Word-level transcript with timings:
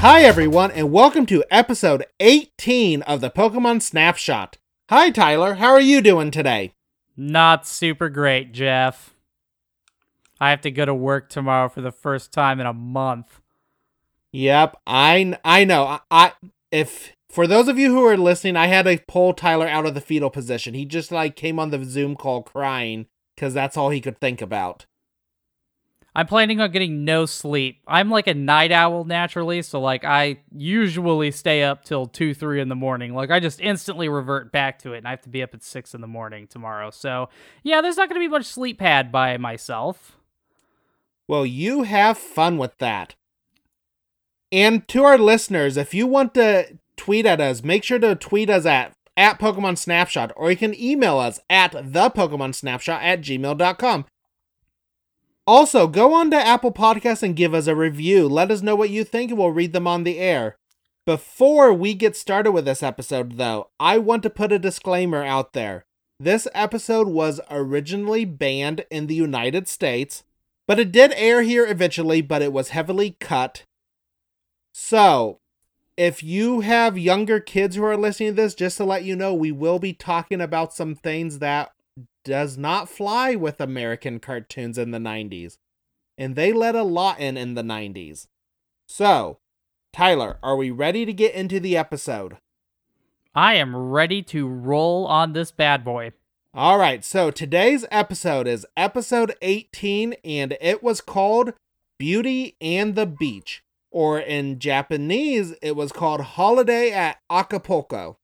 Hi, 0.00 0.22
everyone, 0.22 0.70
and 0.70 0.92
welcome 0.92 1.26
to 1.26 1.42
episode 1.50 2.06
18 2.20 3.02
of 3.02 3.20
the 3.20 3.30
Pokemon 3.30 3.82
Snapshot. 3.82 4.56
Hi, 4.90 5.10
Tyler. 5.10 5.54
How 5.54 5.70
are 5.70 5.80
you 5.80 6.00
doing 6.00 6.30
today? 6.30 6.72
Not 7.16 7.66
super 7.66 8.08
great, 8.08 8.52
Jeff. 8.52 9.16
I 10.40 10.50
have 10.50 10.60
to 10.60 10.70
go 10.70 10.84
to 10.84 10.94
work 10.94 11.28
tomorrow 11.28 11.68
for 11.68 11.80
the 11.80 11.90
first 11.90 12.30
time 12.30 12.60
in 12.60 12.66
a 12.66 12.72
month. 12.72 13.40
Yep, 14.30 14.76
I 14.86 15.36
I 15.44 15.64
know. 15.64 15.84
I, 15.84 16.00
I 16.12 16.32
if 16.70 17.12
for 17.28 17.48
those 17.48 17.66
of 17.66 17.76
you 17.76 17.92
who 17.92 18.06
are 18.06 18.16
listening, 18.16 18.54
I 18.54 18.68
had 18.68 18.82
to 18.84 19.00
pull 19.08 19.34
Tyler 19.34 19.66
out 19.66 19.84
of 19.84 19.94
the 19.94 20.00
fetal 20.00 20.30
position. 20.30 20.74
He 20.74 20.84
just 20.84 21.10
like 21.10 21.34
came 21.34 21.58
on 21.58 21.70
the 21.70 21.84
Zoom 21.84 22.14
call 22.14 22.44
crying 22.44 23.06
because 23.34 23.52
that's 23.52 23.76
all 23.76 23.90
he 23.90 24.00
could 24.00 24.20
think 24.20 24.40
about. 24.40 24.86
I'm 26.18 26.26
planning 26.26 26.60
on 26.60 26.72
getting 26.72 27.04
no 27.04 27.26
sleep. 27.26 27.80
I'm 27.86 28.10
like 28.10 28.26
a 28.26 28.34
night 28.34 28.72
owl 28.72 29.04
naturally, 29.04 29.62
so 29.62 29.80
like 29.80 30.04
I 30.04 30.40
usually 30.52 31.30
stay 31.30 31.62
up 31.62 31.84
till 31.84 32.06
two, 32.06 32.34
three 32.34 32.60
in 32.60 32.68
the 32.68 32.74
morning. 32.74 33.14
Like 33.14 33.30
I 33.30 33.38
just 33.38 33.60
instantly 33.60 34.08
revert 34.08 34.50
back 34.50 34.80
to 34.80 34.94
it, 34.94 34.98
and 34.98 35.06
I 35.06 35.10
have 35.10 35.22
to 35.22 35.28
be 35.28 35.44
up 35.44 35.54
at 35.54 35.62
six 35.62 35.94
in 35.94 36.00
the 36.00 36.08
morning 36.08 36.48
tomorrow. 36.48 36.90
So 36.90 37.28
yeah, 37.62 37.80
there's 37.80 37.96
not 37.96 38.08
going 38.08 38.20
to 38.20 38.24
be 38.24 38.28
much 38.28 38.46
sleep 38.46 38.80
had 38.80 39.12
by 39.12 39.36
myself. 39.36 40.16
Well, 41.28 41.46
you 41.46 41.84
have 41.84 42.18
fun 42.18 42.58
with 42.58 42.76
that. 42.78 43.14
And 44.50 44.88
to 44.88 45.04
our 45.04 45.18
listeners, 45.18 45.76
if 45.76 45.94
you 45.94 46.08
want 46.08 46.34
to 46.34 46.78
tweet 46.96 47.26
at 47.26 47.40
us, 47.40 47.62
make 47.62 47.84
sure 47.84 48.00
to 48.00 48.16
tweet 48.16 48.50
us 48.50 48.66
at 48.66 48.92
at 49.16 49.38
Pokemon 49.38 49.78
Snapshot, 49.78 50.32
or 50.34 50.50
you 50.50 50.56
can 50.56 50.74
email 50.74 51.18
us 51.18 51.38
at 51.48 51.70
the 51.70 52.10
Pokemon 52.10 52.56
Snapshot 52.56 53.02
at 53.02 53.20
gmail.com. 53.20 54.04
Also, 55.48 55.86
go 55.86 56.12
on 56.12 56.30
to 56.30 56.36
Apple 56.36 56.72
Podcasts 56.72 57.22
and 57.22 57.34
give 57.34 57.54
us 57.54 57.66
a 57.66 57.74
review. 57.74 58.28
Let 58.28 58.50
us 58.50 58.60
know 58.60 58.76
what 58.76 58.90
you 58.90 59.02
think 59.02 59.30
and 59.30 59.38
we'll 59.38 59.50
read 59.50 59.72
them 59.72 59.86
on 59.86 60.04
the 60.04 60.18
air. 60.18 60.56
Before 61.06 61.72
we 61.72 61.94
get 61.94 62.14
started 62.14 62.52
with 62.52 62.66
this 62.66 62.82
episode, 62.82 63.38
though, 63.38 63.70
I 63.80 63.96
want 63.96 64.22
to 64.24 64.30
put 64.30 64.52
a 64.52 64.58
disclaimer 64.58 65.24
out 65.24 65.54
there. 65.54 65.86
This 66.20 66.48
episode 66.52 67.08
was 67.08 67.40
originally 67.50 68.26
banned 68.26 68.84
in 68.90 69.06
the 69.06 69.14
United 69.14 69.68
States, 69.68 70.22
but 70.66 70.78
it 70.78 70.92
did 70.92 71.14
air 71.16 71.40
here 71.40 71.66
eventually, 71.66 72.20
but 72.20 72.42
it 72.42 72.52
was 72.52 72.68
heavily 72.68 73.16
cut. 73.18 73.62
So, 74.74 75.38
if 75.96 76.22
you 76.22 76.60
have 76.60 76.98
younger 76.98 77.40
kids 77.40 77.74
who 77.74 77.84
are 77.84 77.96
listening 77.96 78.36
to 78.36 78.42
this, 78.42 78.54
just 78.54 78.76
to 78.76 78.84
let 78.84 79.02
you 79.02 79.16
know, 79.16 79.32
we 79.32 79.50
will 79.50 79.78
be 79.78 79.94
talking 79.94 80.42
about 80.42 80.74
some 80.74 80.94
things 80.94 81.38
that 81.38 81.72
does 82.28 82.58
not 82.58 82.90
fly 82.90 83.34
with 83.34 83.58
American 83.58 84.20
cartoons 84.20 84.76
in 84.76 84.90
the 84.90 84.98
90s. 84.98 85.56
And 86.18 86.36
they 86.36 86.52
let 86.52 86.74
a 86.74 86.82
lot 86.82 87.18
in 87.18 87.38
in 87.38 87.54
the 87.54 87.62
90s. 87.62 88.26
So, 88.86 89.38
Tyler, 89.94 90.38
are 90.42 90.54
we 90.54 90.70
ready 90.70 91.06
to 91.06 91.12
get 91.14 91.34
into 91.34 91.58
the 91.58 91.74
episode? 91.74 92.36
I 93.34 93.54
am 93.54 93.74
ready 93.74 94.22
to 94.24 94.46
roll 94.46 95.06
on 95.06 95.32
this 95.32 95.50
bad 95.50 95.84
boy. 95.84 96.12
All 96.52 96.78
right, 96.78 97.02
so 97.02 97.30
today's 97.30 97.86
episode 97.90 98.46
is 98.46 98.66
episode 98.76 99.34
18, 99.40 100.14
and 100.22 100.56
it 100.60 100.82
was 100.82 101.00
called 101.00 101.54
Beauty 101.98 102.56
and 102.60 102.94
the 102.94 103.06
Beach. 103.06 103.62
Or 103.90 104.20
in 104.20 104.58
Japanese, 104.58 105.54
it 105.62 105.76
was 105.76 105.92
called 105.92 106.20
Holiday 106.20 106.90
at 106.90 107.18
Acapulco. 107.30 108.17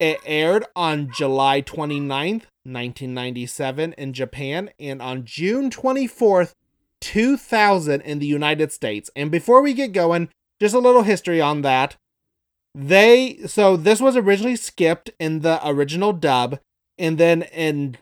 It 0.00 0.18
aired 0.24 0.64
on 0.74 1.12
July 1.12 1.60
29th, 1.60 2.46
1997 2.64 3.92
in 3.92 4.12
Japan 4.14 4.70
and 4.80 5.02
on 5.02 5.26
June 5.26 5.68
24th, 5.68 6.54
2000 7.02 8.00
in 8.00 8.18
the 8.18 8.26
United 8.26 8.72
States. 8.72 9.10
And 9.14 9.30
before 9.30 9.60
we 9.60 9.74
get 9.74 9.92
going, 9.92 10.30
just 10.58 10.74
a 10.74 10.78
little 10.78 11.02
history 11.02 11.40
on 11.40 11.60
that. 11.62 11.96
They 12.74 13.40
so 13.46 13.76
this 13.76 14.00
was 14.00 14.16
originally 14.16 14.56
skipped 14.56 15.10
in 15.18 15.40
the 15.40 15.60
original 15.68 16.12
dub 16.12 16.60
and 16.98 17.18
then 17.18 17.42
in 17.42 17.96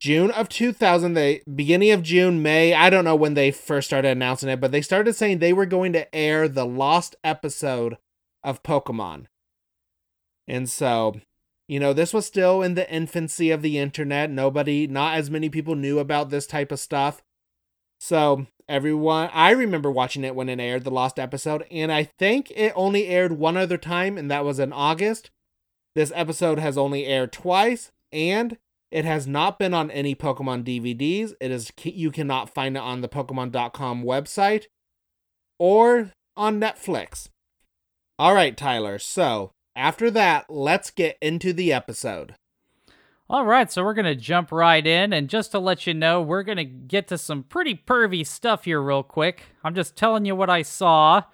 June 0.00 0.30
of 0.30 0.48
2000 0.48 1.14
they 1.14 1.42
beginning 1.54 1.90
of 1.90 2.02
June, 2.02 2.42
May, 2.42 2.72
I 2.72 2.90
don't 2.90 3.04
know 3.04 3.14
when 3.14 3.34
they 3.34 3.50
first 3.50 3.88
started 3.88 4.08
announcing 4.08 4.48
it, 4.48 4.60
but 4.60 4.72
they 4.72 4.80
started 4.82 5.14
saying 5.14 5.38
they 5.38 5.52
were 5.52 5.66
going 5.66 5.92
to 5.92 6.12
air 6.14 6.48
the 6.48 6.64
lost 6.64 7.14
episode 7.22 7.98
of 8.42 8.62
Pokemon. 8.62 9.26
And 10.48 10.68
so 10.68 11.20
you 11.68 11.80
know, 11.80 11.92
this 11.92 12.14
was 12.14 12.26
still 12.26 12.62
in 12.62 12.74
the 12.74 12.90
infancy 12.90 13.50
of 13.50 13.62
the 13.62 13.78
internet. 13.78 14.30
Nobody, 14.30 14.86
not 14.86 15.16
as 15.16 15.30
many 15.30 15.48
people 15.48 15.74
knew 15.74 15.98
about 15.98 16.30
this 16.30 16.46
type 16.46 16.70
of 16.70 16.78
stuff. 16.78 17.22
So, 17.98 18.46
everyone, 18.68 19.30
I 19.32 19.50
remember 19.50 19.90
watching 19.90 20.22
it 20.22 20.34
when 20.34 20.48
it 20.48 20.60
aired, 20.60 20.84
the 20.84 20.90
lost 20.90 21.18
episode, 21.18 21.66
and 21.70 21.90
I 21.90 22.04
think 22.04 22.52
it 22.54 22.72
only 22.76 23.08
aired 23.08 23.32
one 23.32 23.56
other 23.56 23.78
time, 23.78 24.16
and 24.16 24.30
that 24.30 24.44
was 24.44 24.58
in 24.58 24.72
August. 24.72 25.30
This 25.94 26.12
episode 26.14 26.58
has 26.58 26.76
only 26.76 27.06
aired 27.06 27.32
twice, 27.32 27.90
and 28.12 28.58
it 28.90 29.04
has 29.04 29.26
not 29.26 29.58
been 29.58 29.74
on 29.74 29.90
any 29.90 30.14
Pokemon 30.14 30.64
DVDs. 30.64 31.32
It 31.40 31.50
is 31.50 31.72
you 31.82 32.10
cannot 32.10 32.54
find 32.54 32.76
it 32.76 32.82
on 32.82 33.00
the 33.00 33.08
Pokemon.com 33.08 34.04
website 34.04 34.66
or 35.58 36.12
on 36.36 36.60
Netflix. 36.60 37.28
All 38.18 38.34
right, 38.34 38.56
Tyler. 38.56 38.98
So 38.98 39.52
after 39.76 40.10
that, 40.10 40.46
let's 40.48 40.90
get 40.90 41.18
into 41.20 41.52
the 41.52 41.72
episode. 41.72 42.34
All 43.28 43.44
right, 43.44 43.70
so 43.70 43.84
we're 43.84 43.94
going 43.94 44.04
to 44.04 44.14
jump 44.14 44.52
right 44.52 44.86
in. 44.86 45.12
And 45.12 45.28
just 45.28 45.50
to 45.50 45.58
let 45.58 45.86
you 45.86 45.94
know, 45.94 46.22
we're 46.22 46.44
going 46.44 46.58
to 46.58 46.64
get 46.64 47.08
to 47.08 47.18
some 47.18 47.42
pretty 47.42 47.74
pervy 47.74 48.24
stuff 48.26 48.64
here, 48.64 48.80
real 48.80 49.02
quick. 49.02 49.44
I'm 49.64 49.74
just 49.74 49.96
telling 49.96 50.24
you 50.24 50.36
what 50.36 50.48
I 50.48 50.62
saw. 50.62 51.24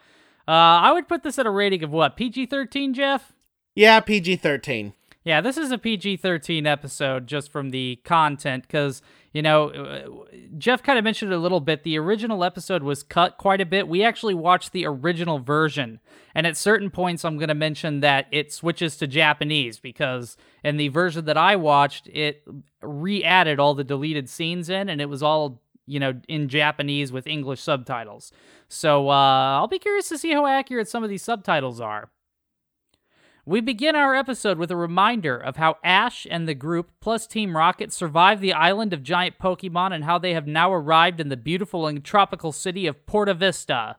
Uh, 0.48 0.50
I 0.50 0.92
would 0.92 1.06
put 1.06 1.22
this 1.22 1.38
at 1.38 1.46
a 1.46 1.50
rating 1.50 1.84
of 1.84 1.90
what? 1.90 2.16
PG 2.16 2.46
13, 2.46 2.94
Jeff? 2.94 3.32
Yeah, 3.74 4.00
PG 4.00 4.36
13. 4.36 4.94
Yeah, 5.24 5.40
this 5.40 5.56
is 5.56 5.70
a 5.70 5.78
PG 5.78 6.16
13 6.16 6.66
episode 6.66 7.26
just 7.26 7.52
from 7.52 7.70
the 7.70 8.00
content 8.04 8.64
because, 8.66 9.02
you 9.32 9.40
know, 9.40 9.70
uh, 9.70 10.36
Jeff 10.58 10.82
kind 10.82 10.98
of 10.98 11.04
mentioned 11.04 11.32
it 11.32 11.36
a 11.36 11.38
little 11.38 11.60
bit. 11.60 11.82
The 11.82 11.98
original 11.98 12.44
episode 12.44 12.82
was 12.82 13.02
cut 13.02 13.38
quite 13.38 13.60
a 13.60 13.66
bit. 13.66 13.88
We 13.88 14.04
actually 14.04 14.34
watched 14.34 14.72
the 14.72 14.86
original 14.86 15.38
version. 15.38 16.00
And 16.34 16.46
at 16.46 16.56
certain 16.56 16.90
points, 16.90 17.24
I'm 17.24 17.38
going 17.38 17.48
to 17.48 17.54
mention 17.54 18.00
that 18.00 18.26
it 18.30 18.52
switches 18.52 18.96
to 18.98 19.06
Japanese 19.06 19.78
because 19.78 20.36
in 20.62 20.76
the 20.76 20.88
version 20.88 21.24
that 21.24 21.38
I 21.38 21.56
watched, 21.56 22.08
it 22.08 22.42
re 22.82 23.24
added 23.24 23.58
all 23.58 23.74
the 23.74 23.84
deleted 23.84 24.28
scenes 24.28 24.68
in 24.68 24.88
and 24.88 25.00
it 25.00 25.08
was 25.08 25.22
all, 25.22 25.62
you 25.86 25.98
know, 25.98 26.20
in 26.28 26.48
Japanese 26.48 27.10
with 27.10 27.26
English 27.26 27.60
subtitles. 27.60 28.32
So 28.68 29.08
uh, 29.08 29.58
I'll 29.58 29.68
be 29.68 29.78
curious 29.78 30.08
to 30.10 30.18
see 30.18 30.32
how 30.32 30.46
accurate 30.46 30.88
some 30.88 31.02
of 31.04 31.10
these 31.10 31.22
subtitles 31.22 31.80
are. 31.80 32.10
We 33.44 33.60
begin 33.60 33.96
our 33.96 34.14
episode 34.14 34.56
with 34.56 34.70
a 34.70 34.76
reminder 34.76 35.36
of 35.36 35.56
how 35.56 35.78
Ash 35.82 36.28
and 36.30 36.46
the 36.46 36.54
group, 36.54 36.92
plus 37.00 37.26
Team 37.26 37.56
Rocket, 37.56 37.92
survived 37.92 38.40
the 38.40 38.52
island 38.52 38.92
of 38.92 39.02
giant 39.02 39.40
Pokemon 39.40 39.92
and 39.92 40.04
how 40.04 40.16
they 40.16 40.32
have 40.32 40.46
now 40.46 40.72
arrived 40.72 41.18
in 41.18 41.28
the 41.28 41.36
beautiful 41.36 41.88
and 41.88 42.04
tropical 42.04 42.52
city 42.52 42.86
of 42.86 43.04
Porta 43.04 43.34
Vista. 43.34 43.96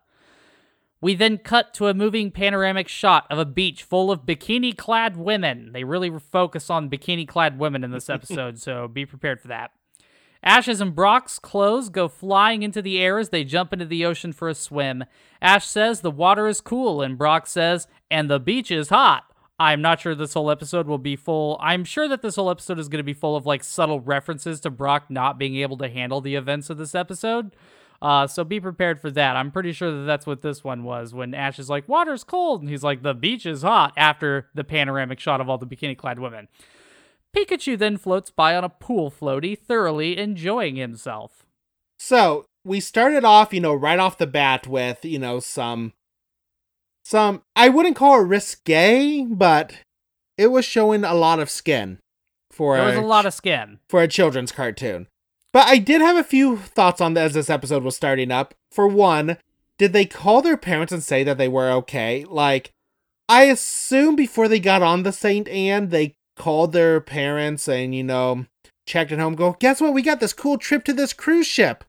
We 1.01 1.13
then 1.13 1.39
cut 1.39 1.73
to 1.73 1.87
a 1.87 1.93
moving 1.93 2.31
panoramic 2.31 2.87
shot 2.87 3.27
of 3.29 3.37
a 3.37 3.43
beach 3.43 3.83
full 3.83 4.11
of 4.11 4.25
bikini 4.25 4.77
clad 4.77 5.17
women. 5.17 5.73
They 5.73 5.83
really 5.83 6.17
focus 6.31 6.69
on 6.69 6.89
bikini 6.89 7.27
clad 7.27 7.59
women 7.59 7.83
in 7.83 7.91
this 7.91 8.09
episode, 8.09 8.59
so 8.59 8.87
be 8.87 9.05
prepared 9.05 9.41
for 9.41 9.49
that. 9.49 9.71
Ash's 10.41 10.79
and 10.79 10.95
Brock's 10.95 11.37
clothes 11.37 11.89
go 11.89 12.07
flying 12.07 12.63
into 12.63 12.81
the 12.81 12.97
air 12.97 13.19
as 13.19 13.27
they 13.27 13.43
jump 13.43 13.73
into 13.73 13.85
the 13.85 14.05
ocean 14.05 14.31
for 14.31 14.47
a 14.47 14.55
swim. 14.55 15.03
Ash 15.41 15.67
says 15.67 15.99
the 15.99 16.11
water 16.11 16.47
is 16.47 16.61
cool, 16.61 17.01
and 17.01 17.17
Brock 17.17 17.45
says, 17.45 17.87
and 18.09 18.29
the 18.29 18.39
beach 18.39 18.71
is 18.71 18.87
hot. 18.87 19.25
I'm 19.63 19.81
not 19.81 20.01
sure 20.01 20.13
this 20.13 20.33
whole 20.33 20.51
episode 20.51 20.87
will 20.87 20.97
be 20.97 21.15
full. 21.15 21.57
I'm 21.61 21.85
sure 21.85 22.09
that 22.09 22.21
this 22.21 22.35
whole 22.35 22.49
episode 22.49 22.79
is 22.79 22.89
going 22.89 22.99
to 22.99 23.03
be 23.03 23.13
full 23.13 23.37
of 23.37 23.45
like 23.45 23.63
subtle 23.63 24.01
references 24.01 24.59
to 24.61 24.69
Brock 24.69 25.05
not 25.09 25.37
being 25.37 25.55
able 25.55 25.77
to 25.77 25.87
handle 25.87 26.19
the 26.19 26.35
events 26.35 26.69
of 26.69 26.77
this 26.77 26.93
episode. 26.93 27.55
Uh, 28.01 28.27
so 28.27 28.43
be 28.43 28.59
prepared 28.59 28.99
for 28.99 29.09
that. 29.11 29.37
I'm 29.37 29.51
pretty 29.51 29.71
sure 29.71 29.89
that 29.89 30.03
that's 30.03 30.27
what 30.27 30.41
this 30.41 30.65
one 30.65 30.83
was 30.83 31.13
when 31.13 31.33
Ash 31.33 31.59
is 31.59 31.69
like, 31.69 31.87
water's 31.87 32.25
cold. 32.25 32.59
And 32.59 32.69
he's 32.69 32.83
like, 32.83 33.03
the 33.03 33.13
beach 33.13 33.45
is 33.45 33.61
hot 33.61 33.93
after 33.95 34.49
the 34.53 34.65
panoramic 34.65 35.21
shot 35.21 35.39
of 35.39 35.49
all 35.49 35.57
the 35.57 35.65
bikini 35.65 35.97
clad 35.97 36.19
women. 36.19 36.49
Pikachu 37.33 37.77
then 37.77 37.97
floats 37.97 38.31
by 38.31 38.57
on 38.57 38.65
a 38.65 38.69
pool 38.69 39.09
floaty, 39.09 39.57
thoroughly 39.57 40.17
enjoying 40.17 40.75
himself. 40.75 41.45
So 41.97 42.47
we 42.65 42.81
started 42.81 43.23
off, 43.23 43.53
you 43.53 43.61
know, 43.61 43.73
right 43.73 43.97
off 43.97 44.17
the 44.17 44.27
bat 44.27 44.67
with, 44.67 45.05
you 45.05 45.19
know, 45.19 45.39
some 45.39 45.93
some, 47.03 47.41
I 47.55 47.69
wouldn't 47.69 47.95
call 47.95 48.19
it 48.21 48.25
risque, 48.25 49.25
but 49.25 49.73
it 50.37 50.47
was 50.47 50.65
showing 50.65 51.03
a 51.03 51.13
lot 51.13 51.39
of 51.39 51.49
skin 51.49 51.99
for 52.51 52.77
There 52.77 52.85
was 52.85 52.95
a 52.95 53.01
a, 53.01 53.01
lot 53.01 53.25
of 53.25 53.33
skin. 53.33 53.79
for 53.89 54.01
a 54.01 54.07
children's 54.07 54.51
cartoon. 54.51 55.07
But 55.51 55.67
I 55.67 55.77
did 55.77 56.01
have 56.01 56.17
a 56.17 56.23
few 56.23 56.57
thoughts 56.57 57.01
on 57.01 57.15
as 57.17 57.33
this 57.33 57.49
episode 57.49 57.83
was 57.83 57.95
starting 57.95 58.31
up. 58.31 58.53
For 58.71 58.87
one, 58.87 59.37
did 59.77 59.93
they 59.93 60.05
call 60.05 60.41
their 60.41 60.57
parents 60.57 60.91
and 60.91 61.03
say 61.03 61.23
that 61.23 61.37
they 61.37 61.47
were 61.47 61.69
okay? 61.71 62.25
Like, 62.27 62.71
I 63.29 63.43
assume 63.43 64.15
before 64.15 64.47
they 64.47 64.59
got 64.59 64.81
on 64.81 65.03
the 65.03 65.11
Saint 65.11 65.47
Anne, 65.47 65.89
they 65.89 66.13
called 66.37 66.71
their 66.71 66.99
parents 66.99 67.67
and, 67.67 67.93
you 67.93 68.03
know, 68.03 68.45
checked 68.87 69.11
at 69.11 69.19
home, 69.19 69.35
go, 69.35 69.55
guess 69.59 69.79
what? 69.79 69.93
We 69.93 70.01
got 70.01 70.19
this 70.19 70.33
cool 70.33 70.57
trip 70.57 70.83
to 70.85 70.93
this 70.93 71.13
cruise 71.13 71.47
ship. 71.47 71.83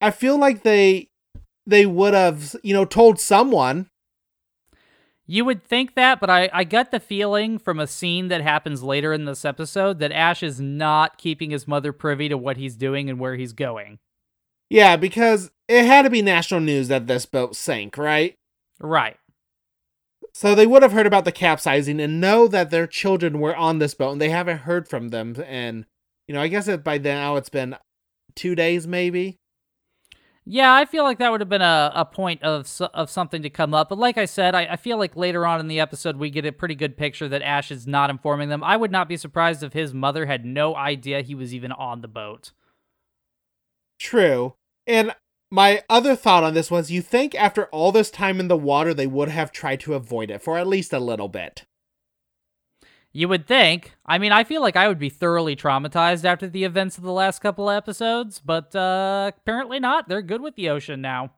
I 0.00 0.10
feel 0.10 0.38
like 0.38 0.62
they 0.62 1.08
they 1.66 1.86
would 1.86 2.14
have, 2.14 2.56
you 2.62 2.74
know, 2.74 2.84
told 2.84 3.20
someone. 3.20 3.86
You 5.30 5.44
would 5.44 5.62
think 5.62 5.94
that, 5.94 6.18
but 6.18 6.28
I, 6.28 6.50
I 6.52 6.64
got 6.64 6.90
the 6.90 6.98
feeling 6.98 7.60
from 7.60 7.78
a 7.78 7.86
scene 7.86 8.26
that 8.28 8.40
happens 8.40 8.82
later 8.82 9.12
in 9.12 9.26
this 9.26 9.44
episode 9.44 10.00
that 10.00 10.10
Ash 10.10 10.42
is 10.42 10.60
not 10.60 11.18
keeping 11.18 11.52
his 11.52 11.68
mother 11.68 11.92
privy 11.92 12.28
to 12.28 12.36
what 12.36 12.56
he's 12.56 12.74
doing 12.74 13.08
and 13.08 13.20
where 13.20 13.36
he's 13.36 13.52
going. 13.52 14.00
Yeah, 14.68 14.96
because 14.96 15.52
it 15.68 15.84
had 15.84 16.02
to 16.02 16.10
be 16.10 16.20
national 16.20 16.58
news 16.58 16.88
that 16.88 17.06
this 17.06 17.26
boat 17.26 17.54
sank, 17.54 17.96
right? 17.96 18.34
Right. 18.80 19.18
So 20.34 20.56
they 20.56 20.66
would 20.66 20.82
have 20.82 20.90
heard 20.90 21.06
about 21.06 21.24
the 21.24 21.30
capsizing 21.30 22.00
and 22.00 22.20
know 22.20 22.48
that 22.48 22.70
their 22.70 22.88
children 22.88 23.38
were 23.38 23.54
on 23.54 23.78
this 23.78 23.94
boat 23.94 24.10
and 24.10 24.20
they 24.20 24.30
haven't 24.30 24.58
heard 24.58 24.88
from 24.88 25.10
them. 25.10 25.36
And, 25.46 25.86
you 26.26 26.34
know, 26.34 26.42
I 26.42 26.48
guess 26.48 26.66
it, 26.66 26.82
by 26.82 26.98
now 26.98 27.36
it's 27.36 27.48
been 27.48 27.76
two 28.34 28.56
days 28.56 28.84
maybe. 28.84 29.38
Yeah, 30.52 30.74
I 30.74 30.84
feel 30.84 31.04
like 31.04 31.18
that 31.18 31.30
would 31.30 31.40
have 31.40 31.48
been 31.48 31.62
a, 31.62 31.92
a 31.94 32.04
point 32.04 32.42
of 32.42 32.68
of 32.92 33.08
something 33.08 33.40
to 33.42 33.50
come 33.50 33.72
up. 33.72 33.88
But 33.88 33.98
like 33.98 34.18
I 34.18 34.24
said, 34.24 34.56
I, 34.56 34.64
I 34.72 34.76
feel 34.76 34.98
like 34.98 35.14
later 35.14 35.46
on 35.46 35.60
in 35.60 35.68
the 35.68 35.78
episode 35.78 36.16
we 36.16 36.28
get 36.28 36.44
a 36.44 36.50
pretty 36.50 36.74
good 36.74 36.96
picture 36.96 37.28
that 37.28 37.40
Ash 37.40 37.70
is 37.70 37.86
not 37.86 38.10
informing 38.10 38.48
them. 38.48 38.64
I 38.64 38.76
would 38.76 38.90
not 38.90 39.08
be 39.08 39.16
surprised 39.16 39.62
if 39.62 39.74
his 39.74 39.94
mother 39.94 40.26
had 40.26 40.44
no 40.44 40.74
idea 40.74 41.22
he 41.22 41.36
was 41.36 41.54
even 41.54 41.70
on 41.70 42.00
the 42.00 42.08
boat. 42.08 42.50
True. 44.00 44.54
And 44.88 45.14
my 45.52 45.84
other 45.88 46.16
thought 46.16 46.42
on 46.42 46.54
this 46.54 46.68
was 46.68 46.90
you 46.90 47.00
think 47.00 47.36
after 47.36 47.66
all 47.66 47.92
this 47.92 48.10
time 48.10 48.40
in 48.40 48.48
the 48.48 48.56
water 48.56 48.92
they 48.92 49.06
would 49.06 49.28
have 49.28 49.52
tried 49.52 49.78
to 49.80 49.94
avoid 49.94 50.32
it 50.32 50.42
for 50.42 50.58
at 50.58 50.66
least 50.66 50.92
a 50.92 50.98
little 50.98 51.28
bit. 51.28 51.64
You 53.12 53.28
would 53.28 53.46
think. 53.46 53.96
I 54.06 54.18
mean, 54.18 54.30
I 54.30 54.44
feel 54.44 54.60
like 54.60 54.76
I 54.76 54.86
would 54.86 54.98
be 54.98 55.08
thoroughly 55.08 55.56
traumatized 55.56 56.24
after 56.24 56.48
the 56.48 56.64
events 56.64 56.96
of 56.96 57.02
the 57.02 57.12
last 57.12 57.40
couple 57.40 57.68
episodes, 57.68 58.40
but 58.44 58.74
uh, 58.76 59.32
apparently 59.36 59.80
not. 59.80 60.08
They're 60.08 60.22
good 60.22 60.40
with 60.40 60.54
the 60.54 60.68
ocean 60.68 61.00
now. 61.00 61.32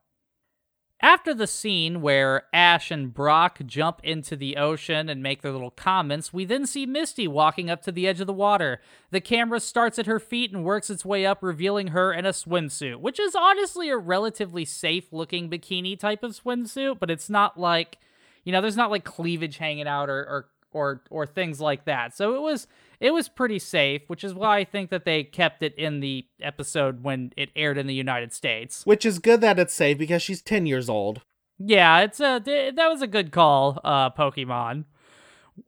After 1.04 1.34
the 1.34 1.48
scene 1.48 2.00
where 2.00 2.44
Ash 2.52 2.92
and 2.92 3.12
Brock 3.12 3.58
jump 3.66 4.00
into 4.04 4.36
the 4.36 4.56
ocean 4.56 5.08
and 5.08 5.20
make 5.20 5.42
their 5.42 5.50
little 5.50 5.72
comments, 5.72 6.32
we 6.32 6.44
then 6.44 6.64
see 6.64 6.86
Misty 6.86 7.26
walking 7.26 7.68
up 7.68 7.82
to 7.82 7.90
the 7.92 8.06
edge 8.06 8.20
of 8.20 8.28
the 8.28 8.32
water. 8.32 8.80
The 9.10 9.20
camera 9.20 9.58
starts 9.58 9.98
at 9.98 10.06
her 10.06 10.20
feet 10.20 10.52
and 10.52 10.64
works 10.64 10.90
its 10.90 11.04
way 11.04 11.26
up, 11.26 11.42
revealing 11.42 11.88
her 11.88 12.12
in 12.12 12.24
a 12.24 12.30
swimsuit, 12.30 13.00
which 13.00 13.18
is 13.18 13.34
honestly 13.34 13.88
a 13.88 13.96
relatively 13.96 14.64
safe 14.64 15.12
looking 15.12 15.50
bikini 15.50 15.98
type 15.98 16.22
of 16.22 16.38
swimsuit, 16.38 17.00
but 17.00 17.10
it's 17.10 17.28
not 17.28 17.58
like, 17.58 17.98
you 18.44 18.52
know, 18.52 18.60
there's 18.60 18.76
not 18.76 18.92
like 18.92 19.02
cleavage 19.02 19.56
hanging 19.56 19.88
out 19.88 20.08
or, 20.08 20.20
or 20.20 20.48
or 20.72 21.02
or 21.10 21.26
things 21.26 21.60
like 21.60 21.84
that. 21.84 22.16
So 22.16 22.34
it 22.34 22.40
was 22.40 22.66
it 23.00 23.12
was 23.12 23.28
pretty 23.28 23.58
safe, 23.58 24.02
which 24.06 24.22
is 24.24 24.34
why 24.34 24.58
I 24.58 24.64
think 24.64 24.90
that 24.90 25.04
they 25.04 25.24
kept 25.24 25.62
it 25.62 25.74
in 25.76 26.00
the 26.00 26.26
episode 26.40 27.02
when 27.02 27.32
it 27.36 27.50
aired 27.56 27.78
in 27.78 27.86
the 27.86 27.94
United 27.94 28.32
States. 28.32 28.84
Which 28.86 29.04
is 29.04 29.18
good 29.18 29.40
that 29.40 29.58
it's 29.58 29.74
safe 29.74 29.98
because 29.98 30.22
she's 30.22 30.40
10 30.40 30.66
years 30.66 30.88
old. 30.88 31.22
Yeah, 31.58 32.00
it's 32.00 32.20
a 32.20 32.40
that 32.44 32.88
was 32.88 33.02
a 33.02 33.06
good 33.06 33.32
call, 33.32 33.80
uh 33.84 34.10
Pokemon. 34.10 34.84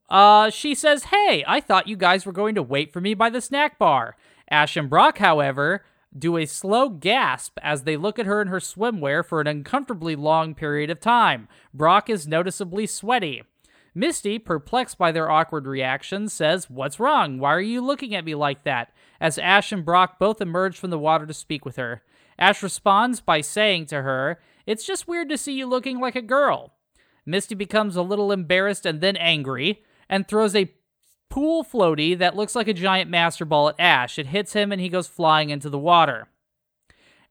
Uh 0.08 0.50
she 0.50 0.74
says, 0.74 1.04
"Hey, 1.04 1.44
I 1.46 1.60
thought 1.60 1.88
you 1.88 1.96
guys 1.96 2.24
were 2.24 2.32
going 2.32 2.54
to 2.54 2.62
wait 2.62 2.92
for 2.92 3.00
me 3.00 3.14
by 3.14 3.30
the 3.30 3.40
snack 3.40 3.78
bar." 3.78 4.16
Ash 4.50 4.76
and 4.76 4.90
Brock, 4.90 5.18
however, 5.18 5.84
do 6.16 6.36
a 6.36 6.46
slow 6.46 6.88
gasp 6.88 7.58
as 7.62 7.82
they 7.82 7.96
look 7.96 8.18
at 8.18 8.26
her 8.26 8.40
in 8.40 8.48
her 8.48 8.60
swimwear 8.60 9.24
for 9.24 9.40
an 9.40 9.46
uncomfortably 9.46 10.14
long 10.14 10.54
period 10.54 10.90
of 10.90 11.00
time. 11.00 11.48
Brock 11.72 12.08
is 12.08 12.28
noticeably 12.28 12.86
sweaty. 12.86 13.42
Misty, 13.94 14.40
perplexed 14.40 14.98
by 14.98 15.12
their 15.12 15.30
awkward 15.30 15.66
reaction, 15.66 16.28
says, 16.28 16.68
What's 16.68 16.98
wrong? 16.98 17.38
Why 17.38 17.54
are 17.54 17.60
you 17.60 17.80
looking 17.80 18.14
at 18.14 18.24
me 18.24 18.34
like 18.34 18.64
that? 18.64 18.92
As 19.20 19.38
Ash 19.38 19.70
and 19.70 19.84
Brock 19.84 20.18
both 20.18 20.40
emerge 20.40 20.76
from 20.76 20.90
the 20.90 20.98
water 20.98 21.26
to 21.26 21.34
speak 21.34 21.64
with 21.64 21.76
her. 21.76 22.02
Ash 22.36 22.62
responds 22.62 23.20
by 23.20 23.40
saying 23.40 23.86
to 23.86 24.02
her, 24.02 24.40
It's 24.66 24.84
just 24.84 25.06
weird 25.06 25.28
to 25.28 25.38
see 25.38 25.52
you 25.52 25.66
looking 25.66 26.00
like 26.00 26.16
a 26.16 26.22
girl. 26.22 26.74
Misty 27.24 27.54
becomes 27.54 27.94
a 27.94 28.02
little 28.02 28.32
embarrassed 28.32 28.84
and 28.84 29.00
then 29.00 29.16
angry, 29.16 29.82
and 30.08 30.26
throws 30.26 30.56
a 30.56 30.72
pool 31.30 31.64
floaty 31.64 32.18
that 32.18 32.36
looks 32.36 32.54
like 32.54 32.68
a 32.68 32.74
giant 32.74 33.10
master 33.10 33.44
ball 33.44 33.68
at 33.68 33.78
Ash. 33.78 34.18
It 34.18 34.26
hits 34.26 34.54
him 34.54 34.72
and 34.72 34.80
he 34.80 34.88
goes 34.88 35.06
flying 35.06 35.50
into 35.50 35.70
the 35.70 35.78
water. 35.78 36.28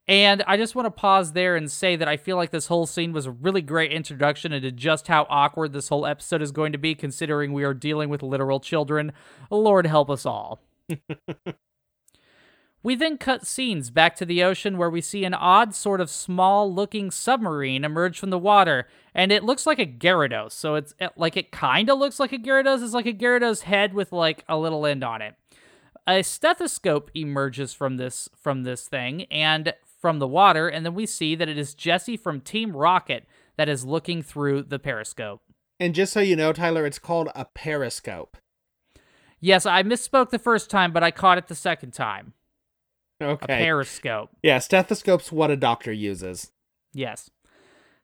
And 0.08 0.44
I 0.46 0.58
just 0.58 0.76
want 0.76 0.86
to 0.86 0.92
pause 0.92 1.32
there 1.32 1.56
and 1.56 1.72
say 1.72 1.96
that 1.96 2.10
I 2.10 2.18
feel 2.18 2.36
like 2.36 2.52
this 2.52 2.68
whole 2.68 2.86
scene 2.86 3.14
was 3.14 3.26
a 3.26 3.32
really 3.32 3.62
great 3.62 3.92
introduction 3.92 4.52
into 4.52 4.72
just 4.72 5.08
how 5.08 5.26
awkward 5.30 5.72
this 5.72 5.88
whole 5.88 6.06
episode 6.06 6.42
is 6.42 6.52
going 6.52 6.74
to 6.74 6.78
be, 6.78 6.94
considering 6.94 7.54
we 7.54 7.64
are 7.64 7.74
dealing 7.74 8.10
with 8.10 8.22
literal 8.22 8.60
children. 8.60 9.14
Lord 9.50 9.88
help 9.88 10.10
us 10.10 10.26
all. 10.26 10.60
we 12.84 12.96
then 12.96 13.18
cut 13.18 13.48
scenes 13.48 13.90
back 13.90 14.18
to 14.18 14.26
the 14.26 14.44
ocean 14.44 14.78
where 14.78 14.90
we 14.90 15.00
see 15.00 15.24
an 15.24 15.34
odd, 15.34 15.74
sort 15.74 16.02
of 16.02 16.10
small 16.10 16.72
looking 16.74 17.10
submarine 17.10 17.86
emerge 17.86 18.20
from 18.20 18.30
the 18.30 18.38
water, 18.38 18.88
and 19.16 19.32
it 19.32 19.46
looks 19.46 19.66
like 19.66 19.80
a 19.80 19.86
Gyarados. 19.86 20.52
So 20.52 20.76
it's 20.76 20.94
like 21.16 21.38
it 21.38 21.54
kind 21.54 21.90
of 21.90 21.98
looks 21.98 22.20
like 22.20 22.34
a 22.34 22.38
Gyarados. 22.38 22.84
It's 22.84 22.94
like 22.94 23.06
a 23.06 23.14
Gyarados 23.14 23.62
head 23.62 23.94
with 23.94 24.12
like 24.12 24.44
a 24.50 24.58
little 24.58 24.86
end 24.86 25.06
on 25.06 25.22
it. 25.22 25.36
A 26.06 26.22
stethoscope 26.22 27.10
emerges 27.16 27.74
from 27.74 27.96
this 27.96 28.28
from 28.36 28.64
this 28.64 28.90
thing, 28.90 29.24
and 29.32 29.74
from 30.04 30.20
the 30.20 30.28
water, 30.28 30.68
and 30.68 30.86
then 30.86 30.94
we 30.94 31.06
see 31.06 31.34
that 31.34 31.48
it 31.48 31.58
is 31.58 31.74
Jessie 31.74 32.18
from 32.18 32.42
Team 32.42 32.76
Rocket 32.76 33.26
that 33.56 33.70
is 33.70 33.86
looking 33.86 34.22
through 34.22 34.64
the 34.64 34.78
periscope. 34.78 35.42
And 35.80 35.96
just 35.96 36.12
so 36.12 36.20
you 36.20 36.36
know, 36.36 36.52
Tyler, 36.52 36.86
it's 36.86 37.00
called 37.00 37.30
a 37.34 37.46
periscope. 37.46 38.36
Yes, 39.40 39.66
I 39.66 39.82
misspoke 39.82 40.30
the 40.30 40.40
first 40.40 40.70
time, 40.70 40.92
but 40.92 41.04
I 41.04 41.12
caught 41.12 41.38
it 41.38 41.48
the 41.48 41.56
second 41.56 41.92
time. 41.92 42.34
Okay. 43.22 43.46
A 43.46 43.58
periscope. 43.58 44.32
yeah, 44.44 44.60
stethoscope's 44.60 45.32
what 45.32 45.50
a 45.50 45.56
doctor 45.56 45.94
uses. 45.94 46.52
Yes. 46.92 47.30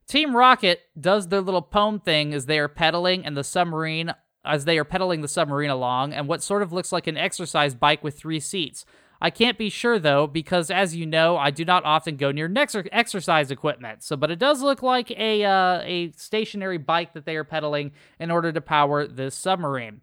Team 0.07 0.38
Rocket 0.38 0.80
does 0.98 1.28
their 1.28 1.42
little 1.42 1.62
poem 1.62 2.00
thing 2.00 2.34
as 2.34 2.46
they 2.46 2.60
are 2.60 2.69
pedaling 2.69 3.25
and 3.25 3.36
the 3.36 3.44
submarine 3.44 4.13
as 4.46 4.63
they 4.63 4.78
are 4.80 4.86
pedaling 4.86 5.19
the 5.19 5.28
submarine 5.28 5.70
along 5.70 6.13
and 6.13 6.29
what 6.29 6.41
sort 6.41 6.62
of 6.62 6.72
looks 6.72 6.94
like 6.94 7.08
an 7.08 7.18
exercise 7.18 7.75
bike 7.75 8.01
with 8.06 8.18
three 8.18 8.39
seats. 8.39 8.86
I 9.21 9.29
can't 9.29 9.57
be 9.57 9.69
sure 9.69 9.99
though, 9.99 10.27
because 10.27 10.71
as 10.71 10.95
you 10.95 11.05
know, 11.05 11.38
I 11.38 11.51
do 11.51 11.65
not 11.65 11.83
often 11.83 12.15
go 12.15 12.31
near 12.31 12.51
exercise 12.55 13.51
equipment. 13.51 14.03
So, 14.03 14.15
but 14.15 14.31
it 14.31 14.39
does 14.39 14.61
look 14.61 14.81
like 14.81 15.11
a 15.11 15.43
uh, 15.43 15.81
a 15.83 16.11
stationary 16.15 16.77
bike 16.77 17.13
that 17.13 17.25
they 17.25 17.35
are 17.35 17.43
pedaling 17.43 17.91
in 18.19 18.31
order 18.31 18.51
to 18.51 18.61
power 18.61 19.05
this 19.05 19.35
submarine. 19.35 20.01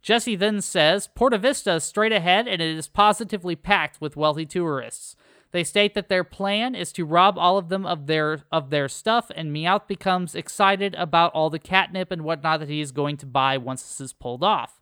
Jessie 0.00 0.36
then 0.36 0.60
says 0.60 1.08
Porta 1.08 1.36
Vista 1.36 1.74
is 1.74 1.84
straight 1.84 2.12
ahead 2.12 2.46
and 2.46 2.62
it 2.62 2.76
is 2.76 2.88
positively 2.88 3.56
packed 3.56 4.00
with 4.00 4.16
wealthy 4.16 4.46
tourists. 4.46 5.16
They 5.52 5.64
state 5.64 5.94
that 5.94 6.08
their 6.08 6.24
plan 6.24 6.74
is 6.74 6.92
to 6.92 7.04
rob 7.04 7.38
all 7.38 7.58
of 7.58 7.68
them 7.68 7.86
of 7.86 8.06
their 8.06 8.44
of 8.50 8.70
their 8.70 8.88
stuff, 8.88 9.30
and 9.34 9.54
Meowth 9.54 9.86
becomes 9.86 10.34
excited 10.34 10.94
about 10.96 11.32
all 11.32 11.50
the 11.50 11.58
catnip 11.58 12.10
and 12.10 12.22
whatnot 12.22 12.60
that 12.60 12.68
he 12.68 12.80
is 12.80 12.92
going 12.92 13.16
to 13.18 13.26
buy 13.26 13.56
once 13.58 13.82
this 13.82 14.00
is 14.00 14.12
pulled 14.12 14.42
off. 14.42 14.75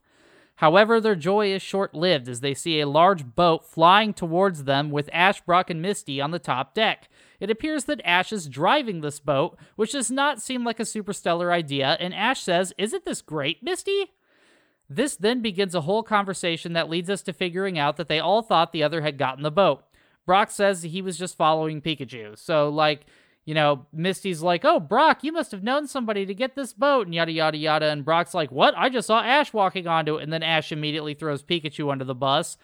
However, 0.64 0.99
their 0.99 1.14
joy 1.14 1.52
is 1.52 1.61
short 1.61 1.94
lived 1.94 2.26
as 2.26 2.40
they 2.40 2.54
see 2.54 2.80
a 2.80 2.88
large 2.88 3.35
boat 3.35 3.66
flying 3.66 4.14
towards 4.14 4.64
them 4.64 4.90
with 4.90 5.11
Ash, 5.12 5.42
Brock, 5.42 5.68
and 5.68 5.83
Misty 5.83 6.23
on 6.23 6.30
the 6.30 6.38
top 6.38 6.73
deck. 6.73 7.11
It 7.38 7.50
appears 7.50 7.85
that 7.85 8.00
Ash 8.02 8.33
is 8.33 8.49
driving 8.49 9.02
this 9.02 9.21
boat, 9.21 9.59
which 9.76 9.92
does 9.92 10.11
not 10.11 10.40
seem 10.40 10.64
like 10.64 10.80
a 10.80 10.87
super 10.87 11.12
stellar 11.12 11.52
idea, 11.52 11.99
and 12.00 12.14
Ash 12.14 12.40
says, 12.40 12.73
Isn't 12.78 13.04
this 13.04 13.21
great, 13.21 13.62
Misty? 13.62 14.12
This 14.88 15.16
then 15.16 15.42
begins 15.42 15.75
a 15.75 15.83
whole 15.83 16.02
conversation 16.02 16.73
that 16.73 16.88
leads 16.88 17.11
us 17.11 17.21
to 17.25 17.35
figuring 17.35 17.78
out 17.78 17.99
that 17.99 18.09
they 18.09 18.18
all 18.18 18.40
thought 18.40 18.73
the 18.73 18.85
other 18.85 19.02
had 19.02 19.18
gotten 19.18 19.42
the 19.42 19.50
boat. 19.50 19.85
Brock 20.25 20.50
says 20.50 20.83
he 20.83 21.02
was 21.02 21.18
just 21.18 21.37
following 21.37 21.83
Pikachu. 21.83 22.38
So, 22.38 22.71
like, 22.71 23.04
you 23.44 23.54
know, 23.54 23.86
Misty's 23.92 24.40
like, 24.42 24.64
oh, 24.64 24.80
Brock, 24.80 25.22
you 25.22 25.32
must 25.32 25.50
have 25.50 25.62
known 25.62 25.86
somebody 25.86 26.24
to 26.24 26.34
get 26.34 26.54
this 26.54 26.72
boat, 26.72 27.06
and 27.06 27.14
yada, 27.14 27.32
yada, 27.32 27.58
yada. 27.58 27.90
And 27.90 28.04
Brock's 28.04 28.34
like, 28.34 28.50
what? 28.50 28.74
I 28.76 28.88
just 28.88 29.06
saw 29.06 29.20
Ash 29.20 29.52
walking 29.52 29.86
onto 29.86 30.16
it. 30.16 30.22
And 30.22 30.32
then 30.32 30.42
Ash 30.42 30.72
immediately 30.72 31.14
throws 31.14 31.42
Pikachu 31.42 31.92
under 31.92 32.04
the 32.04 32.14
bus. 32.14 32.56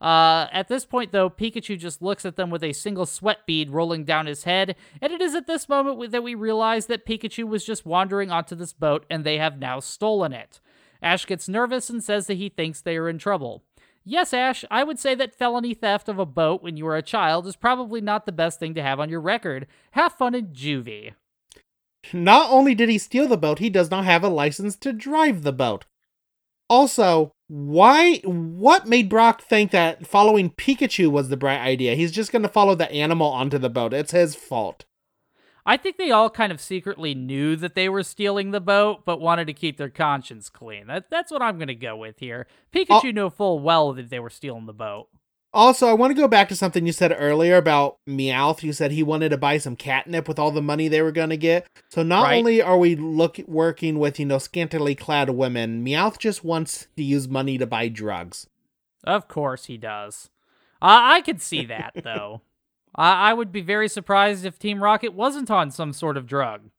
Uh, 0.00 0.46
at 0.52 0.68
this 0.68 0.84
point, 0.84 1.10
though, 1.10 1.28
Pikachu 1.28 1.76
just 1.76 2.00
looks 2.00 2.24
at 2.24 2.36
them 2.36 2.50
with 2.50 2.62
a 2.62 2.72
single 2.72 3.04
sweat 3.04 3.38
bead 3.46 3.70
rolling 3.70 4.04
down 4.04 4.26
his 4.26 4.44
head. 4.44 4.76
And 5.02 5.12
it 5.12 5.20
is 5.20 5.34
at 5.34 5.48
this 5.48 5.68
moment 5.68 6.12
that 6.12 6.22
we 6.22 6.36
realize 6.36 6.86
that 6.86 7.04
Pikachu 7.04 7.44
was 7.44 7.64
just 7.64 7.84
wandering 7.84 8.30
onto 8.30 8.54
this 8.54 8.72
boat 8.72 9.04
and 9.10 9.24
they 9.24 9.38
have 9.38 9.58
now 9.58 9.80
stolen 9.80 10.32
it. 10.32 10.60
Ash 11.02 11.26
gets 11.26 11.48
nervous 11.48 11.90
and 11.90 12.02
says 12.02 12.28
that 12.28 12.34
he 12.34 12.48
thinks 12.48 12.80
they 12.80 12.96
are 12.96 13.08
in 13.08 13.18
trouble. 13.18 13.64
Yes, 14.10 14.32
Ash, 14.32 14.64
I 14.70 14.84
would 14.84 14.98
say 14.98 15.14
that 15.16 15.34
felony 15.34 15.74
theft 15.74 16.08
of 16.08 16.18
a 16.18 16.24
boat 16.24 16.62
when 16.62 16.78
you 16.78 16.86
were 16.86 16.96
a 16.96 17.02
child 17.02 17.46
is 17.46 17.56
probably 17.56 18.00
not 18.00 18.24
the 18.24 18.32
best 18.32 18.58
thing 18.58 18.72
to 18.72 18.82
have 18.82 18.98
on 18.98 19.10
your 19.10 19.20
record. 19.20 19.66
Have 19.90 20.14
fun 20.14 20.34
in 20.34 20.46
juvie. 20.46 21.12
Not 22.14 22.50
only 22.50 22.74
did 22.74 22.88
he 22.88 22.96
steal 22.96 23.28
the 23.28 23.36
boat, 23.36 23.58
he 23.58 23.68
does 23.68 23.90
not 23.90 24.06
have 24.06 24.24
a 24.24 24.30
license 24.30 24.76
to 24.76 24.94
drive 24.94 25.42
the 25.42 25.52
boat. 25.52 25.84
Also, 26.70 27.32
why 27.48 28.16
what 28.24 28.88
made 28.88 29.10
Brock 29.10 29.42
think 29.42 29.72
that 29.72 30.06
following 30.06 30.52
Pikachu 30.52 31.10
was 31.10 31.28
the 31.28 31.36
bright 31.36 31.60
idea? 31.60 31.94
He's 31.94 32.12
just 32.12 32.32
going 32.32 32.42
to 32.42 32.48
follow 32.48 32.74
the 32.74 32.90
animal 32.90 33.30
onto 33.30 33.58
the 33.58 33.68
boat. 33.68 33.92
It's 33.92 34.12
his 34.12 34.34
fault. 34.34 34.86
I 35.68 35.76
think 35.76 35.98
they 35.98 36.10
all 36.10 36.30
kind 36.30 36.50
of 36.50 36.62
secretly 36.62 37.14
knew 37.14 37.54
that 37.56 37.74
they 37.74 37.90
were 37.90 38.02
stealing 38.02 38.52
the 38.52 38.60
boat, 38.60 39.04
but 39.04 39.20
wanted 39.20 39.48
to 39.48 39.52
keep 39.52 39.76
their 39.76 39.90
conscience 39.90 40.48
clean. 40.48 40.86
That, 40.86 41.10
that's 41.10 41.30
what 41.30 41.42
I'm 41.42 41.58
going 41.58 41.68
to 41.68 41.74
go 41.74 41.94
with 41.94 42.20
here. 42.20 42.46
Pikachu 42.72 43.12
knew 43.14 43.28
full 43.28 43.58
well 43.60 43.92
that 43.92 44.08
they 44.08 44.18
were 44.18 44.30
stealing 44.30 44.64
the 44.64 44.72
boat. 44.72 45.08
Also, 45.52 45.86
I 45.86 45.92
want 45.92 46.10
to 46.10 46.20
go 46.20 46.26
back 46.26 46.48
to 46.48 46.56
something 46.56 46.86
you 46.86 46.92
said 46.92 47.14
earlier 47.18 47.56
about 47.58 47.98
Meowth. 48.08 48.62
You 48.62 48.72
said 48.72 48.92
he 48.92 49.02
wanted 49.02 49.28
to 49.28 49.36
buy 49.36 49.58
some 49.58 49.76
catnip 49.76 50.26
with 50.26 50.38
all 50.38 50.50
the 50.50 50.62
money 50.62 50.88
they 50.88 51.02
were 51.02 51.12
going 51.12 51.28
to 51.30 51.36
get. 51.36 51.66
So 51.90 52.02
not 52.02 52.22
Right. 52.24 52.38
only 52.38 52.62
are 52.62 52.78
we 52.78 52.96
look 52.96 53.36
working 53.46 53.98
with, 53.98 54.18
you 54.18 54.24
know, 54.24 54.38
scantily 54.38 54.94
clad 54.94 55.28
women, 55.30 55.84
Meowth 55.84 56.18
just 56.18 56.44
wants 56.44 56.86
to 56.96 57.02
use 57.02 57.28
money 57.28 57.58
to 57.58 57.66
buy 57.66 57.88
drugs. 57.88 58.46
Of 59.04 59.28
course 59.28 59.66
he 59.66 59.76
does. 59.76 60.30
I 60.80 61.16
I 61.16 61.20
could 61.20 61.42
see 61.42 61.66
that, 61.66 61.92
though. 62.02 62.40
I-, 62.94 63.30
I 63.30 63.34
would 63.34 63.52
be 63.52 63.60
very 63.60 63.88
surprised 63.88 64.44
if 64.44 64.58
Team 64.58 64.82
Rocket 64.82 65.14
wasn't 65.14 65.50
on 65.50 65.70
some 65.70 65.92
sort 65.92 66.16
of 66.16 66.26
drug. 66.26 66.70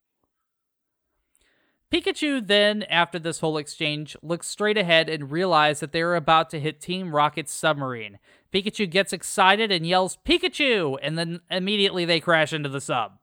Pikachu 1.92 2.46
then, 2.46 2.84
after 2.84 3.18
this 3.18 3.40
whole 3.40 3.58
exchange, 3.58 4.16
looks 4.22 4.46
straight 4.46 4.78
ahead 4.78 5.10
and 5.10 5.32
realizes 5.32 5.80
that 5.80 5.92
they 5.92 6.02
are 6.02 6.16
about 6.16 6.52
to 6.52 6.60
hit 6.60 6.80
Team 6.80 7.16
Rocket's 7.16 7.52
submarine. 7.52 8.20
Pikachu 8.54 8.88
gets 8.88 9.12
excited 9.12 9.72
and 9.72 9.88
yells, 9.88 10.18
Pikachu! 10.24 10.98
And 11.02 11.18
then 11.18 11.40
immediately 11.50 12.06
they 12.06 12.20
crash 12.20 12.54
into 12.54 12.70
the 12.70 12.82
sub. 12.82 13.14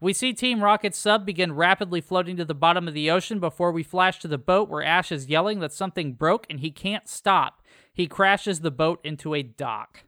We 0.00 0.14
see 0.14 0.32
Team 0.32 0.62
Rocket's 0.62 0.98
sub 0.98 1.26
begin 1.26 1.54
rapidly 1.54 2.00
floating 2.00 2.36
to 2.38 2.44
the 2.44 2.54
bottom 2.54 2.88
of 2.88 2.94
the 2.94 3.10
ocean 3.10 3.38
before 3.38 3.72
we 3.72 3.82
flash 3.82 4.18
to 4.20 4.28
the 4.28 4.38
boat 4.38 4.68
where 4.68 4.82
Ash 4.82 5.12
is 5.12 5.28
yelling 5.28 5.60
that 5.60 5.72
something 5.72 6.14
broke 6.14 6.46
and 6.48 6.60
he 6.60 6.70
can't 6.70 7.08
stop. 7.08 7.62
He 7.92 8.06
crashes 8.06 8.60
the 8.60 8.70
boat 8.70 9.00
into 9.04 9.34
a 9.34 9.42
dock. 9.42 10.04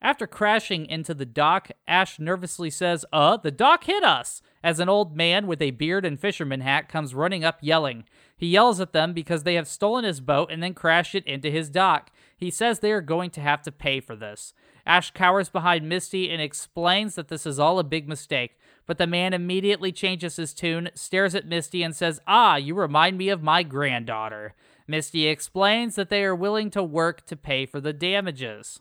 After 0.00 0.28
crashing 0.28 0.86
into 0.86 1.12
the 1.12 1.26
dock, 1.26 1.70
Ash 1.88 2.20
nervously 2.20 2.70
says, 2.70 3.04
Uh, 3.12 3.36
the 3.36 3.50
dock 3.50 3.84
hit 3.84 4.04
us! 4.04 4.40
As 4.62 4.78
an 4.78 4.88
old 4.88 5.16
man 5.16 5.48
with 5.48 5.60
a 5.60 5.72
beard 5.72 6.04
and 6.04 6.18
fisherman 6.18 6.60
hat 6.60 6.88
comes 6.88 7.16
running 7.16 7.44
up 7.44 7.58
yelling. 7.60 8.04
He 8.36 8.46
yells 8.46 8.80
at 8.80 8.92
them 8.92 9.12
because 9.12 9.42
they 9.42 9.54
have 9.54 9.66
stolen 9.66 10.04
his 10.04 10.20
boat 10.20 10.52
and 10.52 10.62
then 10.62 10.74
crashed 10.74 11.16
it 11.16 11.26
into 11.26 11.50
his 11.50 11.68
dock. 11.68 12.12
He 12.36 12.50
says 12.50 12.78
they 12.78 12.92
are 12.92 13.00
going 13.00 13.30
to 13.30 13.40
have 13.40 13.62
to 13.62 13.72
pay 13.72 13.98
for 13.98 14.14
this. 14.14 14.54
Ash 14.86 15.10
cowers 15.10 15.48
behind 15.48 15.88
Misty 15.88 16.30
and 16.30 16.40
explains 16.40 17.16
that 17.16 17.26
this 17.26 17.44
is 17.44 17.58
all 17.58 17.80
a 17.80 17.84
big 17.84 18.08
mistake, 18.08 18.56
but 18.86 18.98
the 18.98 19.06
man 19.06 19.32
immediately 19.34 19.90
changes 19.90 20.36
his 20.36 20.54
tune, 20.54 20.90
stares 20.94 21.34
at 21.34 21.48
Misty, 21.48 21.82
and 21.82 21.94
says, 21.94 22.20
Ah, 22.28 22.54
you 22.54 22.76
remind 22.76 23.18
me 23.18 23.28
of 23.28 23.42
my 23.42 23.64
granddaughter. 23.64 24.54
Misty 24.86 25.26
explains 25.26 25.96
that 25.96 26.08
they 26.08 26.22
are 26.22 26.34
willing 26.34 26.70
to 26.70 26.82
work 26.84 27.26
to 27.26 27.36
pay 27.36 27.66
for 27.66 27.80
the 27.80 27.92
damages. 27.92 28.80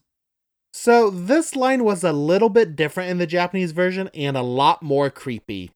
So 0.74 1.10
this 1.10 1.56
line 1.56 1.84
was 1.84 2.04
a 2.04 2.14
little 2.14 2.50
bit 2.50 2.76
different 2.76 3.10
in 3.10 3.18
the 3.18 3.28
Japanese 3.28 3.72
version 3.72 4.10
and 4.14 4.38
a 4.38 4.42
lot 4.42 4.84
more 4.84 5.10
creepy. 5.10 5.72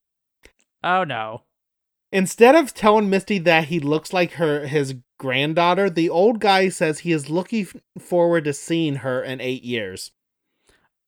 Oh 0.83 1.03
no. 1.03 1.43
Instead 2.11 2.55
of 2.55 2.73
telling 2.73 3.09
Misty 3.09 3.39
that 3.39 3.65
he 3.65 3.79
looks 3.79 4.13
like 4.13 4.33
her 4.33 4.67
his 4.67 4.95
granddaughter, 5.17 5.89
the 5.89 6.09
old 6.09 6.39
guy 6.39 6.69
says 6.69 6.99
he 6.99 7.11
is 7.11 7.29
looking 7.29 7.67
forward 7.97 8.43
to 8.43 8.53
seeing 8.53 8.97
her 8.97 9.23
in 9.23 9.39
8 9.39 9.63
years. 9.63 10.11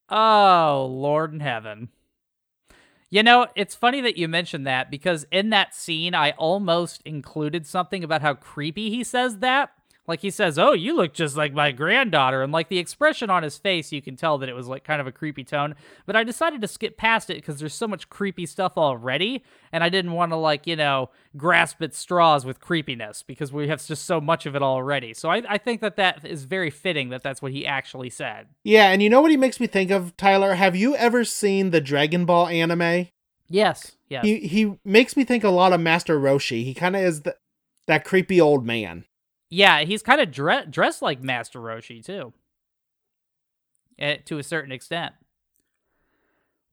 Oh, 0.10 0.88
Lord 0.92 1.34
in 1.34 1.40
heaven. 1.40 1.90
You 3.10 3.22
know, 3.22 3.48
it's 3.56 3.76
funny 3.76 4.02
that 4.02 4.18
you 4.18 4.28
mentioned 4.28 4.66
that 4.66 4.90
because 4.90 5.28
in 5.32 5.50
that 5.52 5.76
scene, 5.76 6.16
I 6.16 6.32
almost 6.32 7.02
included 7.06 7.68
something 7.68 8.04
about 8.04 8.22
how 8.22 8.34
creepy 8.34 8.90
he 8.90 9.04
says 9.04 9.38
that. 9.40 9.72
Like 10.06 10.20
he 10.20 10.32
says, 10.32 10.60
"Oh, 10.60 10.74
you 10.74 10.96
look 10.96 11.14
just 11.14 11.38
like 11.38 11.54
my 11.54 11.72
granddaughter," 11.72 12.44
and 12.44 12.52
like 12.52 12.68
the 12.68 12.78
expression 12.78 13.30
on 13.30 13.44
his 13.44 13.58
face, 13.58 13.94
you 13.94 14.02
can 14.02 14.18
tell 14.18 14.38
that 14.38 14.50
it 14.50 14.56
was 14.56 14.68
like 14.68 14.84
kind 14.84 15.00
of 15.00 15.08
a 15.08 15.14
creepy 15.14 15.46
tone. 15.46 15.76
But 16.06 16.18
I 16.18 16.26
decided 16.26 16.60
to 16.62 16.68
skip 16.68 16.98
past 16.98 17.30
it 17.30 17.36
because 17.36 17.60
there's 17.60 17.74
so 17.74 17.88
much 17.88 18.10
creepy 18.10 18.46
stuff 18.46 18.78
already, 18.78 19.44
and 19.72 19.82
I 19.82 19.88
didn't 19.88 20.12
want 20.12 20.34
to 20.34 20.36
like 20.36 20.68
you 20.68 20.76
know 20.76 21.10
grasp 21.38 21.82
at 21.82 21.94
straws 21.94 22.46
with 22.46 22.60
creepiness 22.60 23.24
because 23.24 23.54
we 23.54 23.70
have 23.70 23.86
just 23.86 24.04
so 24.04 24.20
much 24.20 24.46
of 24.46 24.56
it 24.56 24.62
already. 24.62 25.14
So 25.14 25.30
I, 25.30 25.42
I 25.48 25.58
think 25.58 25.80
that 25.80 25.96
that 25.96 26.26
is 26.26 26.44
very 26.44 26.70
fitting 26.70 27.08
that 27.10 27.24
that's 27.24 27.42
what 27.42 27.54
he 27.54 27.66
actually 27.66 28.10
said. 28.10 28.48
Yeah, 28.66 28.90
and 28.90 29.02
you 29.02 29.10
know 29.10 29.22
what 29.22 29.32
he 29.32 29.38
makes 29.38 29.62
me 29.62 29.68
think 29.68 29.90
of, 29.90 30.18
Tyler? 30.18 30.56
Have 30.56 30.76
you 30.76 30.98
ever 30.98 31.24
seen 31.24 31.70
the 31.70 31.82
Dragon 31.82 32.26
Ball 32.26 32.48
anime? 32.48 33.08
Yes, 33.50 33.96
Yeah. 34.10 34.22
He 34.24 34.40
he 34.48 34.74
makes 34.84 35.16
me 35.16 35.24
think 35.24 35.44
a 35.44 35.50
lot 35.50 35.74
of 35.74 35.80
Master 35.80 36.20
Roshi. 36.20 36.64
He 36.64 36.74
kind 36.74 36.96
of 36.96 37.04
is 37.04 37.22
the, 37.22 37.36
that 37.88 38.04
creepy 38.04 38.42
old 38.42 38.66
man. 38.66 39.06
Yeah, 39.54 39.82
he's 39.84 40.02
kind 40.02 40.20
of 40.20 40.32
dre- 40.32 40.66
dressed 40.68 41.04
like 41.04 41.22
Master 41.22 41.60
Roshi 41.60 42.04
too, 42.04 42.34
eh, 44.00 44.18
to 44.26 44.40
a 44.40 44.44
certain 44.44 44.72
extent. 44.72 45.14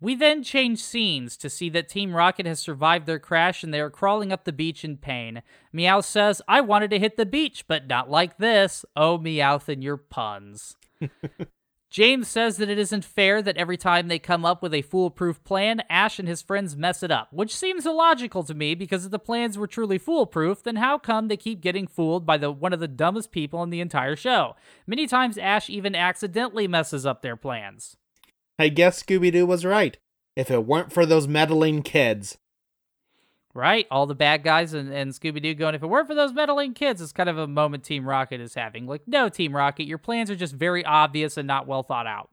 We 0.01 0.15
then 0.15 0.43
change 0.43 0.79
scenes 0.79 1.37
to 1.37 1.51
see 1.51 1.69
that 1.69 1.91
Team 1.91 2.17
Rocket 2.17 2.47
has 2.47 2.59
survived 2.59 3.05
their 3.05 3.19
crash 3.19 3.63
and 3.63 3.75
they 3.75 3.83
are 3.83 3.91
crawling 3.91 4.33
up 4.33 4.45
the 4.45 4.53
beach 4.53 4.83
in 4.83 4.97
pain. 4.97 5.43
Meowth 5.75 6.07
says, 6.07 6.41
I 6.49 6.63
wanted 6.63 6.89
to 6.93 6.99
hit 6.99 7.19
the 7.19 7.27
beach, 7.27 7.67
but 7.69 7.87
not 7.87 8.09
like 8.09 8.39
this. 8.39 8.87
Oh, 8.97 9.19
Meowth 9.19 9.69
and 9.69 9.85
your 9.85 9.99
puns. 9.99 10.77
James 11.90 12.28
says 12.28 12.56
that 12.56 12.68
it 12.68 12.78
isn't 12.78 13.04
fair 13.04 13.42
that 13.42 13.56
every 13.56 13.76
time 13.76 14.06
they 14.06 14.20
come 14.20 14.44
up 14.44 14.62
with 14.62 14.73
a 14.73 14.82
foolproof 14.82 15.42
plan, 15.42 15.82
Ash 15.90 16.20
and 16.20 16.28
his 16.28 16.40
friends 16.40 16.76
mess 16.76 17.02
it 17.02 17.11
up, 17.11 17.32
which 17.32 17.54
seems 17.54 17.85
illogical 17.85 18.44
to 18.44 18.54
me 18.54 18.76
because 18.76 19.04
if 19.04 19.11
the 19.11 19.18
plans 19.18 19.59
were 19.59 19.66
truly 19.66 19.99
foolproof, 19.99 20.62
then 20.62 20.76
how 20.76 20.99
come 20.99 21.26
they 21.26 21.37
keep 21.37 21.61
getting 21.61 21.88
fooled 21.88 22.25
by 22.25 22.38
the 22.38 22.52
one 22.52 22.73
of 22.73 22.78
the 22.78 22.87
dumbest 22.87 23.32
people 23.32 23.61
in 23.64 23.70
the 23.70 23.80
entire 23.80 24.14
show? 24.14 24.54
Many 24.87 25.09
times 25.09 25.37
Ash 25.37 25.68
even 25.68 25.97
accidentally 25.97 26.68
messes 26.68 27.04
up 27.04 27.23
their 27.23 27.37
plans. 27.37 27.97
I 28.56 28.68
guess 28.68 29.02
Scooby 29.02 29.32
Doo 29.32 29.44
was 29.44 29.64
right. 29.64 29.99
If 30.37 30.49
it 30.49 30.64
weren't 30.66 30.92
for 30.92 31.04
those 31.04 31.26
meddling 31.26 31.82
kids. 31.82 32.38
Right? 33.52 33.87
All 33.90 34.07
the 34.07 34.14
bad 34.14 34.45
guys 34.45 34.75
and, 34.75 34.92
and 34.92 35.11
Scooby 35.11 35.42
Doo 35.42 35.54
going, 35.54 35.75
if 35.75 35.83
it 35.83 35.87
weren't 35.87 36.07
for 36.07 36.14
those 36.14 36.33
meddling 36.33 36.73
kids, 36.73 37.00
it's 37.00 37.12
kind 37.12 37.28
of 37.28 37.37
a 37.37 37.49
moment 37.49 37.83
Team 37.83 38.09
Rocket 38.09 38.40
is 38.40 38.54
having. 38.54 38.87
Like, 38.87 39.02
no, 39.09 39.28
Team 39.28 39.57
Rocket, 39.57 39.87
your 39.87 39.99
plans 39.99 40.30
are 40.30 40.37
just 40.37 40.54
very 40.54 40.85
obvious 40.85 41.37
and 41.37 41.49
not 41.49 41.66
well 41.66 41.83
thought 41.83 42.07
out. 42.07 42.30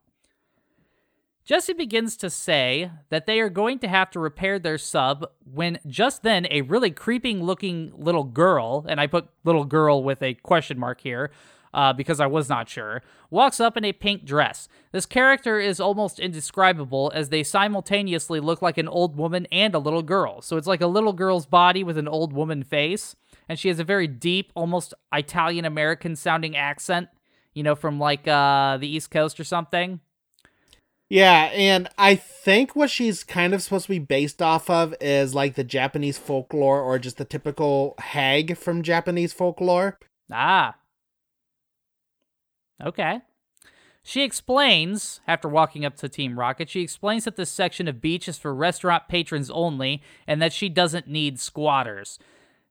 Jessie 1.43 1.74
begins 1.74 2.17
to 2.17 2.29
say 2.29 2.91
that 3.09 3.25
they 3.25 3.39
are 3.39 3.50
going 3.50 3.79
to 3.79 3.88
have 3.88 4.12
to 4.12 4.19
repair 4.19 4.59
their 4.59 4.77
sub 4.77 5.25
when 5.45 5.79
just 5.88 6.21
then 6.21 6.45
a 6.51 6.62
really 6.62 6.91
creeping 6.91 7.41
looking 7.41 7.93
little 7.95 8.25
girl, 8.25 8.86
and 8.88 9.00
I 9.00 9.07
put 9.07 9.29
little 9.45 9.63
girl 9.63 10.03
with 10.03 10.21
a 10.21 10.33
question 10.33 10.77
mark 10.77 11.00
here 11.00 11.31
uh, 11.74 11.93
because 11.93 12.19
I 12.19 12.27
was 12.27 12.50
not 12.50 12.69
sure, 12.69 13.01
walks 13.29 13.59
up 13.59 13.77
in 13.77 13.86
a 13.86 13.93
pink 13.93 14.25
dress. 14.25 14.67
This 14.91 15.05
character 15.05 15.59
is 15.59 15.79
almost 15.79 16.19
indescribable 16.19 17.12
as 17.13 17.29
they 17.29 17.43
simultaneously 17.43 18.39
look 18.39 18.62
like 18.62 18.77
an 18.77 18.88
old 18.88 19.15
woman 19.15 19.47
and 19.51 19.75
a 19.75 19.79
little 19.79 20.03
girl. 20.03 20.41
So 20.41 20.57
it's 20.57 20.67
like 20.67 20.81
a 20.81 20.88
little 20.88 21.13
girl's 21.13 21.45
body 21.45 21.83
with 21.83 21.97
an 21.97 22.07
old 22.07 22.33
woman 22.33 22.63
face, 22.63 23.15
and 23.47 23.59
she 23.59 23.67
has 23.67 23.79
a 23.79 23.83
very 23.83 24.07
deep, 24.07 24.51
almost 24.55 24.93
Italian 25.13 25.65
American 25.65 26.15
sounding 26.15 26.55
accent, 26.55 27.09
you 27.53 27.63
know, 27.63 27.75
from 27.75 28.00
like 28.00 28.27
uh, 28.27 28.77
the 28.77 28.88
East 28.88 29.12
Coast 29.12 29.39
or 29.39 29.43
something. 29.43 30.00
Yeah, 31.09 31.50
and 31.53 31.88
I 31.97 32.15
think 32.15 32.75
what 32.75 32.89
she's 32.89 33.24
kind 33.24 33.53
of 33.53 33.62
supposed 33.62 33.86
to 33.86 33.91
be 33.91 34.00
based 34.00 34.41
off 34.41 34.69
of 34.69 34.93
is 35.00 35.33
like 35.33 35.55
the 35.55 35.63
Japanese 35.63 36.17
folklore 36.17 36.81
or 36.81 37.00
just 37.00 37.17
the 37.17 37.24
typical 37.24 37.95
hag 37.97 38.57
from 38.57 38.83
Japanese 38.83 39.31
folklore. 39.31 40.00
Ah. 40.31 40.75
Okay. 42.84 43.22
She 44.03 44.24
explains, 44.24 45.19
after 45.27 45.50
walking 45.50 45.84
up 45.84 45.98
to 45.98 46.07
Team 46.07 46.39
Rocket, 46.39 46.69
she 46.69 46.81
explains 46.81 47.25
that 47.25 47.36
this 47.36 47.51
section 47.51 47.89
of 47.89 48.00
beach 48.00 48.29
is 48.29 48.38
for 48.38 48.55
restaurant 48.55 49.10
patrons 49.10 49.50
only 49.50 50.01
and 50.25 50.41
that 50.41 50.53
she 50.53 50.69
doesn't 50.69 51.07
need 51.07 51.39
squatters. 51.39 52.17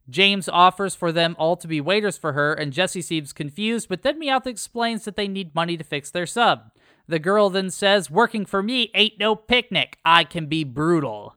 James 0.08 0.48
offers 0.48 0.94
for 0.94 1.12
them 1.12 1.36
all 1.38 1.56
to 1.56 1.68
be 1.68 1.80
waiters 1.80 2.16
for 2.16 2.32
her, 2.32 2.54
and 2.54 2.72
Jessie 2.72 3.02
seems 3.02 3.32
confused, 3.32 3.88
but 3.88 4.02
then 4.02 4.20
Meowth 4.20 4.46
explains 4.46 5.04
that 5.04 5.16
they 5.16 5.28
need 5.28 5.54
money 5.54 5.76
to 5.76 5.84
fix 5.84 6.10
their 6.10 6.26
sub. 6.26 6.70
The 7.08 7.18
girl 7.18 7.50
then 7.50 7.70
says, 7.70 8.10
Working 8.10 8.46
for 8.46 8.62
me 8.62 8.90
ain't 8.94 9.18
no 9.18 9.34
picnic. 9.34 9.98
I 10.04 10.25
can 10.25 10.46
be 10.46 10.64
brutal. 10.64 11.36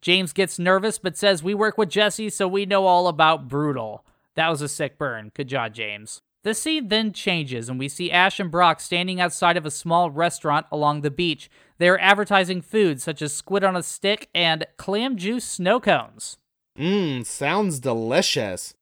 James 0.00 0.32
gets 0.32 0.58
nervous 0.58 0.98
but 0.98 1.16
says, 1.16 1.42
We 1.42 1.54
work 1.54 1.78
with 1.78 1.88
Jessie, 1.88 2.30
so 2.30 2.46
we 2.46 2.66
know 2.66 2.86
all 2.86 3.08
about 3.08 3.48
brutal. 3.48 4.04
That 4.34 4.48
was 4.48 4.62
a 4.62 4.68
sick 4.68 4.98
burn. 4.98 5.30
Good 5.34 5.48
job, 5.48 5.74
James. 5.74 6.22
The 6.44 6.54
scene 6.54 6.88
then 6.88 7.12
changes, 7.12 7.68
and 7.68 7.78
we 7.78 7.88
see 7.88 8.12
Ash 8.12 8.38
and 8.38 8.50
Brock 8.50 8.80
standing 8.80 9.20
outside 9.20 9.56
of 9.56 9.66
a 9.66 9.70
small 9.70 10.10
restaurant 10.10 10.66
along 10.70 11.00
the 11.00 11.10
beach. 11.10 11.50
They 11.78 11.88
are 11.88 11.98
advertising 11.98 12.62
food 12.62 13.02
such 13.02 13.22
as 13.22 13.32
squid 13.32 13.64
on 13.64 13.76
a 13.76 13.82
stick 13.82 14.28
and 14.34 14.66
clam 14.76 15.16
juice 15.16 15.44
snow 15.44 15.80
cones. 15.80 16.38
Mmm, 16.78 17.26
sounds 17.26 17.80
delicious. 17.80 18.74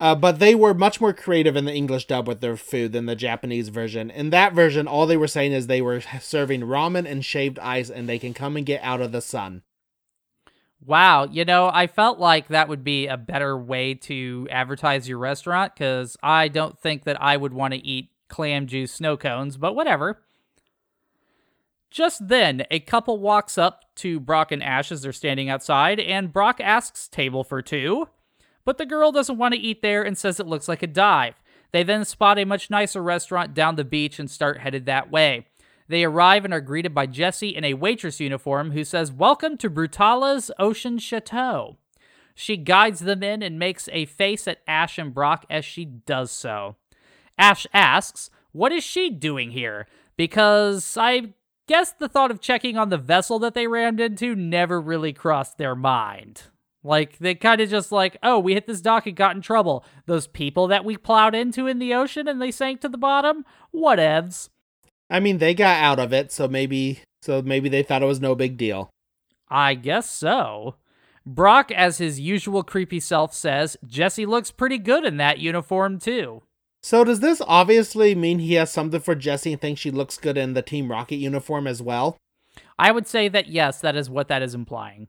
Uh, 0.00 0.14
but 0.14 0.38
they 0.38 0.54
were 0.54 0.72
much 0.72 0.98
more 0.98 1.12
creative 1.12 1.56
in 1.56 1.66
the 1.66 1.74
English 1.74 2.06
dub 2.06 2.26
with 2.26 2.40
their 2.40 2.56
food 2.56 2.92
than 2.92 3.04
the 3.04 3.14
Japanese 3.14 3.68
version. 3.68 4.10
In 4.10 4.30
that 4.30 4.54
version, 4.54 4.88
all 4.88 5.06
they 5.06 5.18
were 5.18 5.28
saying 5.28 5.52
is 5.52 5.66
they 5.66 5.82
were 5.82 6.00
serving 6.20 6.62
ramen 6.62 7.06
and 7.06 7.22
shaved 7.22 7.58
ice 7.58 7.90
and 7.90 8.08
they 8.08 8.18
can 8.18 8.32
come 8.32 8.56
and 8.56 8.64
get 8.64 8.82
out 8.82 9.02
of 9.02 9.12
the 9.12 9.20
sun. 9.20 9.62
Wow, 10.84 11.24
you 11.24 11.44
know, 11.44 11.70
I 11.72 11.86
felt 11.86 12.18
like 12.18 12.48
that 12.48 12.68
would 12.68 12.82
be 12.82 13.06
a 13.06 13.18
better 13.18 13.56
way 13.56 13.94
to 13.94 14.48
advertise 14.50 15.08
your 15.08 15.18
restaurant 15.18 15.74
because 15.74 16.16
I 16.22 16.48
don't 16.48 16.78
think 16.78 17.04
that 17.04 17.20
I 17.20 17.36
would 17.36 17.52
want 17.52 17.74
to 17.74 17.86
eat 17.86 18.10
clam 18.28 18.66
juice 18.66 18.92
snow 18.92 19.16
cones, 19.16 19.58
but 19.58 19.74
whatever. 19.74 20.22
Just 21.90 22.28
then, 22.28 22.64
a 22.70 22.80
couple 22.80 23.18
walks 23.18 23.58
up 23.58 23.84
to 23.96 24.20
Brock 24.20 24.52
and 24.52 24.62
Ash 24.62 24.90
as 24.90 25.02
they're 25.02 25.12
standing 25.12 25.50
outside, 25.50 26.00
and 26.00 26.32
Brock 26.32 26.60
asks 26.60 27.08
table 27.08 27.44
for 27.44 27.60
two, 27.60 28.08
but 28.64 28.78
the 28.78 28.86
girl 28.86 29.12
doesn't 29.12 29.38
want 29.38 29.54
to 29.54 29.60
eat 29.60 29.82
there 29.82 30.02
and 30.02 30.16
says 30.16 30.40
it 30.40 30.46
looks 30.46 30.68
like 30.68 30.82
a 30.82 30.86
dive. 30.86 31.34
They 31.72 31.82
then 31.82 32.04
spot 32.04 32.38
a 32.38 32.44
much 32.44 32.70
nicer 32.70 33.02
restaurant 33.02 33.54
down 33.54 33.76
the 33.76 33.84
beach 33.84 34.18
and 34.18 34.30
start 34.30 34.58
headed 34.58 34.86
that 34.86 35.10
way. 35.10 35.46
They 35.90 36.04
arrive 36.04 36.44
and 36.44 36.54
are 36.54 36.60
greeted 36.60 36.94
by 36.94 37.06
Jessie 37.06 37.48
in 37.48 37.64
a 37.64 37.74
waitress 37.74 38.20
uniform 38.20 38.70
who 38.70 38.84
says, 38.84 39.10
Welcome 39.10 39.56
to 39.56 39.68
Brutala's 39.68 40.52
Ocean 40.56 40.98
Chateau. 40.98 41.78
She 42.32 42.56
guides 42.56 43.00
them 43.00 43.24
in 43.24 43.42
and 43.42 43.58
makes 43.58 43.88
a 43.90 44.04
face 44.04 44.46
at 44.46 44.60
Ash 44.68 44.98
and 44.98 45.12
Brock 45.12 45.46
as 45.50 45.64
she 45.64 45.84
does 45.84 46.30
so. 46.30 46.76
Ash 47.36 47.66
asks, 47.74 48.30
What 48.52 48.70
is 48.70 48.84
she 48.84 49.10
doing 49.10 49.50
here? 49.50 49.88
Because 50.16 50.96
I 50.96 51.34
guess 51.66 51.90
the 51.90 52.08
thought 52.08 52.30
of 52.30 52.40
checking 52.40 52.78
on 52.78 52.90
the 52.90 52.96
vessel 52.96 53.40
that 53.40 53.54
they 53.54 53.66
rammed 53.66 53.98
into 53.98 54.36
never 54.36 54.80
really 54.80 55.12
crossed 55.12 55.58
their 55.58 55.74
mind. 55.74 56.44
Like, 56.84 57.18
they 57.18 57.34
kind 57.34 57.60
of 57.60 57.68
just 57.68 57.90
like, 57.90 58.16
oh, 58.22 58.38
we 58.38 58.54
hit 58.54 58.68
this 58.68 58.80
dock 58.80 59.08
and 59.08 59.16
got 59.16 59.34
in 59.34 59.42
trouble. 59.42 59.84
Those 60.06 60.28
people 60.28 60.68
that 60.68 60.84
we 60.84 60.96
plowed 60.96 61.34
into 61.34 61.66
in 61.66 61.80
the 61.80 61.94
ocean 61.94 62.28
and 62.28 62.40
they 62.40 62.52
sank 62.52 62.80
to 62.82 62.88
the 62.88 62.96
bottom? 62.96 63.44
Whatevs. 63.74 64.50
I 65.10 65.20
mean, 65.20 65.38
they 65.38 65.54
got 65.54 65.82
out 65.82 65.98
of 65.98 66.12
it, 66.12 66.30
so 66.30 66.46
maybe 66.48 67.00
so 67.22 67.42
maybe 67.42 67.68
they 67.68 67.82
thought 67.82 68.02
it 68.02 68.06
was 68.06 68.20
no 68.20 68.34
big 68.34 68.56
deal. 68.56 68.90
I 69.48 69.74
guess 69.74 70.08
so. 70.08 70.76
Brock, 71.26 71.70
as 71.70 71.98
his 71.98 72.18
usual 72.20 72.62
creepy 72.62 73.00
self 73.00 73.34
says, 73.34 73.76
Jessie 73.86 74.26
looks 74.26 74.50
pretty 74.50 74.78
good 74.78 75.04
in 75.04 75.16
that 75.18 75.38
uniform 75.38 75.98
too. 75.98 76.42
So 76.82 77.04
does 77.04 77.20
this 77.20 77.42
obviously 77.46 78.14
mean 78.14 78.38
he 78.38 78.54
has 78.54 78.72
something 78.72 79.00
for 79.00 79.14
Jessie 79.14 79.52
and 79.52 79.60
thinks 79.60 79.80
she 79.80 79.90
looks 79.90 80.16
good 80.16 80.38
in 80.38 80.54
the 80.54 80.62
Team 80.62 80.90
Rocket 80.90 81.16
uniform 81.16 81.66
as 81.66 81.82
well? 81.82 82.16
I 82.78 82.90
would 82.90 83.06
say 83.06 83.28
that 83.28 83.48
yes, 83.48 83.80
that 83.80 83.96
is 83.96 84.08
what 84.08 84.28
that 84.28 84.42
is 84.42 84.54
implying. 84.54 85.08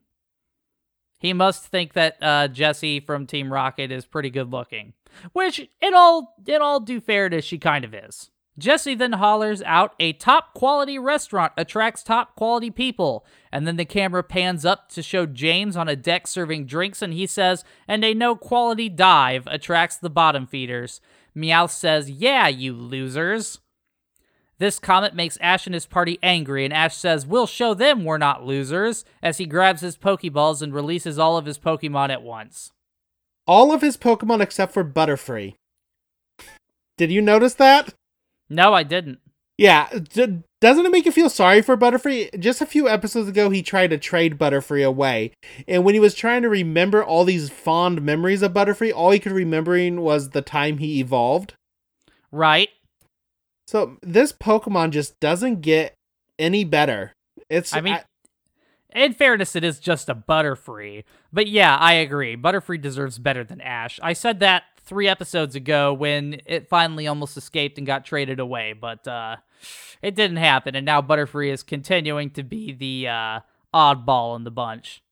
He 1.20 1.34
must 1.34 1.66
think 1.66 1.94
that 1.94 2.18
uh, 2.22 2.48
Jessie 2.48 3.00
from 3.00 3.28
Team 3.28 3.54
Rocket 3.54 3.92
is 3.92 4.06
pretty 4.06 4.32
good 4.32 4.52
looking, 4.52 4.94
which, 5.34 5.60
in 5.80 5.94
all 5.94 6.36
in 6.46 6.62
all 6.62 6.80
due 6.80 7.00
fairness, 7.00 7.46
she 7.46 7.60
kind 7.60 7.86
of 7.86 7.94
is. 7.94 8.32
Jessie 8.62 8.96
then 8.96 9.14
hollers 9.14 9.62
out, 9.64 9.96
A 10.00 10.14
top 10.14 10.54
quality 10.54 11.00
restaurant 11.00 11.52
attracts 11.58 12.04
top 12.04 12.36
quality 12.36 12.70
people. 12.70 13.26
And 13.52 13.68
then 13.68 13.76
the 13.76 13.86
camera 13.86 14.24
pans 14.24 14.64
up 14.64 14.88
to 14.90 15.02
show 15.02 15.26
James 15.26 15.76
on 15.76 15.90
a 15.90 15.96
deck 15.96 16.28
serving 16.28 16.68
drinks, 16.68 17.02
and 17.02 17.12
he 17.12 17.26
says, 17.26 17.66
And 17.88 18.06
a 18.06 18.14
no 18.14 18.36
quality 18.36 18.88
dive 18.88 19.48
attracts 19.48 19.98
the 19.98 20.10
bottom 20.10 20.46
feeders. 20.46 21.02
Meowth 21.36 21.72
says, 21.72 22.10
Yeah, 22.10 22.48
you 22.48 22.74
losers. 22.74 23.60
This 24.60 24.78
comment 24.78 25.16
makes 25.16 25.38
Ash 25.42 25.66
and 25.66 25.74
his 25.74 25.88
party 25.88 26.20
angry, 26.22 26.64
and 26.64 26.74
Ash 26.74 26.96
says, 26.96 27.26
We'll 27.26 27.48
show 27.48 27.74
them 27.74 28.06
we're 28.06 28.20
not 28.20 28.46
losers, 28.46 29.04
as 29.24 29.40
he 29.40 29.48
grabs 29.48 29.82
his 29.82 29.98
Pokeballs 29.98 30.62
and 30.62 30.72
releases 30.72 31.18
all 31.18 31.36
of 31.36 31.48
his 31.48 31.58
Pokemon 31.58 32.12
at 32.12 32.22
once. 32.22 32.72
All 33.48 33.74
of 33.74 33.82
his 33.82 33.98
Pokemon 33.98 34.40
except 34.40 34.72
for 34.72 34.84
Butterfree. 34.84 35.56
Did 36.98 37.12
you 37.12 37.22
notice 37.22 37.56
that? 37.56 37.96
No, 38.52 38.74
I 38.74 38.84
didn't. 38.84 39.20
Yeah, 39.58 39.90
d- 40.14 40.40
doesn't 40.60 40.86
it 40.86 40.92
make 40.92 41.06
you 41.06 41.12
feel 41.12 41.30
sorry 41.30 41.62
for 41.62 41.78
Butterfree? 41.78 42.38
Just 42.40 42.62
a 42.62 42.66
few 42.66 42.90
episodes 42.90 43.30
ago, 43.30 43.50
he 43.50 43.62
tried 43.62 43.92
to 43.92 43.98
trade 43.98 44.38
Butterfree 44.38 44.86
away, 44.86 45.32
and 45.68 45.86
when 45.86 45.94
he 45.94 46.00
was 46.00 46.16
trying 46.16 46.42
to 46.42 46.50
remember 46.50 47.04
all 47.04 47.24
these 47.24 47.50
fond 47.50 48.02
memories 48.02 48.42
of 48.42 48.54
Butterfree, 48.54 48.94
all 48.94 49.12
he 49.12 49.20
could 49.20 49.32
remembering 49.32 50.02
was 50.02 50.30
the 50.30 50.42
time 50.42 50.80
he 50.80 51.00
evolved. 51.00 51.54
Right. 52.32 52.70
So 53.68 53.98
this 54.02 54.34
Pokemon 54.34 54.92
just 54.92 55.20
doesn't 55.20 55.62
get 55.62 55.94
any 56.38 56.64
better. 56.66 57.14
It's 57.50 57.74
I 57.74 57.82
mean, 57.82 57.94
I, 57.94 58.04
in 58.94 59.14
fairness, 59.14 59.56
it 59.56 59.64
is 59.64 59.80
just 59.80 60.10
a 60.10 60.16
Butterfree, 60.16 61.04
but 61.32 61.48
yeah, 61.48 61.78
I 61.78 61.94
agree. 61.94 62.36
Butterfree 62.36 62.82
deserves 62.82 63.18
better 63.18 63.44
than 63.44 63.62
Ash. 63.62 64.00
I 64.04 64.14
said 64.14 64.40
that 64.40 64.64
three 64.84 65.08
episodes 65.08 65.56
ago 65.56 65.94
when 65.94 66.42
it 66.46 66.68
finally 66.70 67.08
almost 67.08 67.38
escaped 67.38 67.78
and 67.78 67.88
got 67.88 68.06
traded 68.06 68.40
away, 68.40 68.74
but 68.74 69.08
uh, 69.08 69.38
it 70.02 70.16
didn't 70.16 70.38
happen, 70.38 70.76
and 70.76 70.86
now 70.86 71.02
Butterfree 71.02 71.52
is 71.52 71.64
continuing 71.64 72.30
to 72.32 72.44
be 72.44 72.72
the 72.74 73.08
uh, 73.08 73.40
oddball 73.74 74.36
in 74.36 74.44
the 74.44 74.52
bunch. 74.52 75.04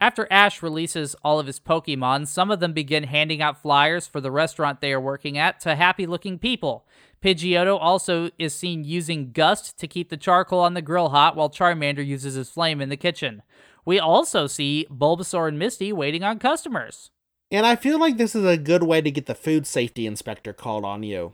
After 0.00 0.26
Ash 0.30 0.62
releases 0.62 1.14
all 1.22 1.38
of 1.38 1.46
his 1.46 1.60
Pokemon, 1.60 2.26
some 2.26 2.50
of 2.50 2.60
them 2.60 2.72
begin 2.72 3.04
handing 3.04 3.42
out 3.42 3.60
flyers 3.60 4.06
for 4.06 4.20
the 4.20 4.30
restaurant 4.30 4.80
they 4.80 4.94
are 4.94 5.00
working 5.00 5.36
at 5.36 5.60
to 5.60 5.76
happy 5.76 6.06
looking 6.06 6.38
people. 6.38 6.86
Pidgeotto 7.22 7.76
also 7.78 8.30
is 8.38 8.54
seen 8.54 8.82
using 8.82 9.30
Gust 9.32 9.78
to 9.78 9.86
keep 9.86 10.08
the 10.08 10.16
charcoal 10.16 10.60
on 10.60 10.72
the 10.72 10.80
grill 10.80 11.10
hot 11.10 11.36
while 11.36 11.50
Charmander 11.50 12.04
uses 12.04 12.32
his 12.32 12.48
flame 12.48 12.80
in 12.80 12.88
the 12.88 12.96
kitchen. 12.96 13.42
We 13.84 13.98
also 13.98 14.46
see 14.46 14.86
Bulbasaur 14.90 15.48
and 15.48 15.58
Misty 15.58 15.92
waiting 15.92 16.22
on 16.24 16.38
customers. 16.38 17.10
And 17.50 17.66
I 17.66 17.76
feel 17.76 17.98
like 17.98 18.16
this 18.16 18.34
is 18.34 18.44
a 18.44 18.56
good 18.56 18.82
way 18.82 19.00
to 19.00 19.10
get 19.10 19.26
the 19.26 19.34
food 19.34 19.66
safety 19.66 20.06
inspector 20.06 20.52
called 20.52 20.84
on 20.84 21.02
you. 21.02 21.32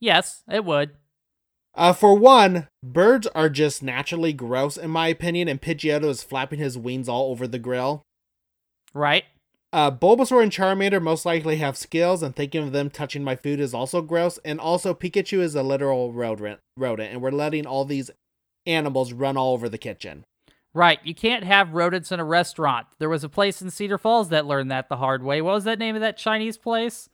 Yes, 0.00 0.42
it 0.50 0.64
would. 0.64 0.90
Uh, 1.74 1.92
for 1.92 2.18
one, 2.18 2.68
birds 2.82 3.26
are 3.28 3.48
just 3.48 3.82
naturally 3.82 4.32
gross 4.32 4.76
in 4.76 4.90
my 4.90 5.08
opinion, 5.08 5.48
and 5.48 5.62
Pidgeotto 5.62 6.04
is 6.06 6.22
flapping 6.22 6.58
his 6.58 6.76
wings 6.76 7.08
all 7.08 7.30
over 7.30 7.46
the 7.46 7.58
grill. 7.58 8.02
Right. 8.92 9.24
Uh, 9.72 9.90
Bulbasaur 9.90 10.42
and 10.42 10.52
Charmander 10.52 11.00
most 11.00 11.24
likely 11.24 11.56
have 11.56 11.78
skills, 11.78 12.22
and 12.22 12.36
thinking 12.36 12.62
of 12.62 12.72
them 12.72 12.90
touching 12.90 13.24
my 13.24 13.36
food 13.36 13.58
is 13.58 13.72
also 13.72 14.02
gross. 14.02 14.38
And 14.44 14.60
also, 14.60 14.92
Pikachu 14.92 15.38
is 15.38 15.54
a 15.54 15.62
literal 15.62 16.12
rodent, 16.12 16.60
rodent, 16.76 17.10
and 17.12 17.22
we're 17.22 17.30
letting 17.30 17.66
all 17.66 17.86
these 17.86 18.10
animals 18.66 19.14
run 19.14 19.38
all 19.38 19.54
over 19.54 19.70
the 19.70 19.78
kitchen. 19.78 20.24
Right. 20.74 20.98
You 21.04 21.14
can't 21.14 21.44
have 21.44 21.74
rodents 21.74 22.12
in 22.12 22.20
a 22.20 22.24
restaurant. 22.24 22.86
There 22.98 23.08
was 23.08 23.24
a 23.24 23.28
place 23.28 23.60
in 23.60 23.70
Cedar 23.70 23.98
Falls 23.98 24.30
that 24.30 24.46
learned 24.46 24.70
that 24.70 24.88
the 24.88 24.96
hard 24.96 25.22
way. 25.22 25.42
What 25.42 25.54
was 25.54 25.64
that 25.64 25.78
name 25.78 25.94
of 25.94 26.00
that 26.00 26.16
Chinese 26.16 26.56
place? 26.56 27.10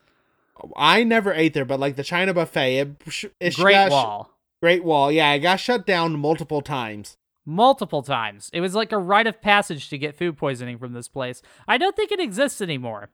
I 0.76 1.04
never 1.04 1.32
ate 1.32 1.54
there, 1.54 1.64
but 1.64 1.80
like 1.80 1.96
the 1.96 2.04
China 2.04 2.34
buffet, 2.34 2.78
it, 2.78 3.32
it 3.40 3.54
Great 3.54 3.72
got, 3.74 3.90
Wall. 3.90 4.30
Great 4.60 4.84
Wall. 4.84 5.10
Yeah, 5.10 5.32
it 5.32 5.40
got 5.40 5.60
shut 5.60 5.86
down 5.86 6.18
multiple 6.18 6.62
times. 6.62 7.16
Multiple 7.44 8.02
times. 8.02 8.50
It 8.52 8.60
was 8.60 8.74
like 8.74 8.92
a 8.92 8.98
rite 8.98 9.26
of 9.26 9.40
passage 9.40 9.88
to 9.88 9.98
get 9.98 10.16
food 10.16 10.36
poisoning 10.36 10.78
from 10.78 10.92
this 10.92 11.08
place. 11.08 11.42
I 11.66 11.78
don't 11.78 11.96
think 11.96 12.12
it 12.12 12.20
exists 12.20 12.60
anymore. 12.60 13.10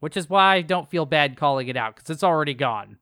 Which 0.00 0.16
is 0.16 0.28
why 0.28 0.56
I 0.56 0.62
don't 0.62 0.90
feel 0.90 1.06
bad 1.06 1.36
calling 1.36 1.68
it 1.68 1.76
out, 1.76 1.94
because 1.94 2.10
it's 2.10 2.24
already 2.24 2.54
gone. 2.54 2.98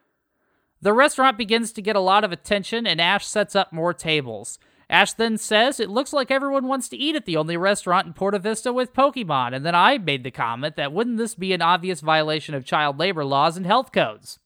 the 0.80 0.92
restaurant 0.94 1.36
begins 1.36 1.72
to 1.72 1.82
get 1.82 1.94
a 1.94 2.00
lot 2.00 2.24
of 2.24 2.32
attention, 2.32 2.86
and 2.86 3.02
Ash 3.02 3.26
sets 3.26 3.54
up 3.54 3.70
more 3.70 3.92
tables. 3.92 4.58
Ash 4.92 5.14
then 5.14 5.38
says, 5.38 5.80
It 5.80 5.88
looks 5.88 6.12
like 6.12 6.30
everyone 6.30 6.68
wants 6.68 6.88
to 6.90 6.98
eat 6.98 7.16
at 7.16 7.24
the 7.24 7.38
only 7.38 7.56
restaurant 7.56 8.06
in 8.06 8.12
Porta 8.12 8.38
Vista 8.38 8.74
with 8.74 8.92
Pokemon. 8.92 9.54
And 9.56 9.64
then 9.64 9.74
I 9.74 9.96
made 9.96 10.22
the 10.22 10.30
comment 10.30 10.76
that 10.76 10.92
wouldn't 10.92 11.16
this 11.16 11.34
be 11.34 11.54
an 11.54 11.62
obvious 11.62 12.02
violation 12.02 12.54
of 12.54 12.66
child 12.66 12.98
labor 12.98 13.24
laws 13.24 13.56
and 13.56 13.64
health 13.64 13.90
codes? 13.90 14.38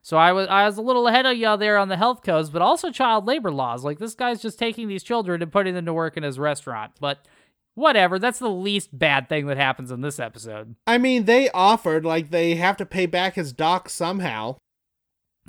So 0.00 0.16
I 0.16 0.32
was 0.32 0.46
I 0.48 0.64
was 0.66 0.76
a 0.76 0.82
little 0.82 1.08
ahead 1.08 1.26
of 1.26 1.36
y'all 1.36 1.56
there 1.56 1.76
on 1.76 1.88
the 1.88 1.96
health 1.96 2.22
codes, 2.22 2.50
but 2.50 2.62
also 2.62 2.92
child 2.92 3.26
labor 3.26 3.50
laws. 3.50 3.84
Like 3.84 3.98
this 3.98 4.14
guy's 4.14 4.40
just 4.40 4.60
taking 4.60 4.86
these 4.86 5.02
children 5.02 5.42
and 5.42 5.50
putting 5.50 5.74
them 5.74 5.86
to 5.86 5.92
work 5.92 6.16
in 6.16 6.22
his 6.22 6.38
restaurant. 6.38 6.92
But 7.00 7.26
whatever, 7.74 8.20
that's 8.20 8.38
the 8.38 8.50
least 8.50 8.96
bad 8.96 9.28
thing 9.28 9.46
that 9.46 9.56
happens 9.56 9.90
in 9.90 10.02
this 10.02 10.20
episode. 10.20 10.76
I 10.86 10.98
mean, 10.98 11.24
they 11.24 11.50
offered 11.50 12.04
like 12.04 12.30
they 12.30 12.54
have 12.54 12.76
to 12.76 12.86
pay 12.86 13.06
back 13.06 13.34
his 13.34 13.52
dock 13.52 13.88
somehow. 13.88 14.56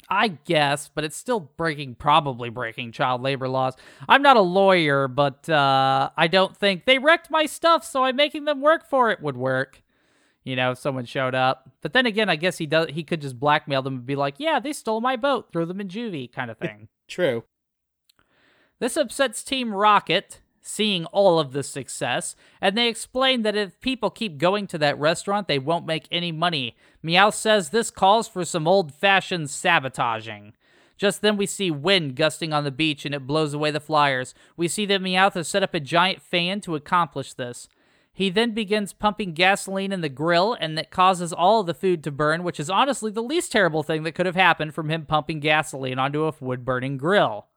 I 0.09 0.27
guess, 0.27 0.89
but 0.93 1.03
it's 1.03 1.17
still 1.17 1.39
breaking, 1.39 1.95
probably 1.95 2.49
breaking 2.49 2.91
child 2.91 3.21
labor 3.21 3.47
laws. 3.47 3.75
I'm 4.07 4.21
not 4.21 4.37
a 4.37 4.41
lawyer, 4.41 5.07
but 5.07 5.49
uh, 5.49 6.09
I 6.15 6.27
don't 6.27 6.55
think 6.55 6.85
they 6.85 6.99
wrecked 6.99 7.31
my 7.31 7.45
stuff, 7.45 7.83
so 7.83 8.03
I'm 8.03 8.15
making 8.15 8.45
them 8.45 8.61
work 8.61 8.87
for 8.87 9.09
it 9.09 9.21
would 9.21 9.37
work. 9.37 9.81
You 10.43 10.55
know, 10.55 10.71
if 10.71 10.77
someone 10.77 11.05
showed 11.05 11.33
up. 11.33 11.71
But 11.81 11.93
then 11.93 12.05
again, 12.05 12.29
I 12.29 12.35
guess 12.35 12.59
he 12.59 12.67
does. 12.67 12.89
He 12.91 13.03
could 13.03 13.19
just 13.19 13.39
blackmail 13.39 13.81
them 13.81 13.95
and 13.95 14.05
be 14.05 14.15
like, 14.15 14.35
"Yeah, 14.37 14.59
they 14.59 14.73
stole 14.73 15.01
my 15.01 15.15
boat. 15.15 15.49
Throw 15.51 15.65
them 15.65 15.81
in 15.81 15.87
juvie," 15.87 16.31
kind 16.31 16.51
of 16.51 16.59
thing. 16.59 16.87
True. 17.07 17.43
This 18.79 18.97
upsets 18.97 19.43
Team 19.43 19.73
Rocket, 19.73 20.41
seeing 20.67 21.06
all 21.06 21.39
of 21.39 21.51
this 21.51 21.69
success, 21.69 22.36
and 22.60 22.78
they 22.78 22.88
explain 22.88 23.43
that 23.43 23.56
if 23.56 23.80
people 23.82 24.10
keep 24.10 24.38
going 24.38 24.65
to 24.67 24.78
that 24.80 24.99
restaurant, 24.99 25.47
they 25.47 25.60
won't 25.60 25.86
make 25.86 26.08
any 26.12 26.32
money. 26.32 26.75
Meowth 27.04 27.36
says 27.36 27.69
this 27.69 27.91
calls 27.91 28.28
for 28.28 28.43
some 28.43 28.67
old 28.67 28.93
fashioned 28.93 29.49
sabotaging. 29.49 30.54
Just 30.97 31.21
then, 31.21 31.38
we 31.38 31.45
see 31.45 31.69
wind 31.69 32.15
gusting 32.15 32.51
on 32.54 32.63
the 32.63 32.71
beach 32.71 33.06
and 33.06 33.13
it 33.13 33.28
blows 33.28 33.54
away 33.54 33.69
the 33.69 33.80
flyers. 33.80 34.34
We 34.58 34.67
see 34.67 34.86
that 34.88 35.01
Meowth 35.01 35.34
has 35.34 35.47
set 35.47 35.62
up 35.62 35.73
a 35.73 35.80
giant 35.80 36.21
fan 36.21 36.62
to 36.62 36.75
accomplish 36.75 37.34
this. 37.34 37.67
He 38.12 38.30
then 38.30 38.51
begins 38.51 38.93
pumping 38.93 39.34
gasoline 39.34 39.91
in 39.91 39.99
the 39.99 40.08
grill, 40.08 40.56
and 40.58 40.78
that 40.78 40.89
causes 40.89 41.34
all 41.34 41.60
of 41.60 41.67
the 41.67 41.73
food 41.73 42.01
to 42.06 42.12
burn, 42.12 42.43
which 42.43 42.62
is 42.62 42.69
honestly 42.69 43.12
the 43.12 43.21
least 43.21 43.51
terrible 43.51 43.84
thing 43.84 44.04
that 44.04 44.13
could 44.13 44.25
have 44.25 44.38
happened 44.38 44.73
from 44.73 44.89
him 44.89 45.06
pumping 45.06 45.41
gasoline 45.41 45.99
onto 45.99 46.23
a 46.23 46.34
wood 46.39 46.63
burning 46.63 46.95
grill. 46.95 47.47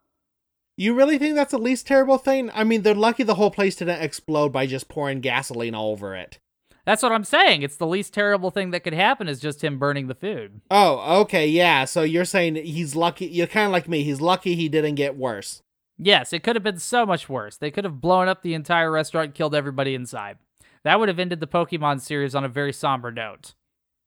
You 0.80 0.94
really 0.94 1.18
think 1.18 1.34
that's 1.34 1.50
the 1.50 1.58
least 1.58 1.88
terrible 1.88 2.18
thing? 2.18 2.52
I 2.54 2.62
mean, 2.62 2.82
they're 2.82 2.94
lucky 2.94 3.24
the 3.24 3.34
whole 3.34 3.50
place 3.50 3.74
didn't 3.74 4.00
explode 4.00 4.52
by 4.52 4.64
just 4.64 4.88
pouring 4.88 5.20
gasoline 5.20 5.74
all 5.74 5.90
over 5.90 6.14
it. 6.14 6.38
That's 6.84 7.02
what 7.02 7.10
I'm 7.10 7.24
saying. 7.24 7.62
It's 7.62 7.74
the 7.74 7.86
least 7.86 8.14
terrible 8.14 8.52
thing 8.52 8.70
that 8.70 8.84
could 8.84 8.94
happen 8.94 9.26
is 9.28 9.40
just 9.40 9.64
him 9.64 9.80
burning 9.80 10.06
the 10.06 10.14
food. 10.14 10.60
Oh, 10.70 11.22
okay, 11.22 11.48
yeah. 11.48 11.84
So 11.84 12.02
you're 12.02 12.24
saying 12.24 12.54
he's 12.54 12.94
lucky. 12.94 13.26
You're 13.26 13.48
kind 13.48 13.66
of 13.66 13.72
like 13.72 13.88
me. 13.88 14.04
He's 14.04 14.20
lucky 14.20 14.54
he 14.54 14.68
didn't 14.68 14.94
get 14.94 15.16
worse. 15.16 15.62
Yes, 15.98 16.32
it 16.32 16.44
could 16.44 16.54
have 16.54 16.62
been 16.62 16.78
so 16.78 17.04
much 17.04 17.28
worse. 17.28 17.56
They 17.56 17.72
could 17.72 17.82
have 17.82 18.00
blown 18.00 18.28
up 18.28 18.42
the 18.42 18.54
entire 18.54 18.92
restaurant 18.92 19.24
and 19.24 19.34
killed 19.34 19.56
everybody 19.56 19.96
inside. 19.96 20.38
That 20.84 21.00
would 21.00 21.08
have 21.08 21.18
ended 21.18 21.40
the 21.40 21.48
Pokemon 21.48 22.02
series 22.02 22.36
on 22.36 22.44
a 22.44 22.48
very 22.48 22.72
somber 22.72 23.10
note. 23.10 23.54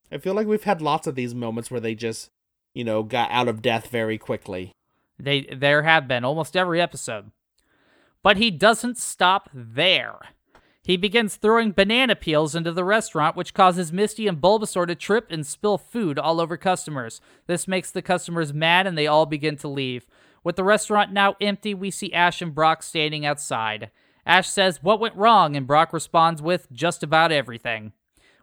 I 0.10 0.20
feel 0.20 0.34
like 0.34 0.48
we've 0.48 0.64
had 0.64 0.82
lots 0.82 1.06
of 1.06 1.16
these 1.16 1.36
moments 1.36 1.70
where 1.70 1.82
they 1.82 1.96
just, 1.96 2.30
you 2.74 2.86
know, 2.86 3.04
got 3.04 3.30
out 3.30 3.50
of 3.50 3.62
death 3.62 3.88
very 3.88 4.18
quickly. 4.18 4.72
They 5.19 5.41
there 5.41 5.84
have 5.84 6.08
been 6.08 6.24
almost 6.26 6.58
every 6.58 6.82
episode. 6.82 7.32
But 8.24 8.38
he 8.38 8.52
doesn't 8.52 8.97
stop 8.97 9.50
there. 9.54 10.19
He 10.84 10.97
begins 10.97 11.36
throwing 11.36 11.74
banana 11.74 12.15
peels 12.15 12.56
into 12.56 12.71
the 12.71 12.84
restaurant, 12.84 13.36
which 13.36 13.54
causes 13.54 13.93
Misty 13.93 14.28
and 14.28 14.41
Bulbasaur 14.41 14.88
to 14.88 14.95
trip 14.95 15.28
and 15.30 15.45
spill 15.45 15.78
food 15.78 16.17
all 16.17 16.41
over 16.41 16.58
customers. 16.58 17.21
This 17.45 17.67
makes 17.67 17.91
the 17.91 18.02
customers 18.02 18.52
mad 18.54 18.88
and 18.88 18.97
they 18.97 19.06
all 19.06 19.28
begin 19.28 19.58
to 19.58 19.67
leave. 19.67 20.08
With 20.43 20.56
the 20.56 20.63
restaurant 20.63 21.12
now 21.12 21.36
empty, 21.39 21.76
we 21.76 21.91
see 21.91 22.13
Ash 22.13 22.41
and 22.41 22.54
Brock 22.54 22.82
standing 22.82 23.26
outside. 23.26 23.91
Ash 24.26 24.50
says, 24.50 24.82
What 24.82 25.00
went 25.00 25.15
wrong? 25.15 25.56
And 25.56 25.67
Brock 25.67 25.93
responds 25.93 26.41
with, 26.41 26.71
Just 26.71 27.04
about 27.04 27.32
everything. 27.32 27.93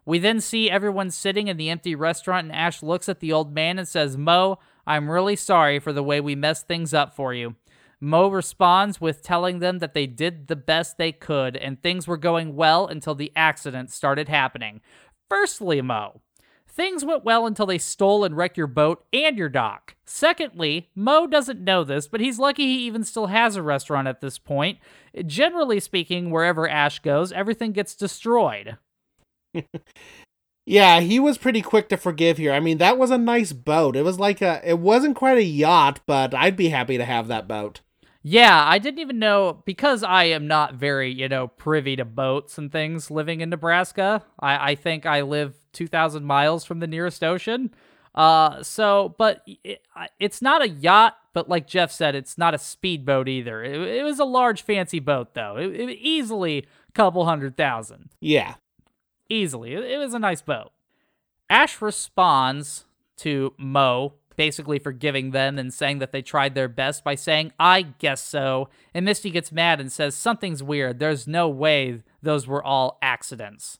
We 0.04 0.18
then 0.18 0.40
see 0.40 0.70
everyone 0.70 1.10
sitting 1.10 1.48
in 1.48 1.56
the 1.56 1.70
empty 1.70 1.94
restaurant, 1.94 2.46
and 2.46 2.54
Ash 2.54 2.82
looks 2.82 3.08
at 3.08 3.20
the 3.20 3.32
old 3.32 3.52
man 3.52 3.78
and 3.78 3.86
says, 3.86 4.16
Mo, 4.16 4.58
I'm 4.88 5.10
really 5.10 5.36
sorry 5.36 5.80
for 5.80 5.92
the 5.92 6.02
way 6.02 6.18
we 6.18 6.34
messed 6.34 6.66
things 6.66 6.94
up 6.94 7.14
for 7.14 7.34
you. 7.34 7.56
Mo 8.00 8.28
responds 8.28 9.02
with 9.02 9.22
telling 9.22 9.58
them 9.58 9.80
that 9.80 9.92
they 9.92 10.06
did 10.06 10.48
the 10.48 10.56
best 10.56 10.96
they 10.96 11.12
could 11.12 11.58
and 11.58 11.82
things 11.82 12.08
were 12.08 12.16
going 12.16 12.56
well 12.56 12.86
until 12.86 13.14
the 13.14 13.30
accident 13.36 13.90
started 13.90 14.30
happening. 14.30 14.80
Firstly, 15.28 15.82
Mo, 15.82 16.22
things 16.66 17.04
went 17.04 17.22
well 17.22 17.46
until 17.46 17.66
they 17.66 17.76
stole 17.76 18.24
and 18.24 18.34
wrecked 18.34 18.56
your 18.56 18.66
boat 18.66 19.04
and 19.12 19.36
your 19.36 19.50
dock. 19.50 19.94
Secondly, 20.06 20.88
Mo 20.94 21.26
doesn't 21.26 21.60
know 21.60 21.84
this, 21.84 22.08
but 22.08 22.22
he's 22.22 22.38
lucky 22.38 22.62
he 22.62 22.86
even 22.86 23.04
still 23.04 23.26
has 23.26 23.56
a 23.56 23.62
restaurant 23.62 24.08
at 24.08 24.22
this 24.22 24.38
point. 24.38 24.78
Generally 25.26 25.80
speaking, 25.80 26.30
wherever 26.30 26.66
Ash 26.66 26.98
goes, 27.00 27.30
everything 27.30 27.72
gets 27.72 27.94
destroyed. 27.94 28.78
yeah, 30.68 31.00
he 31.00 31.18
was 31.18 31.38
pretty 31.38 31.62
quick 31.62 31.88
to 31.88 31.96
forgive 31.96 32.36
here. 32.36 32.52
I 32.52 32.60
mean, 32.60 32.76
that 32.76 32.98
was 32.98 33.10
a 33.10 33.16
nice 33.16 33.52
boat. 33.52 33.96
It 33.96 34.02
was 34.02 34.18
like 34.18 34.42
a 34.42 34.60
it 34.62 34.78
wasn't 34.78 35.16
quite 35.16 35.38
a 35.38 35.42
yacht, 35.42 36.00
but 36.04 36.34
I'd 36.34 36.56
be 36.56 36.68
happy 36.68 36.98
to 36.98 37.06
have 37.06 37.26
that 37.28 37.48
boat. 37.48 37.80
Yeah, 38.22 38.64
I 38.66 38.78
didn't 38.78 38.98
even 38.98 39.18
know 39.18 39.62
because 39.64 40.02
I 40.02 40.24
am 40.24 40.46
not 40.46 40.74
very, 40.74 41.10
you 41.10 41.28
know, 41.28 41.46
privy 41.46 41.96
to 41.96 42.04
boats 42.04 42.58
and 42.58 42.70
things 42.70 43.10
living 43.10 43.40
in 43.40 43.48
Nebraska. 43.48 44.22
I, 44.38 44.72
I 44.72 44.74
think 44.74 45.06
I 45.06 45.22
live 45.22 45.54
2,000 45.72 46.24
miles 46.24 46.64
from 46.66 46.80
the 46.80 46.86
nearest 46.86 47.24
ocean. 47.24 47.72
Uh, 48.14 48.62
so, 48.62 49.14
but 49.16 49.42
it, 49.46 49.80
it's 50.18 50.42
not 50.42 50.60
a 50.60 50.68
yacht, 50.68 51.16
but 51.32 51.48
like 51.48 51.66
Jeff 51.66 51.90
said, 51.90 52.14
it's 52.14 52.36
not 52.36 52.52
a 52.52 52.58
speedboat 52.58 53.28
either. 53.28 53.62
It, 53.62 53.80
it 53.80 54.02
was 54.02 54.18
a 54.18 54.24
large, 54.24 54.62
fancy 54.62 54.98
boat, 54.98 55.32
though. 55.32 55.56
It, 55.56 55.68
it 55.68 55.98
easily 55.98 56.66
a 56.88 56.92
couple 56.92 57.24
hundred 57.24 57.56
thousand. 57.56 58.10
Yeah. 58.20 58.56
Easily. 59.28 59.74
It, 59.74 59.98
was 59.98 60.14
a 60.14 60.18
nice 60.18 60.40
boat. 60.40 60.72
Ash 61.50 61.80
responds 61.80 62.84
to 63.18 63.54
Mo 63.58 64.14
basically 64.38 64.78
forgiving 64.78 65.32
them 65.32 65.58
and 65.58 65.74
saying 65.74 65.98
that 65.98 66.12
they 66.12 66.22
tried 66.22 66.54
their 66.54 66.68
best 66.68 67.02
by 67.02 67.16
saying, 67.16 67.52
I 67.58 67.82
guess 67.82 68.22
so. 68.22 68.68
And 68.94 69.04
Misty 69.04 69.30
gets 69.30 69.50
mad 69.52 69.80
and 69.80 69.92
says, 69.92 70.14
Something's 70.14 70.62
weird. 70.62 70.98
There's 71.00 71.26
no 71.26 71.48
way 71.48 72.02
those 72.22 72.46
were 72.46 72.64
all 72.64 72.98
accidents. 73.02 73.78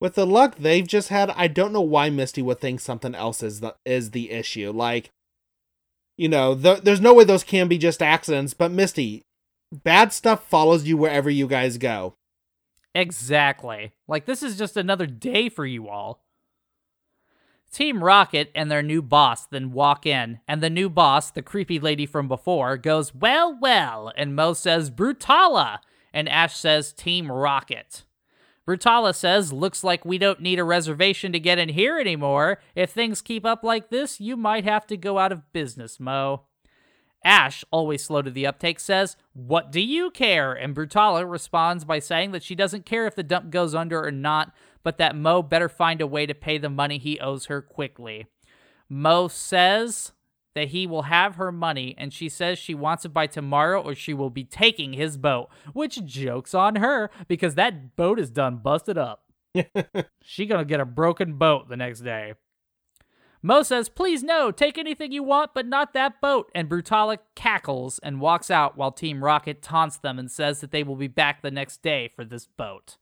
With 0.00 0.16
the 0.16 0.26
luck 0.26 0.56
they've 0.56 0.86
just 0.86 1.08
had, 1.08 1.30
I 1.30 1.46
don't 1.46 1.72
know 1.72 1.80
why 1.80 2.10
Misty 2.10 2.42
would 2.42 2.60
think 2.60 2.80
something 2.80 3.14
else 3.14 3.42
is 3.42 3.60
the, 3.60 3.76
is 3.86 4.10
the 4.10 4.32
issue. 4.32 4.72
Like, 4.72 5.10
you 6.18 6.28
know, 6.28 6.54
th- 6.54 6.82
there's 6.82 7.00
no 7.00 7.14
way 7.14 7.24
those 7.24 7.44
can 7.44 7.68
be 7.68 7.78
just 7.78 8.02
accidents, 8.02 8.52
but 8.52 8.72
Misty, 8.72 9.22
bad 9.72 10.12
stuff 10.12 10.44
follows 10.48 10.88
you 10.88 10.96
wherever 10.96 11.30
you 11.30 11.46
guys 11.46 11.78
go. 11.78 12.14
Exactly. 12.94 13.92
Like, 14.08 14.26
this 14.26 14.42
is 14.42 14.58
just 14.58 14.76
another 14.76 15.06
day 15.06 15.48
for 15.48 15.64
you 15.64 15.88
all. 15.88 16.24
Team 17.72 18.02
Rocket 18.02 18.50
and 18.54 18.68
their 18.68 18.82
new 18.82 19.00
boss 19.00 19.46
then 19.46 19.70
walk 19.70 20.04
in, 20.04 20.40
and 20.48 20.60
the 20.60 20.70
new 20.70 20.90
boss, 20.90 21.30
the 21.30 21.42
creepy 21.42 21.78
lady 21.78 22.04
from 22.04 22.26
before, 22.26 22.76
goes, 22.76 23.14
Well, 23.14 23.56
well, 23.60 24.12
and 24.16 24.34
Mo 24.34 24.54
says, 24.54 24.90
Brutala, 24.90 25.78
and 26.12 26.28
Ash 26.28 26.56
says, 26.56 26.92
Team 26.92 27.30
Rocket. 27.30 28.04
Brutala 28.66 29.14
says, 29.14 29.52
Looks 29.52 29.84
like 29.84 30.04
we 30.04 30.18
don't 30.18 30.40
need 30.40 30.58
a 30.58 30.64
reservation 30.64 31.30
to 31.32 31.38
get 31.38 31.58
in 31.58 31.68
here 31.68 31.98
anymore. 31.98 32.60
If 32.74 32.90
things 32.90 33.22
keep 33.22 33.46
up 33.46 33.62
like 33.62 33.90
this, 33.90 34.20
you 34.20 34.36
might 34.36 34.64
have 34.64 34.86
to 34.88 34.96
go 34.96 35.18
out 35.18 35.32
of 35.32 35.52
business, 35.52 36.00
Mo. 36.00 36.46
Ash, 37.24 37.64
always 37.70 38.02
slow 38.02 38.22
to 38.22 38.30
the 38.30 38.46
uptake, 38.46 38.80
says, 38.80 39.16
What 39.34 39.70
do 39.70 39.80
you 39.80 40.10
care? 40.10 40.52
And 40.52 40.74
Brutala 40.74 41.30
responds 41.30 41.84
by 41.84 41.98
saying 41.98 42.32
that 42.32 42.42
she 42.42 42.54
doesn't 42.54 42.86
care 42.86 43.06
if 43.06 43.14
the 43.14 43.22
dump 43.22 43.50
goes 43.50 43.74
under 43.74 44.02
or 44.04 44.10
not, 44.10 44.52
but 44.82 44.98
that 44.98 45.16
Mo 45.16 45.42
better 45.42 45.68
find 45.68 46.00
a 46.00 46.06
way 46.06 46.24
to 46.24 46.34
pay 46.34 46.56
the 46.56 46.70
money 46.70 46.98
he 46.98 47.20
owes 47.20 47.46
her 47.46 47.60
quickly. 47.60 48.26
Mo 48.88 49.28
says 49.28 50.12
that 50.54 50.68
he 50.68 50.86
will 50.86 51.02
have 51.02 51.36
her 51.36 51.52
money, 51.52 51.94
and 51.98 52.12
she 52.12 52.28
says 52.28 52.58
she 52.58 52.74
wants 52.74 53.04
it 53.04 53.12
by 53.12 53.26
tomorrow 53.26 53.80
or 53.80 53.94
she 53.94 54.14
will 54.14 54.30
be 54.30 54.44
taking 54.44 54.94
his 54.94 55.16
boat, 55.16 55.48
which 55.72 56.04
jokes 56.04 56.54
on 56.54 56.76
her 56.76 57.10
because 57.28 57.54
that 57.54 57.96
boat 57.96 58.18
is 58.18 58.30
done 58.30 58.56
busted 58.56 58.98
up. 58.98 59.24
she 60.22 60.46
gonna 60.46 60.64
get 60.64 60.80
a 60.80 60.84
broken 60.84 61.34
boat 61.34 61.68
the 61.68 61.76
next 61.76 62.00
day. 62.00 62.34
Mo 63.42 63.62
says, 63.62 63.88
Please 63.88 64.22
no, 64.22 64.50
take 64.50 64.76
anything 64.76 65.12
you 65.12 65.22
want, 65.22 65.52
but 65.54 65.66
not 65.66 65.94
that 65.94 66.20
boat. 66.20 66.50
And 66.54 66.68
Brutala 66.68 67.18
cackles 67.34 67.98
and 68.00 68.20
walks 68.20 68.50
out 68.50 68.76
while 68.76 68.92
Team 68.92 69.24
Rocket 69.24 69.62
taunts 69.62 69.96
them 69.96 70.18
and 70.18 70.30
says 70.30 70.60
that 70.60 70.72
they 70.72 70.82
will 70.82 70.96
be 70.96 71.08
back 71.08 71.40
the 71.40 71.50
next 71.50 71.80
day 71.82 72.10
for 72.14 72.22
this 72.24 72.46
boat. 72.46 72.98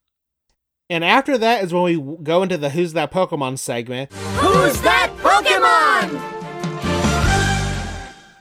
And 0.88 1.04
after 1.04 1.36
that 1.38 1.64
is 1.64 1.74
when 1.74 1.82
we 1.82 2.16
go 2.22 2.42
into 2.44 2.56
the 2.56 2.70
Who's 2.70 2.92
That 2.92 3.10
Pokemon 3.10 3.58
segment. 3.58 4.12
Who's 4.12 4.80
That 4.82 5.12
Pokemon? 5.18 6.36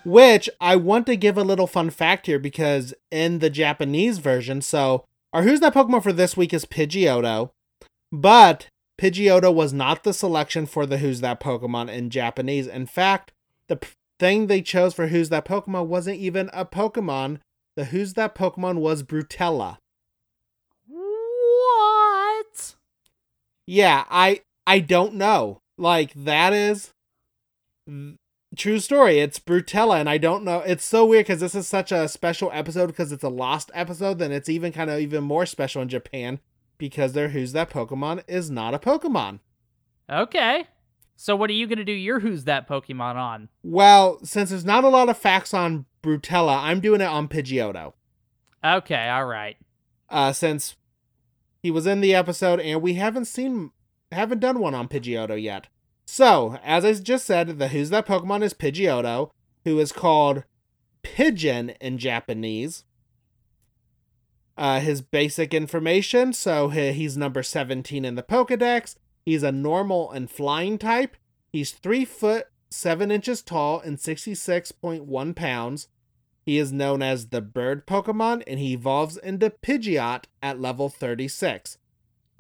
Which 0.06 0.50
I 0.62 0.76
want 0.76 1.08
to 1.08 1.18
give 1.18 1.38
a 1.38 1.44
little 1.44 1.68
fun 1.68 1.90
fact 1.90 2.28
here 2.28 2.40
because 2.40 2.94
in 3.12 3.40
the 3.40 3.50
Japanese 3.50 4.20
version, 4.20 4.62
so 4.62 5.04
our 5.34 5.42
Who's 5.42 5.62
That 5.62 5.74
Pokemon 5.74 6.04
for 6.04 6.14
this 6.14 6.38
week 6.38 6.54
is 6.54 6.64
Pidgeotto, 6.64 7.50
but 8.12 8.68
Pidgeotto 9.00 9.54
was 9.54 9.74
not 9.74 10.04
the 10.04 10.14
selection 10.14 10.66
for 10.66 10.86
the 10.86 10.98
Who's 10.98 11.22
That 11.22 11.40
Pokemon 11.40 11.90
in 11.90 12.10
Japanese. 12.10 12.66
In 12.68 12.86
fact, 12.88 13.32
the 13.68 13.78
p- 13.78 13.90
thing 14.20 14.48
they 14.48 14.62
chose 14.62 14.94
for 14.94 15.08
Who's 15.08 15.30
That 15.30 15.46
Pokemon 15.46 15.86
wasn't 15.86 16.18
even 16.18 16.50
a 16.52 16.66
Pokemon. 16.66 17.40
The 17.76 17.86
Who's 17.86 18.14
That 18.16 18.34
Pokemon 18.34 18.80
was 18.80 19.04
Brutella. 19.04 19.78
What? 20.88 22.76
Yeah, 23.68 24.06
I 24.10 24.42
I 24.66 24.80
don't 24.80 25.14
know. 25.14 25.60
Like 25.78 26.14
that 26.16 26.54
is 26.54 26.92
true 28.56 28.80
story. 28.80 29.20
It's 29.20 29.38
Brutella, 29.40 30.00
and 30.00 30.10
I 30.10 30.18
don't 30.18 30.44
know. 30.44 30.62
It's 30.62 30.86
so 30.86 31.06
weird 31.06 31.28
because 31.28 31.42
this 31.42 31.54
is 31.54 31.68
such 31.68 31.92
a 31.92 32.08
special 32.08 32.50
episode 32.52 32.88
because 32.88 33.12
it's 33.12 33.24
a 33.24 33.30
lost 33.30 33.70
episode. 33.76 34.18
Then 34.18 34.32
it's 34.32 34.50
even 34.50 34.72
kind 34.72 34.90
of 34.90 35.00
even 35.00 35.24
more 35.24 35.46
special 35.46 35.84
in 35.84 35.90
Japan 35.90 36.40
because 36.78 37.14
their 37.14 37.30
Who's 37.30 37.52
That 37.54 37.70
Pokemon 37.70 38.24
is 38.28 38.50
not 38.50 38.74
a 38.74 38.80
Pokemon. 38.80 39.40
Okay. 40.10 40.68
So 41.16 41.36
what 41.36 41.50
are 41.50 41.54
you 41.54 41.68
gonna 41.68 41.84
do 41.84 41.92
your 41.92 42.20
Who's 42.20 42.44
That 42.44 42.68
Pokemon 42.68 43.16
on? 43.16 43.50
Well, 43.64 44.20
since 44.24 44.52
there's 44.52 44.66
not 44.66 44.84
a 44.84 44.90
lot 44.90 45.10
of 45.10 45.18
facts 45.18 45.54
on 45.54 45.86
Brutella, 46.04 46.62
I'm 46.62 46.80
doing 46.80 47.02
it 47.02 47.06
on 47.06 47.28
Pidgeotto. 47.28 47.94
Okay, 48.64 49.10
all 49.10 49.26
right. 49.26 49.58
Uh, 50.10 50.32
since 50.32 50.76
he 51.62 51.72
was 51.72 51.88
in 51.88 52.02
the 52.02 52.14
episode, 52.16 52.60
and 52.60 52.82
we 52.82 52.94
haven't 52.94 53.26
seen, 53.26 53.72
haven't 54.12 54.40
done 54.40 54.60
one 54.60 54.76
on 54.76 54.88
Pidgeotto 54.88 55.42
yet. 55.42 55.68
So, 56.06 56.60
as 56.64 56.86
I 56.86 56.94
just 56.94 57.26
said, 57.26 57.60
the 57.60 57.70
Who's 57.70 57.90
That 57.90 58.06
Pokemon 58.06 58.44
is 58.44 58.54
Pidgeotto, 58.54 59.32
who 59.66 59.80
is 59.80 59.92
called 59.92 60.44
Pidgeon 61.04 61.72
in 61.82 61.98
Japanese. 61.98 62.84
Uh, 64.58 64.80
his 64.80 65.02
basic 65.02 65.54
information 65.54 66.34
so 66.34 66.70
he, 66.70 66.92
he's 66.92 67.16
number 67.16 67.44
17 67.44 68.04
in 68.04 68.16
the 68.16 68.24
Pokedex. 68.24 68.96
He's 69.26 69.44
a 69.44 69.52
normal 69.52 70.12
and 70.12 70.30
flying 70.30 70.78
type. 70.78 71.16
He's 71.52 71.72
3 71.72 72.06
foot 72.06 72.48
7 72.70 73.12
inches 73.12 73.42
tall 73.42 73.80
and 73.80 73.98
66.1 73.98 75.36
pounds. 75.36 75.88
He 76.46 76.58
is 76.58 76.72
known 76.72 77.02
as 77.02 77.28
the 77.28 77.42
bird 77.42 77.86
Pokemon 77.86 78.44
and 78.48 78.60
he 78.60 78.74
evolves 78.74 79.18
into 79.18 79.50
Pidgeot 79.50 80.24
at 80.42 80.60
level 80.60 80.90
36. 80.90 81.78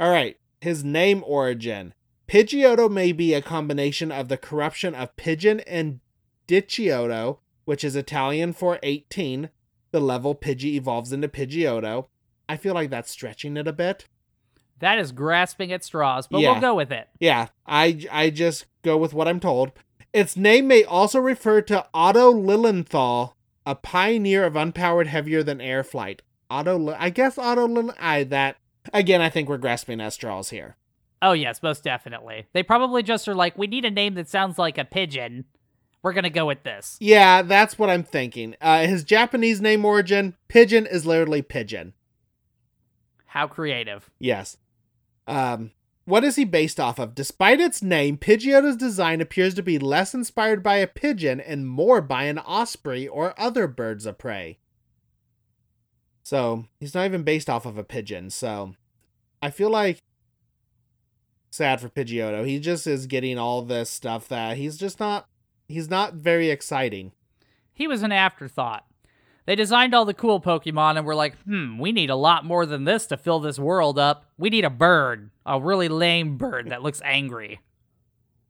Alright, 0.02 0.38
his 0.62 0.84
name 0.84 1.24
origin. 1.26 1.94
Pidgeotto 2.28 2.90
may 2.90 3.12
be 3.12 3.34
a 3.34 3.42
combination 3.42 4.12
of 4.12 4.28
the 4.28 4.38
corruption 4.38 4.94
of 4.96 5.16
pigeon 5.16 5.62
and 5.62 6.00
diciotto, 6.48 7.40
which 7.66 7.84
is 7.84 7.96
Italian 7.96 8.54
for 8.54 8.80
18. 8.84 9.50
The 9.92 10.00
level 10.00 10.36
Pidgey 10.36 10.74
evolves 10.76 11.12
into 11.14 11.28
Pidgeotto. 11.28 12.08
I 12.50 12.58
feel 12.58 12.74
like 12.74 12.90
that's 12.90 13.12
stretching 13.12 13.58
it 13.58 13.68
a 13.68 13.74
bit. 13.74 14.06
That 14.80 15.00
is 15.00 15.12
grasping 15.12 15.72
at 15.72 15.84
straws, 15.84 16.28
but 16.28 16.40
Yeah. 16.40 16.52
we'll 16.52 16.62
go 16.62 16.76
with 16.76 16.92
it. 16.92 17.08
Yeah, 17.20 17.48
I 17.66 18.06
I 18.12 18.30
just 18.30 18.66
go 18.84 18.98
with 18.98 19.14
what 19.14 19.28
I'm 19.28 19.40
told. 19.40 19.72
Its 20.14 20.38
name 20.38 20.68
may 20.68 20.84
also 20.84 21.20
refer 21.20 21.62
to 21.64 21.86
Otto 21.94 22.32
Lilienthal, 22.32 23.36
a 23.66 23.76
pioneer 23.76 24.44
of 24.46 24.54
unpowered 24.54 25.08
heavier 25.08 25.44
than 25.44 25.60
air 25.62 25.84
flight. 25.84 26.22
Otto, 26.50 26.96
I 26.98 27.10
guess 27.10 27.38
Otto 27.38 27.68
Lilien. 27.68 27.94
I 28.00 28.24
that 28.26 28.58
again. 28.94 29.22
I 29.22 29.30
think 29.30 29.50
we're 29.50 29.58
grasping 29.58 30.00
at 30.00 30.14
straws 30.14 30.50
here. 30.52 30.78
Oh, 31.22 31.32
yes, 31.34 31.64
most 31.64 31.84
definitely. 31.84 32.46
They 32.54 32.62
probably 32.62 33.02
just 33.02 33.28
are 33.28 33.34
like, 33.36 33.58
we 33.58 33.66
need 33.66 33.84
a 33.86 33.90
name 33.92 34.14
that 34.14 34.30
sounds 34.30 34.60
like 34.60 34.78
a 34.78 34.86
pigeon. 34.86 35.46
We're 36.08 36.14
to 36.24 36.30
go 36.30 36.46
with 36.46 36.64
this. 36.64 36.96
Yeah, 37.02 37.42
that's 37.42 37.78
what 37.78 37.90
I'm 37.90 38.06
thinking. 38.06 38.56
Uh, 38.62 38.88
his 38.88 39.04
Japanese 39.04 39.60
name 39.60 39.84
origin, 39.84 40.38
pigeon, 40.48 40.86
is 40.86 41.06
literally 41.06 41.42
pigeon. 41.42 41.92
How 43.26 43.46
creative. 43.46 44.10
Yes. 44.18 44.56
Um, 45.28 45.72
what 46.06 46.24
is 46.24 46.38
he 46.38 46.46
based 46.46 46.80
off 46.80 46.98
of? 46.98 47.14
Despite 47.14 47.60
its 47.60 47.84
name, 47.84 48.18
Pidgeotto's 48.18 48.78
design 48.78 49.20
appears 49.20 49.54
to 49.56 49.62
be 49.62 49.78
less 49.78 50.14
inspired 50.14 50.64
by 50.64 50.78
a 50.78 50.88
pigeon 50.88 51.42
and 51.42 51.68
more 51.68 52.00
by 52.00 52.24
an 52.24 52.40
osprey 52.40 53.06
or 53.06 53.38
other 53.38 53.68
birds 53.68 54.06
of 54.06 54.18
prey. 54.18 54.60
So, 56.24 56.68
he's 56.80 56.94
not 56.94 57.04
even 57.04 57.24
based 57.24 57.50
off 57.50 57.66
of 57.66 57.78
a 57.78 57.84
pigeon, 57.84 58.30
so 58.30 58.76
I 59.42 59.50
feel 59.50 59.70
like 59.70 59.98
sad 61.52 61.82
for 61.82 61.90
Pidgeotto. 61.90 62.48
He 62.48 62.62
just 62.62 62.88
is 62.88 63.08
getting 63.08 63.38
all 63.38 63.62
this 63.62 63.90
stuff 63.90 64.30
that 64.30 64.56
he's 64.56 64.78
just 64.78 65.02
not 65.02 65.28
he's 65.68 65.90
not 65.90 66.14
very 66.14 66.50
exciting. 66.50 67.12
He 67.74 67.88
was 67.88 68.04
an 68.04 68.12
afterthought. 68.12 68.86
They 69.46 69.56
designed 69.56 69.94
all 69.94 70.04
the 70.04 70.14
cool 70.14 70.42
Pokemon 70.42 70.98
and 70.98 71.06
were 71.06 71.16
like, 71.16 71.38
hmm, 71.44 71.80
we 71.80 71.94
need 71.94 72.10
a 72.10 72.16
lot 72.16 72.44
more 72.44 72.66
than 72.66 72.84
this 72.84 73.06
to 73.08 73.18
fill 73.18 73.40
this 73.40 73.58
world 73.58 73.98
up. 73.98 74.26
We 74.38 74.50
need 74.50 74.66
a 74.66 74.70
bird. 74.70 75.32
A 75.46 75.60
really 75.60 75.88
lame 75.88 76.38
bird 76.38 76.70
that 76.70 76.84
looks 76.84 77.02
angry. 77.06 77.62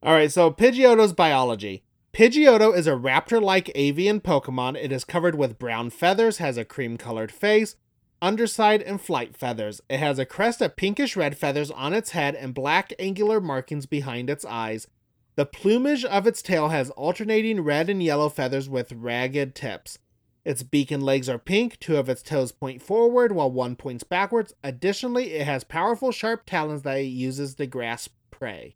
All 0.02 0.12
right, 0.12 0.30
so 0.30 0.50
Pidgeotto's 0.50 1.12
biology. 1.12 1.84
Pidgeotto 2.12 2.76
is 2.76 2.88
a 2.88 2.92
raptor 2.92 3.40
like 3.40 3.70
avian 3.76 4.20
Pokemon. 4.20 4.76
It 4.76 4.90
is 4.90 5.04
covered 5.04 5.36
with 5.36 5.58
brown 5.58 5.90
feathers, 5.90 6.38
has 6.38 6.56
a 6.56 6.64
cream 6.64 6.96
colored 6.96 7.30
face, 7.30 7.76
underside, 8.20 8.82
and 8.82 9.00
flight 9.00 9.36
feathers. 9.36 9.80
It 9.88 9.98
has 9.98 10.18
a 10.18 10.26
crest 10.26 10.60
of 10.60 10.74
pinkish 10.74 11.16
red 11.16 11.38
feathers 11.38 11.70
on 11.70 11.92
its 11.92 12.10
head 12.10 12.34
and 12.34 12.54
black 12.54 12.92
angular 12.98 13.40
markings 13.40 13.86
behind 13.86 14.30
its 14.30 14.44
eyes. 14.44 14.88
The 15.38 15.46
plumage 15.46 16.04
of 16.04 16.26
its 16.26 16.42
tail 16.42 16.70
has 16.70 16.90
alternating 16.90 17.60
red 17.60 17.88
and 17.88 18.02
yellow 18.02 18.28
feathers 18.28 18.68
with 18.68 18.90
ragged 18.90 19.54
tips. 19.54 20.00
Its 20.44 20.64
beak 20.64 20.90
and 20.90 21.00
legs 21.00 21.28
are 21.28 21.38
pink, 21.38 21.78
two 21.78 21.96
of 21.96 22.08
its 22.08 22.22
toes 22.22 22.50
point 22.50 22.82
forward 22.82 23.30
while 23.30 23.48
one 23.48 23.76
points 23.76 24.02
backwards. 24.02 24.52
Additionally, 24.64 25.34
it 25.34 25.44
has 25.44 25.62
powerful 25.62 26.10
sharp 26.10 26.42
talons 26.44 26.82
that 26.82 26.98
it 26.98 27.04
uses 27.04 27.54
to 27.54 27.68
grasp 27.68 28.14
prey. 28.32 28.74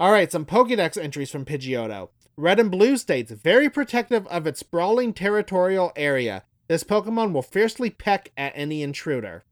Alright, 0.00 0.32
some 0.32 0.44
Pokedex 0.44 1.00
entries 1.00 1.30
from 1.30 1.44
Pidgeotto. 1.44 2.08
Red 2.36 2.58
and 2.58 2.68
Blue 2.68 2.96
states, 2.96 3.30
very 3.30 3.70
protective 3.70 4.26
of 4.26 4.48
its 4.48 4.58
sprawling 4.58 5.12
territorial 5.12 5.92
area. 5.94 6.42
This 6.66 6.82
Pokemon 6.82 7.32
will 7.32 7.40
fiercely 7.40 7.88
peck 7.88 8.32
at 8.36 8.52
any 8.56 8.82
intruder. 8.82 9.44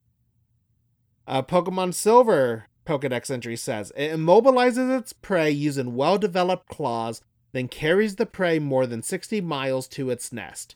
Uh, 1.28 1.42
Pokemon 1.42 1.94
Silver 1.94 2.66
Pokedex 2.90 3.31
entry 3.31 3.55
says, 3.55 3.92
it 3.94 4.11
immobilizes 4.11 4.98
its 4.98 5.12
prey 5.12 5.48
using 5.48 5.94
well 5.94 6.18
developed 6.18 6.66
claws, 6.66 7.22
then 7.53 7.68
carries 7.68 8.16
the 8.16 8.26
prey 8.26 8.59
more 8.59 8.85
than 8.85 9.00
60 9.00 9.40
miles 9.42 9.87
to 9.87 10.11
its 10.11 10.33
nest. 10.33 10.74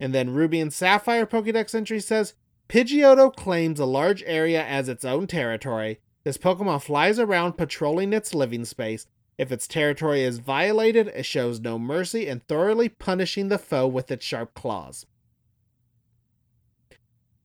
And 0.00 0.12
then 0.12 0.30
Ruby 0.30 0.58
and 0.58 0.72
Sapphire 0.72 1.24
Pokedex 1.24 1.72
entry 1.72 2.00
says, 2.00 2.34
Pidgeotto 2.68 3.36
claims 3.36 3.78
a 3.78 3.86
large 3.86 4.24
area 4.24 4.64
as 4.64 4.88
its 4.88 5.04
own 5.04 5.28
territory. 5.28 6.00
This 6.24 6.36
Pokemon 6.36 6.82
flies 6.82 7.20
around 7.20 7.52
patrolling 7.52 8.12
its 8.12 8.34
living 8.34 8.64
space. 8.64 9.06
If 9.38 9.52
its 9.52 9.68
territory 9.68 10.22
is 10.22 10.38
violated, 10.38 11.06
it 11.14 11.26
shows 11.26 11.60
no 11.60 11.78
mercy 11.78 12.26
in 12.26 12.40
thoroughly 12.40 12.88
punishing 12.88 13.50
the 13.50 13.58
foe 13.58 13.86
with 13.86 14.10
its 14.10 14.24
sharp 14.24 14.52
claws. 14.54 15.06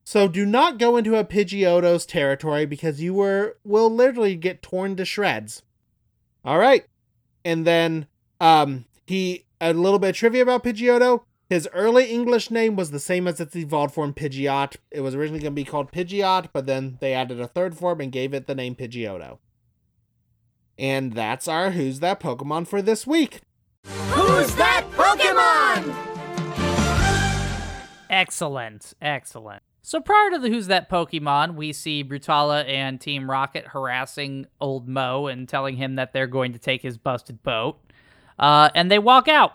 So 0.04 0.28
do 0.28 0.44
not 0.44 0.78
go 0.78 0.96
into 0.96 1.16
a 1.16 1.24
Pidgeotto's 1.24 2.06
territory 2.06 2.66
because 2.66 3.00
you 3.00 3.14
were 3.14 3.56
will 3.64 3.90
literally 3.90 4.36
get 4.36 4.62
torn 4.62 4.96
to 4.96 5.04
shreds. 5.04 5.62
All 6.44 6.58
right. 6.58 6.84
And 7.44 7.66
then 7.66 8.06
um 8.40 8.84
he 9.06 9.46
a 9.60 9.72
little 9.72 9.98
bit 9.98 10.10
of 10.10 10.16
trivia 10.16 10.42
about 10.42 10.64
Pidgeotto. 10.64 11.22
His 11.48 11.68
early 11.74 12.06
English 12.06 12.50
name 12.50 12.76
was 12.76 12.90
the 12.90 12.98
same 12.98 13.28
as 13.28 13.38
its 13.38 13.54
evolved 13.54 13.92
form 13.94 14.14
Pidgeot. 14.14 14.76
It 14.90 15.02
was 15.02 15.14
originally 15.14 15.40
going 15.40 15.52
to 15.52 15.54
be 15.54 15.64
called 15.64 15.92
Pidgeot, 15.92 16.48
but 16.50 16.64
then 16.64 16.96
they 17.00 17.12
added 17.12 17.40
a 17.40 17.46
third 17.46 17.76
form 17.76 18.00
and 18.00 18.10
gave 18.10 18.32
it 18.32 18.46
the 18.46 18.54
name 18.54 18.74
Pidgeotto. 18.74 19.36
And 20.78 21.12
that's 21.12 21.46
our 21.46 21.72
Who's 21.72 22.00
That 22.00 22.20
Pokemon 22.20 22.68
for 22.68 22.80
this 22.80 23.06
week. 23.06 23.40
Who's 23.84 24.54
that 24.54 24.86
Pokemon? 24.92 25.94
Excellent. 28.08 28.94
Excellent. 29.02 29.62
So 29.84 29.98
prior 29.98 30.30
to 30.30 30.38
the 30.38 30.48
Who's 30.48 30.68
That 30.68 30.88
Pokemon, 30.88 31.56
we 31.56 31.72
see 31.72 32.04
Brutala 32.04 32.64
and 32.68 33.00
Team 33.00 33.28
Rocket 33.28 33.66
harassing 33.66 34.46
old 34.60 34.86
Mo 34.88 35.26
and 35.26 35.48
telling 35.48 35.76
him 35.76 35.96
that 35.96 36.12
they're 36.12 36.28
going 36.28 36.52
to 36.52 36.58
take 36.58 36.82
his 36.82 36.96
busted 36.96 37.42
boat. 37.42 37.80
Uh, 38.38 38.70
and 38.76 38.92
they 38.92 39.00
walk 39.00 39.26
out. 39.26 39.54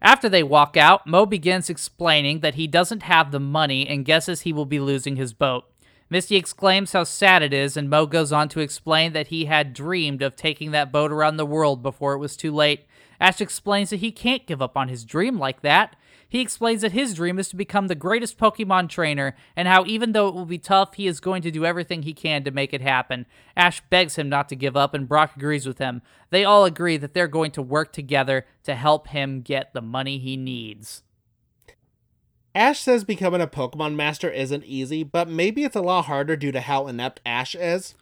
After 0.00 0.30
they 0.30 0.42
walk 0.42 0.78
out, 0.78 1.06
Mo 1.06 1.26
begins 1.26 1.68
explaining 1.68 2.40
that 2.40 2.54
he 2.54 2.66
doesn't 2.66 3.02
have 3.02 3.30
the 3.30 3.38
money 3.38 3.86
and 3.86 4.06
guesses 4.06 4.42
he 4.42 4.52
will 4.52 4.64
be 4.64 4.80
losing 4.80 5.16
his 5.16 5.34
boat. 5.34 5.64
Misty 6.08 6.36
exclaims 6.36 6.92
how 6.92 7.04
sad 7.04 7.42
it 7.42 7.52
is, 7.52 7.76
and 7.76 7.90
Mo 7.90 8.06
goes 8.06 8.32
on 8.32 8.48
to 8.50 8.60
explain 8.60 9.12
that 9.12 9.26
he 9.26 9.44
had 9.44 9.74
dreamed 9.74 10.22
of 10.22 10.36
taking 10.36 10.70
that 10.70 10.90
boat 10.90 11.12
around 11.12 11.36
the 11.36 11.44
world 11.44 11.82
before 11.82 12.14
it 12.14 12.18
was 12.18 12.34
too 12.34 12.54
late. 12.54 12.86
Ash 13.20 13.42
explains 13.42 13.90
that 13.90 13.96
he 13.96 14.10
can't 14.10 14.46
give 14.46 14.62
up 14.62 14.74
on 14.74 14.88
his 14.88 15.04
dream 15.04 15.38
like 15.38 15.60
that. 15.60 15.96
He 16.30 16.40
explains 16.40 16.82
that 16.82 16.92
his 16.92 17.14
dream 17.14 17.38
is 17.38 17.48
to 17.48 17.56
become 17.56 17.88
the 17.88 17.94
greatest 17.94 18.38
Pokemon 18.38 18.90
trainer, 18.90 19.34
and 19.56 19.66
how 19.66 19.86
even 19.86 20.12
though 20.12 20.28
it 20.28 20.34
will 20.34 20.44
be 20.44 20.58
tough, 20.58 20.94
he 20.94 21.06
is 21.06 21.20
going 21.20 21.40
to 21.40 21.50
do 21.50 21.64
everything 21.64 22.02
he 22.02 22.12
can 22.12 22.44
to 22.44 22.50
make 22.50 22.74
it 22.74 22.82
happen. 22.82 23.24
Ash 23.56 23.80
begs 23.88 24.16
him 24.16 24.28
not 24.28 24.48
to 24.50 24.56
give 24.56 24.76
up, 24.76 24.92
and 24.92 25.08
Brock 25.08 25.36
agrees 25.36 25.66
with 25.66 25.78
him. 25.78 26.02
They 26.28 26.44
all 26.44 26.66
agree 26.66 26.98
that 26.98 27.14
they're 27.14 27.28
going 27.28 27.52
to 27.52 27.62
work 27.62 27.94
together 27.94 28.44
to 28.64 28.74
help 28.74 29.08
him 29.08 29.40
get 29.40 29.72
the 29.72 29.80
money 29.80 30.18
he 30.18 30.36
needs. 30.36 31.02
Ash 32.54 32.80
says 32.80 33.04
becoming 33.04 33.40
a 33.40 33.46
Pokemon 33.46 33.94
Master 33.94 34.30
isn't 34.30 34.64
easy, 34.64 35.04
but 35.04 35.28
maybe 35.28 35.64
it's 35.64 35.76
a 35.76 35.80
lot 35.80 36.06
harder 36.06 36.36
due 36.36 36.52
to 36.52 36.60
how 36.60 36.88
inept 36.88 37.20
Ash 37.24 37.54
is. 37.54 37.94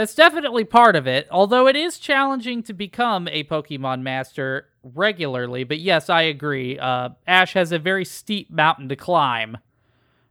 That's 0.00 0.14
definitely 0.14 0.64
part 0.64 0.96
of 0.96 1.06
it, 1.06 1.28
although 1.30 1.66
it 1.66 1.76
is 1.76 1.98
challenging 1.98 2.62
to 2.62 2.72
become 2.72 3.28
a 3.28 3.44
Pokemon 3.44 4.00
Master 4.00 4.68
regularly. 4.82 5.62
But 5.62 5.78
yes, 5.78 6.08
I 6.08 6.22
agree. 6.22 6.78
Uh, 6.78 7.10
Ash 7.26 7.52
has 7.52 7.70
a 7.70 7.78
very 7.78 8.06
steep 8.06 8.50
mountain 8.50 8.88
to 8.88 8.96
climb 8.96 9.58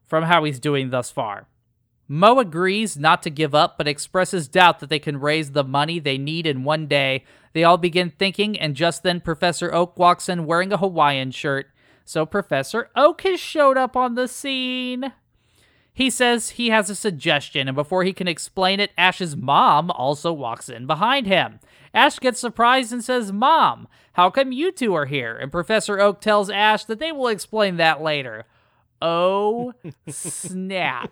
from 0.07 0.23
how 0.23 0.43
he's 0.43 0.59
doing 0.59 0.89
thus 0.89 1.11
far. 1.11 1.49
Mo 2.07 2.39
agrees 2.39 2.97
not 2.97 3.21
to 3.21 3.29
give 3.29 3.53
up, 3.53 3.77
but 3.77 3.87
expresses 3.87 4.47
doubt 4.47 4.79
that 4.79 4.89
they 4.89 4.97
can 4.97 5.19
raise 5.19 5.51
the 5.51 5.63
money 5.63 5.99
they 5.99 6.17
need 6.17 6.47
in 6.47 6.63
one 6.63 6.87
day. 6.87 7.23
They 7.53 7.63
all 7.63 7.77
begin 7.77 8.09
thinking, 8.09 8.59
and 8.59 8.73
just 8.75 9.03
then 9.03 9.21
Professor 9.21 9.71
Oak 9.71 9.99
walks 9.99 10.27
in 10.27 10.47
wearing 10.47 10.73
a 10.73 10.77
Hawaiian 10.77 11.29
shirt. 11.29 11.67
So 12.05 12.25
Professor 12.25 12.89
Oak 12.95 13.21
has 13.21 13.39
showed 13.39 13.77
up 13.77 13.95
on 13.95 14.15
the 14.15 14.27
scene. 14.27 15.13
He 15.99 16.09
says 16.09 16.51
he 16.51 16.69
has 16.69 16.89
a 16.89 16.95
suggestion, 16.95 17.67
and 17.67 17.75
before 17.75 18.05
he 18.05 18.13
can 18.13 18.25
explain 18.25 18.79
it, 18.79 18.91
Ash's 18.97 19.35
mom 19.35 19.91
also 19.91 20.31
walks 20.31 20.69
in 20.69 20.87
behind 20.87 21.27
him. 21.27 21.59
Ash 21.93 22.17
gets 22.19 22.39
surprised 22.39 22.93
and 22.93 23.03
says, 23.03 23.33
Mom, 23.33 23.85
how 24.13 24.29
come 24.29 24.53
you 24.53 24.71
two 24.71 24.93
are 24.93 25.07
here? 25.07 25.35
And 25.35 25.51
Professor 25.51 25.99
Oak 25.99 26.21
tells 26.21 26.49
Ash 26.49 26.85
that 26.85 26.99
they 26.99 27.11
will 27.11 27.27
explain 27.27 27.75
that 27.75 28.01
later. 28.01 28.45
Oh, 29.01 29.73
snap. 30.07 31.11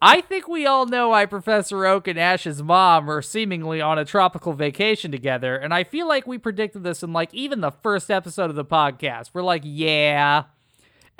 I 0.00 0.20
think 0.20 0.46
we 0.46 0.64
all 0.64 0.86
know 0.86 1.08
why 1.08 1.26
Professor 1.26 1.84
Oak 1.86 2.06
and 2.06 2.20
Ash's 2.20 2.62
mom 2.62 3.10
are 3.10 3.20
seemingly 3.20 3.80
on 3.80 3.98
a 3.98 4.04
tropical 4.04 4.52
vacation 4.52 5.10
together, 5.10 5.56
and 5.56 5.74
I 5.74 5.82
feel 5.82 6.06
like 6.06 6.24
we 6.24 6.38
predicted 6.38 6.84
this 6.84 7.02
in 7.02 7.12
like 7.12 7.34
even 7.34 7.62
the 7.62 7.72
first 7.72 8.12
episode 8.12 8.50
of 8.50 8.54
the 8.54 8.64
podcast. 8.64 9.30
We're 9.34 9.42
like, 9.42 9.62
yeah. 9.64 10.44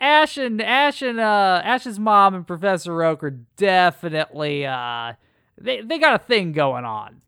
Ash 0.00 0.36
and 0.36 0.60
Ash 0.62 1.02
and 1.02 1.20
uh 1.20 1.60
Ash's 1.64 1.98
mom 1.98 2.34
and 2.34 2.46
Professor 2.46 3.02
Oak 3.02 3.22
are 3.22 3.38
definitely 3.56 4.66
uh 4.66 5.12
they 5.58 5.82
they 5.82 5.98
got 5.98 6.20
a 6.20 6.24
thing 6.24 6.52
going 6.52 6.84
on. 6.84 7.20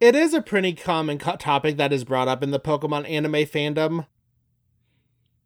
It 0.00 0.14
is 0.14 0.34
a 0.34 0.42
pretty 0.42 0.74
common 0.74 1.18
co- 1.18 1.36
topic 1.36 1.76
that 1.76 1.92
is 1.92 2.04
brought 2.04 2.28
up 2.28 2.42
in 2.42 2.50
the 2.50 2.60
Pokemon 2.60 3.08
anime 3.08 3.32
fandom. 3.32 4.06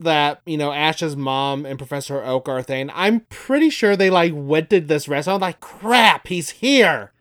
That, 0.00 0.42
you 0.46 0.56
know, 0.56 0.72
Ash's 0.72 1.16
mom 1.16 1.66
and 1.66 1.76
Professor 1.76 2.22
Oak 2.22 2.48
are 2.48 2.58
a 2.58 2.62
thing. 2.62 2.88
I'm 2.94 3.20
pretty 3.30 3.68
sure 3.68 3.96
they 3.96 4.10
like 4.10 4.32
went 4.34 4.70
to 4.70 4.80
this 4.80 5.08
restaurant 5.08 5.42
like, 5.42 5.60
crap, 5.60 6.28
he's 6.28 6.50
here. 6.50 7.12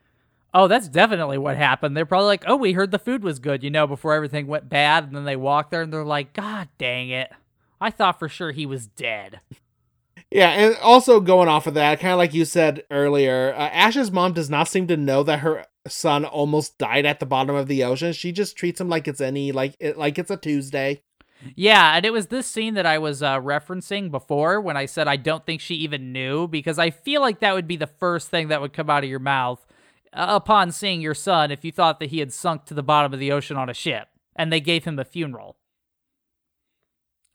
Oh, 0.53 0.67
that's 0.67 0.87
definitely 0.87 1.37
what 1.37 1.57
happened. 1.57 1.97
They're 1.97 2.05
probably 2.05 2.27
like, 2.27 2.43
"Oh, 2.47 2.55
we 2.55 2.73
heard 2.73 2.91
the 2.91 2.97
food 2.97 3.23
was 3.23 3.37
good," 3.37 3.63
you 3.63 3.69
know, 3.69 3.85
before 3.85 4.13
everything 4.13 4.47
went 4.47 4.69
bad, 4.69 5.03
and 5.03 5.15
then 5.15 5.25
they 5.25 5.35
walk 5.35 5.69
there 5.69 5.81
and 5.81 5.91
they're 5.93 6.03
like, 6.03 6.33
"God 6.33 6.69
dang 6.77 7.09
it. 7.09 7.31
I 7.79 7.89
thought 7.89 8.19
for 8.19 8.29
sure 8.29 8.51
he 8.51 8.65
was 8.65 8.87
dead. 8.87 9.41
Yeah, 10.31 10.49
and 10.49 10.75
also 10.77 11.19
going 11.21 11.47
off 11.47 11.67
of 11.67 11.75
that, 11.75 11.99
kind 11.99 12.11
of 12.11 12.17
like 12.17 12.33
you 12.33 12.43
said 12.43 12.83
earlier, 12.91 13.53
uh, 13.55 13.69
Ash's 13.69 14.11
mom 14.11 14.33
does 14.33 14.49
not 14.49 14.67
seem 14.67 14.87
to 14.87 14.97
know 14.97 15.23
that 15.23 15.39
her 15.39 15.65
son 15.87 16.25
almost 16.25 16.77
died 16.77 17.05
at 17.05 17.19
the 17.19 17.25
bottom 17.25 17.55
of 17.55 17.67
the 17.67 17.83
ocean. 17.83 18.11
She 18.11 18.33
just 18.33 18.57
treats 18.57 18.81
him 18.81 18.89
like 18.89 19.07
it's 19.07 19.21
any 19.21 19.51
like 19.53 19.75
it, 19.79 19.97
like 19.97 20.19
it's 20.19 20.31
a 20.31 20.37
Tuesday. 20.37 21.01
Yeah, 21.55 21.95
and 21.95 22.05
it 22.05 22.11
was 22.11 22.27
this 22.27 22.47
scene 22.47 22.73
that 22.73 22.85
I 22.85 22.97
was 22.97 23.21
uh, 23.21 23.39
referencing 23.39 24.11
before 24.11 24.59
when 24.59 24.75
I 24.75 24.85
said 24.85 25.07
I 25.07 25.17
don't 25.17 25.45
think 25.45 25.61
she 25.61 25.75
even 25.75 26.11
knew 26.11 26.47
because 26.47 26.79
I 26.79 26.89
feel 26.89 27.21
like 27.21 27.39
that 27.39 27.53
would 27.53 27.67
be 27.67 27.77
the 27.77 27.87
first 27.87 28.29
thing 28.29 28.47
that 28.49 28.59
would 28.59 28.73
come 28.73 28.89
out 28.89 29.03
of 29.03 29.09
your 29.09 29.19
mouth 29.19 29.65
uh, 30.13 30.25
upon 30.29 30.71
seeing 30.71 30.99
your 30.99 31.13
son 31.13 31.51
if 31.51 31.63
you 31.63 31.71
thought 31.71 31.99
that 31.99 32.09
he 32.09 32.19
had 32.19 32.33
sunk 32.33 32.65
to 32.65 32.73
the 32.73 32.83
bottom 32.83 33.13
of 33.13 33.19
the 33.19 33.31
ocean 33.31 33.55
on 33.55 33.69
a 33.69 33.73
ship 33.73 34.07
and 34.35 34.51
they 34.51 34.59
gave 34.59 34.83
him 34.85 34.99
a 34.99 35.05
funeral. 35.05 35.55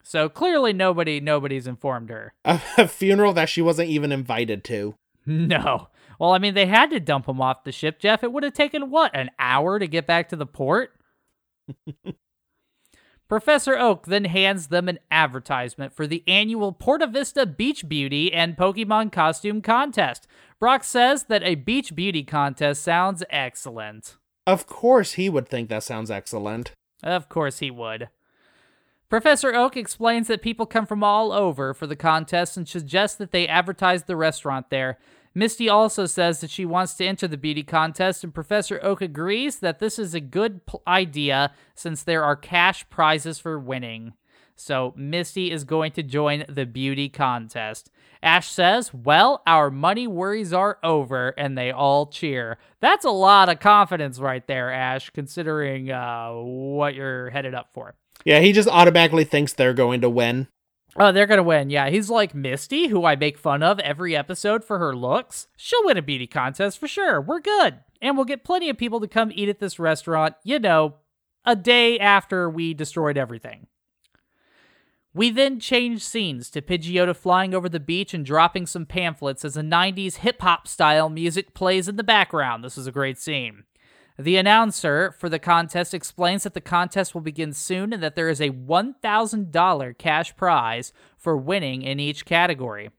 So 0.02 0.28
clearly 0.28 0.72
nobody 0.72 1.20
nobody's 1.20 1.66
informed 1.66 2.10
her. 2.10 2.34
A, 2.44 2.60
a 2.78 2.88
funeral 2.88 3.32
that 3.34 3.48
she 3.48 3.62
wasn't 3.62 3.88
even 3.88 4.12
invited 4.12 4.64
to. 4.64 4.96
No. 5.24 5.88
Well, 6.18 6.32
I 6.32 6.38
mean, 6.38 6.54
they 6.54 6.66
had 6.66 6.90
to 6.90 7.00
dump 7.00 7.28
him 7.28 7.40
off 7.40 7.64
the 7.64 7.72
ship, 7.72 7.98
Jeff. 7.98 8.22
It 8.22 8.32
would 8.32 8.42
have 8.42 8.54
taken 8.54 8.90
what, 8.90 9.14
an 9.14 9.30
hour 9.38 9.78
to 9.78 9.86
get 9.86 10.06
back 10.06 10.28
to 10.28 10.36
the 10.36 10.46
port? 10.46 10.92
Professor 13.28 13.78
Oak 13.78 14.06
then 14.06 14.26
hands 14.26 14.66
them 14.66 14.88
an 14.88 14.98
advertisement 15.10 15.94
for 15.94 16.06
the 16.06 16.22
annual 16.26 16.70
Porta 16.70 17.06
Vista 17.06 17.46
Beach 17.46 17.88
Beauty 17.88 18.32
and 18.32 18.58
Pokemon 18.58 19.10
Costume 19.10 19.62
Contest. 19.62 20.26
Brock 20.60 20.84
says 20.84 21.24
that 21.24 21.42
a 21.42 21.54
Beach 21.54 21.94
Beauty 21.94 22.24
contest 22.24 22.82
sounds 22.82 23.24
excellent. 23.30 24.16
Of 24.46 24.66
course, 24.66 25.12
he 25.14 25.30
would 25.30 25.48
think 25.48 25.70
that 25.70 25.82
sounds 25.82 26.10
excellent. 26.10 26.72
Of 27.02 27.28
course 27.28 27.60
he 27.60 27.70
would. 27.70 28.10
Professor 29.12 29.54
Oak 29.54 29.76
explains 29.76 30.26
that 30.28 30.40
people 30.40 30.64
come 30.64 30.86
from 30.86 31.04
all 31.04 31.32
over 31.32 31.74
for 31.74 31.86
the 31.86 31.94
contest 31.94 32.56
and 32.56 32.66
suggests 32.66 33.14
that 33.18 33.30
they 33.30 33.46
advertise 33.46 34.04
the 34.04 34.16
restaurant 34.16 34.70
there. 34.70 34.96
Misty 35.34 35.68
also 35.68 36.06
says 36.06 36.40
that 36.40 36.48
she 36.48 36.64
wants 36.64 36.94
to 36.94 37.04
enter 37.04 37.28
the 37.28 37.36
beauty 37.36 37.62
contest, 37.62 38.24
and 38.24 38.32
Professor 38.34 38.80
Oak 38.82 39.02
agrees 39.02 39.58
that 39.58 39.80
this 39.80 39.98
is 39.98 40.14
a 40.14 40.20
good 40.20 40.64
pl- 40.64 40.82
idea 40.86 41.52
since 41.74 42.02
there 42.02 42.24
are 42.24 42.34
cash 42.34 42.88
prizes 42.88 43.38
for 43.38 43.58
winning. 43.58 44.14
So 44.56 44.94
Misty 44.96 45.50
is 45.50 45.64
going 45.64 45.92
to 45.92 46.02
join 46.02 46.46
the 46.48 46.64
beauty 46.64 47.10
contest. 47.10 47.90
Ash 48.22 48.48
says, 48.48 48.94
Well, 48.94 49.42
our 49.46 49.70
money 49.70 50.06
worries 50.06 50.54
are 50.54 50.78
over, 50.82 51.34
and 51.36 51.58
they 51.58 51.70
all 51.70 52.06
cheer. 52.06 52.56
That's 52.80 53.04
a 53.04 53.10
lot 53.10 53.50
of 53.50 53.60
confidence 53.60 54.18
right 54.18 54.46
there, 54.46 54.72
Ash, 54.72 55.10
considering 55.10 55.90
uh, 55.90 56.30
what 56.30 56.94
you're 56.94 57.28
headed 57.28 57.54
up 57.54 57.68
for. 57.74 57.94
Yeah, 58.24 58.40
he 58.40 58.52
just 58.52 58.68
automatically 58.68 59.24
thinks 59.24 59.52
they're 59.52 59.74
going 59.74 60.00
to 60.00 60.10
win. 60.10 60.48
Oh, 60.96 61.10
they're 61.10 61.26
gonna 61.26 61.42
win. 61.42 61.70
Yeah, 61.70 61.88
he's 61.88 62.10
like 62.10 62.34
Misty, 62.34 62.88
who 62.88 63.04
I 63.04 63.16
make 63.16 63.38
fun 63.38 63.62
of 63.62 63.80
every 63.80 64.14
episode 64.14 64.62
for 64.62 64.78
her 64.78 64.94
looks. 64.94 65.46
She'll 65.56 65.84
win 65.84 65.96
a 65.96 66.02
beauty 66.02 66.26
contest 66.26 66.78
for 66.78 66.86
sure. 66.86 67.20
We're 67.20 67.40
good. 67.40 67.80
And 68.02 68.16
we'll 68.16 68.26
get 68.26 68.44
plenty 68.44 68.68
of 68.68 68.76
people 68.76 69.00
to 69.00 69.08
come 69.08 69.32
eat 69.34 69.48
at 69.48 69.58
this 69.58 69.78
restaurant, 69.78 70.34
you 70.44 70.58
know, 70.58 70.96
a 71.46 71.56
day 71.56 71.98
after 71.98 72.50
we 72.50 72.74
destroyed 72.74 73.16
everything. 73.16 73.68
We 75.14 75.30
then 75.30 75.60
change 75.60 76.02
scenes 76.02 76.50
to 76.50 76.62
Pidgeotto 76.62 77.14
flying 77.14 77.54
over 77.54 77.68
the 77.68 77.80
beach 77.80 78.14
and 78.14 78.24
dropping 78.24 78.66
some 78.66 78.86
pamphlets 78.86 79.44
as 79.44 79.56
a 79.56 79.62
90s 79.62 80.16
hip 80.16 80.40
hop 80.40 80.66
style 80.66 81.10
music 81.10 81.54
plays 81.54 81.86
in 81.86 81.96
the 81.96 82.02
background. 82.02 82.64
This 82.64 82.78
is 82.78 82.86
a 82.86 82.92
great 82.92 83.18
scene. 83.18 83.64
The 84.18 84.36
announcer 84.36 85.14
for 85.18 85.28
the 85.28 85.38
contest 85.38 85.94
explains 85.94 86.42
that 86.42 86.54
the 86.54 86.60
contest 86.60 87.14
will 87.14 87.22
begin 87.22 87.52
soon 87.52 87.92
and 87.92 88.02
that 88.02 88.14
there 88.14 88.28
is 88.28 88.40
a 88.40 88.50
$1,000 88.50 89.98
cash 89.98 90.36
prize 90.36 90.92
for 91.16 91.36
winning 91.36 91.82
in 91.82 91.98
each 91.98 92.24
category. 92.24 92.90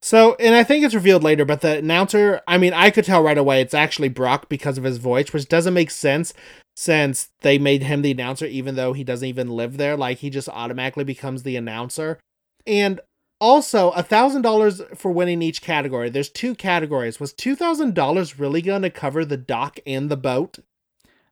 So, 0.00 0.36
and 0.36 0.54
I 0.54 0.62
think 0.62 0.84
it's 0.84 0.94
revealed 0.94 1.24
later, 1.24 1.44
but 1.44 1.60
the 1.60 1.78
announcer, 1.78 2.40
I 2.46 2.56
mean, 2.56 2.72
I 2.72 2.90
could 2.90 3.04
tell 3.04 3.22
right 3.22 3.36
away 3.36 3.60
it's 3.60 3.74
actually 3.74 4.08
Brock 4.08 4.48
because 4.48 4.78
of 4.78 4.84
his 4.84 4.98
voice, 4.98 5.32
which 5.32 5.48
doesn't 5.48 5.74
make 5.74 5.90
sense 5.90 6.32
since 6.76 7.30
they 7.40 7.58
made 7.58 7.82
him 7.82 8.02
the 8.02 8.12
announcer 8.12 8.46
even 8.46 8.76
though 8.76 8.92
he 8.92 9.02
doesn't 9.02 9.26
even 9.26 9.48
live 9.50 9.76
there. 9.76 9.96
Like, 9.96 10.18
he 10.18 10.30
just 10.30 10.48
automatically 10.48 11.04
becomes 11.04 11.42
the 11.42 11.56
announcer. 11.56 12.20
And 12.64 13.00
also, 13.40 13.90
a 13.90 14.02
thousand 14.02 14.42
dollars 14.42 14.82
for 14.94 15.10
winning 15.10 15.42
each 15.42 15.62
category. 15.62 16.10
There's 16.10 16.28
two 16.28 16.54
categories. 16.54 17.20
Was 17.20 17.32
two 17.32 17.54
thousand 17.54 17.94
dollars 17.94 18.38
really 18.38 18.62
going 18.62 18.82
to 18.82 18.90
cover 18.90 19.24
the 19.24 19.36
dock 19.36 19.78
and 19.86 20.10
the 20.10 20.16
boat? 20.16 20.58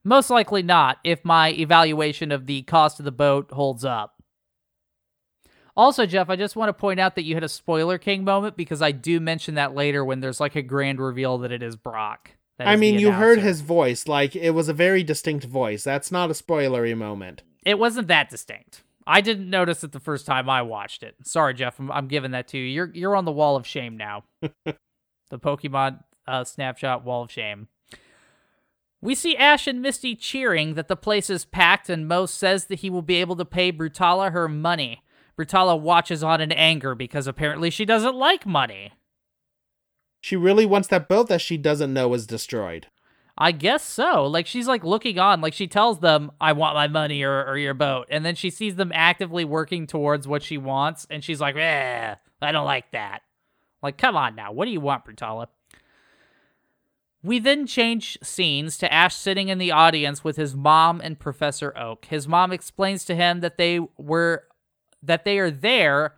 Most 0.05 0.31
likely 0.31 0.63
not, 0.63 0.99
if 1.03 1.25
my 1.25 1.51
evaluation 1.51 2.31
of 2.31 2.47
the 2.47 2.63
cost 2.63 3.01
of 3.01 3.05
the 3.05 3.13
boat 3.13 3.51
holds 3.51 3.85
up. 3.85 4.23
Also, 5.77 6.07
Jeff, 6.07 6.31
I 6.31 6.37
just 6.37 6.57
want 6.57 6.69
to 6.69 6.73
point 6.73 7.01
out 7.01 7.17
that 7.17 7.25
you 7.25 7.35
had 7.35 7.45
a 7.45 7.49
spoiler 7.49 7.99
king 7.99 8.25
moment 8.25 8.57
because 8.57 8.81
I 8.81 8.93
do 8.93 9.21
mention 9.21 9.57
that 9.57 9.75
later 9.75 10.05
when 10.05 10.21
there's 10.21 10.41
like 10.41 10.57
a 10.57 10.63
grand 10.63 11.01
reveal 11.01 11.39
that 11.39 11.53
it 11.53 11.63
is 11.63 11.77
Brock. 11.77 12.31
That 12.59 12.69
I 12.69 12.77
mean, 12.77 12.99
you 12.99 13.13
heard 13.13 13.41
his 13.41 13.61
voice. 13.61 14.09
Like, 14.09 14.35
it 14.35 14.53
was 14.53 14.71
a 14.71 14.73
very 14.73 15.03
distinct 15.03 15.45
voice. 15.45 15.85
That's 15.85 16.11
not 16.11 16.31
a 16.31 16.35
spoilery 16.35 16.97
moment. 16.97 17.43
It 17.67 17.79
wasn't 17.79 18.09
that 18.09 18.31
distinct. 18.31 18.83
I 19.07 19.21
didn't 19.21 19.49
notice 19.49 19.85
it 19.85 19.93
the 19.93 20.01
first 20.01 20.27
time 20.27 20.51
I 20.51 20.63
watched 20.63 21.03
it. 21.03 21.15
Sorry, 21.23 21.55
Jeff. 21.55 21.79
I'm, 21.79 21.91
I'm 21.93 22.09
giving 22.09 22.33
that 22.33 22.49
to 22.49 22.59
you. 22.59 22.65
You're 22.65 22.91
you're 22.93 23.17
on 23.17 23.25
the 23.25 23.33
wall 23.33 23.57
of 23.57 23.67
shame 23.67 23.97
now. 23.97 24.25
the 24.41 25.39
Pokemon 25.39 26.03
uh, 26.27 26.45
snapshot 26.45 27.05
wall 27.05 27.23
of 27.23 27.31
shame. 27.31 27.69
We 29.01 29.15
see 29.15 29.37
Ash 29.37 29.67
and 29.67 29.81
Misty 29.81 30.17
cheering 30.17 30.75
that 30.75 30.89
the 30.89 30.97
place 30.97 31.31
is 31.31 31.45
packed, 31.45 31.89
and 31.89 32.09
Mo 32.09 32.27
says 32.27 32.65
that 32.65 32.81
he 32.81 32.91
will 32.91 33.03
be 33.03 33.17
able 33.17 33.37
to 33.37 33.45
pay 33.45 33.71
Brutella 33.71 34.33
her 34.33 34.49
money. 34.49 35.03
Brutella 35.39 35.79
watches 35.79 36.25
on 36.25 36.41
in 36.41 36.51
anger 36.51 36.95
because 36.95 37.27
apparently 37.27 37.71
she 37.71 37.85
doesn't 37.85 38.17
like 38.17 38.47
money. 38.47 38.93
She 40.23 40.35
really 40.35 40.67
wants 40.67 40.89
that 40.89 41.09
boat 41.09 41.29
that 41.29 41.41
she 41.41 41.57
doesn't 41.57 41.93
know 41.93 42.13
is 42.15 42.27
destroyed. 42.27 42.89
I 43.39 43.53
guess 43.53 43.83
so. 43.85 44.25
Like 44.27 44.47
she's 44.47 44.67
like 44.67 44.83
looking 44.83 45.19
on, 45.19 45.41
like 45.41 45.53
she 45.53 45.67
tells 45.67 46.01
them, 46.01 46.33
"I 46.41 46.53
want 46.53 46.75
my 46.75 46.89
money 46.89 47.23
or, 47.23 47.45
or 47.45 47.59
your 47.59 47.75
boat," 47.75 48.07
and 48.11 48.25
then 48.25 48.35
she 48.35 48.49
sees 48.51 48.77
them 48.77 48.93
actively 48.95 49.45
working 49.45 49.87
towards 49.87 50.27
what 50.27 50.43
she 50.43 50.57
wants, 50.57 51.07
and 51.11 51.23
she's 51.23 51.41
like, 51.41 51.57
"Eh, 51.57 52.15
I 52.41 52.53
don't 52.53 52.65
like 52.65 52.93
that." 52.93 53.23
Like, 53.83 53.99
come 53.99 54.17
on 54.17 54.35
now, 54.35 54.53
what 54.53 54.65
do 54.65 54.71
you 54.71 54.81
want, 54.81 55.05
Brutella? 55.05 55.49
We 57.23 57.39
then 57.39 57.67
change 57.67 58.19
scenes 58.23 58.79
to 58.79 58.93
Ash 58.93 59.15
sitting 59.15 59.49
in 59.49 59.59
the 59.59 59.73
audience 59.73 60.23
with 60.23 60.37
his 60.37 60.55
mom 60.55 61.01
and 61.03 61.19
Professor 61.19 61.77
Oak. 61.77 62.05
His 62.07 62.29
mom 62.29 62.53
explains 62.53 63.05
to 63.07 63.15
him 63.15 63.41
that 63.41 63.59
they 63.59 63.81
were 63.99 64.45
that 65.03 65.25
they 65.25 65.39
are 65.39 65.51
there 65.51 66.15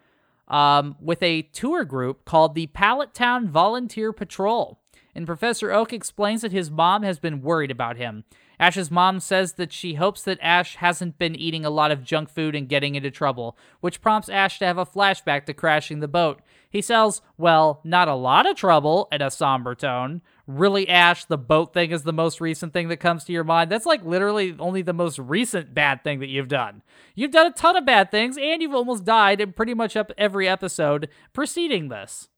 um, 0.49 0.97
with 1.01 1.23
a 1.23 1.43
tour 1.43 1.85
group 1.85 2.25
called 2.25 2.55
the 2.55 2.69
Pallet 2.69 3.15
Town 3.15 3.49
Volunteer 3.49 4.13
Patrol. 4.13 4.79
And 5.19 5.27
Professor 5.27 5.73
Oak 5.73 5.93
explains 5.93 6.43
that 6.43 6.53
his 6.53 6.71
mom 6.71 7.03
has 7.03 7.19
been 7.19 7.43
worried 7.43 7.73
about 7.73 7.97
him. 7.97 8.23
Ash's 8.61 8.89
mom 8.89 9.19
says 9.19 9.55
that 9.55 9.73
she 9.73 9.95
hopes 9.95 10.23
that 10.23 10.39
Ash 10.41 10.77
hasn't 10.77 11.19
been 11.19 11.35
eating 11.35 11.65
a 11.65 11.71
lot 11.71 11.91
of 11.91 12.05
junk 12.05 12.31
food 12.31 12.55
and 12.55 12.69
getting 12.69 12.95
into 12.95 13.11
trouble, 13.11 13.59
which 13.81 14.01
prompts 14.01 14.29
Ash 14.29 14.61
to 14.61 14.65
have 14.67 14.79
a 14.79 14.87
flashback 14.87 15.45
to 15.47 15.55
crashing 15.55 15.99
the 15.99 16.07
boat. 16.07 16.41
He 16.71 16.81
sells, 16.81 17.21
well, 17.37 17.81
not 17.83 18.07
a 18.07 18.15
lot 18.15 18.49
of 18.49 18.55
trouble 18.55 19.09
in 19.11 19.21
a 19.21 19.29
somber 19.29 19.75
tone. 19.75 20.23
Really, 20.47 20.89
Ash, 20.89 21.25
the 21.25 21.37
boat 21.37 21.75
thing 21.75 21.91
is 21.91 22.05
the 22.05 22.13
most 22.13 22.41
recent 22.41 22.73
thing 22.73 22.87
that 22.87 22.99
comes 22.99 23.25
to 23.25 23.33
your 23.33 23.43
mind. 23.43 23.73
That's 23.73 23.87
like 23.87 24.05
literally 24.05 24.55
only 24.61 24.83
the 24.83 24.93
most 24.93 25.19
recent 25.19 25.75
bad 25.75 26.05
thing 26.05 26.21
that 26.21 26.29
you've 26.29 26.47
done. 26.47 26.85
You've 27.17 27.33
done 27.33 27.49
a 27.49 27.53
ton 27.53 27.77
of 27.77 27.85
bad 27.85 28.13
things, 28.13 28.39
and 28.39 28.63
you've 28.63 28.73
almost 28.73 29.05
died 29.05 29.41
in 29.41 29.53
pretty 29.53 29.75
much 29.75 29.97
up 29.97 30.13
every 30.17 30.49
episode 30.49 31.09
preceding 31.33 31.89
this. 31.89 32.29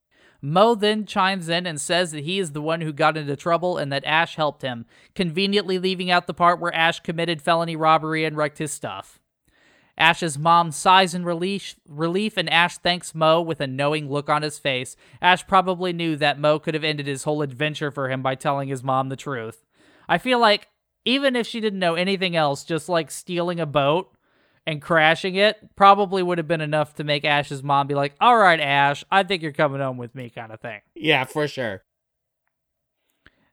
Mo 0.42 0.74
then 0.74 1.04
chimes 1.04 1.48
in 1.48 1.66
and 1.66 1.80
says 1.80 2.12
that 2.12 2.24
he 2.24 2.38
is 2.38 2.52
the 2.52 2.62
one 2.62 2.80
who 2.80 2.92
got 2.92 3.16
into 3.16 3.36
trouble 3.36 3.76
and 3.76 3.92
that 3.92 4.04
Ash 4.04 4.36
helped 4.36 4.62
him, 4.62 4.86
conveniently 5.14 5.78
leaving 5.78 6.10
out 6.10 6.26
the 6.26 6.34
part 6.34 6.60
where 6.60 6.74
Ash 6.74 7.00
committed 7.00 7.42
felony 7.42 7.76
robbery 7.76 8.24
and 8.24 8.36
wrecked 8.36 8.58
his 8.58 8.72
stuff. 8.72 9.20
Ash's 9.98 10.38
mom 10.38 10.72
sighs 10.72 11.14
in 11.14 11.26
relief, 11.26 11.76
relief, 11.86 12.38
and 12.38 12.48
Ash 12.48 12.78
thanks 12.78 13.14
Mo 13.14 13.42
with 13.42 13.60
a 13.60 13.66
knowing 13.66 14.08
look 14.10 14.30
on 14.30 14.40
his 14.40 14.58
face. 14.58 14.96
Ash 15.20 15.46
probably 15.46 15.92
knew 15.92 16.16
that 16.16 16.38
Mo 16.38 16.58
could 16.58 16.72
have 16.72 16.84
ended 16.84 17.06
his 17.06 17.24
whole 17.24 17.42
adventure 17.42 17.90
for 17.90 18.08
him 18.08 18.22
by 18.22 18.34
telling 18.34 18.68
his 18.68 18.82
mom 18.82 19.10
the 19.10 19.16
truth. 19.16 19.62
I 20.08 20.16
feel 20.16 20.38
like 20.38 20.68
even 21.04 21.36
if 21.36 21.46
she 21.46 21.60
didn't 21.60 21.78
know 21.78 21.96
anything 21.96 22.34
else, 22.34 22.64
just 22.64 22.88
like 22.88 23.10
stealing 23.10 23.60
a 23.60 23.66
boat 23.66 24.14
and 24.70 24.80
crashing 24.80 25.34
it 25.34 25.56
probably 25.74 26.22
would 26.22 26.38
have 26.38 26.46
been 26.46 26.60
enough 26.60 26.94
to 26.94 27.02
make 27.02 27.24
Ash's 27.24 27.60
mom 27.60 27.88
be 27.88 27.96
like, 27.96 28.14
"All 28.20 28.36
right, 28.36 28.60
Ash, 28.60 29.02
I 29.10 29.24
think 29.24 29.42
you're 29.42 29.50
coming 29.50 29.80
home 29.80 29.96
with 29.96 30.14
me," 30.14 30.30
kind 30.30 30.52
of 30.52 30.60
thing. 30.60 30.80
Yeah, 30.94 31.24
for 31.24 31.48
sure. 31.48 31.82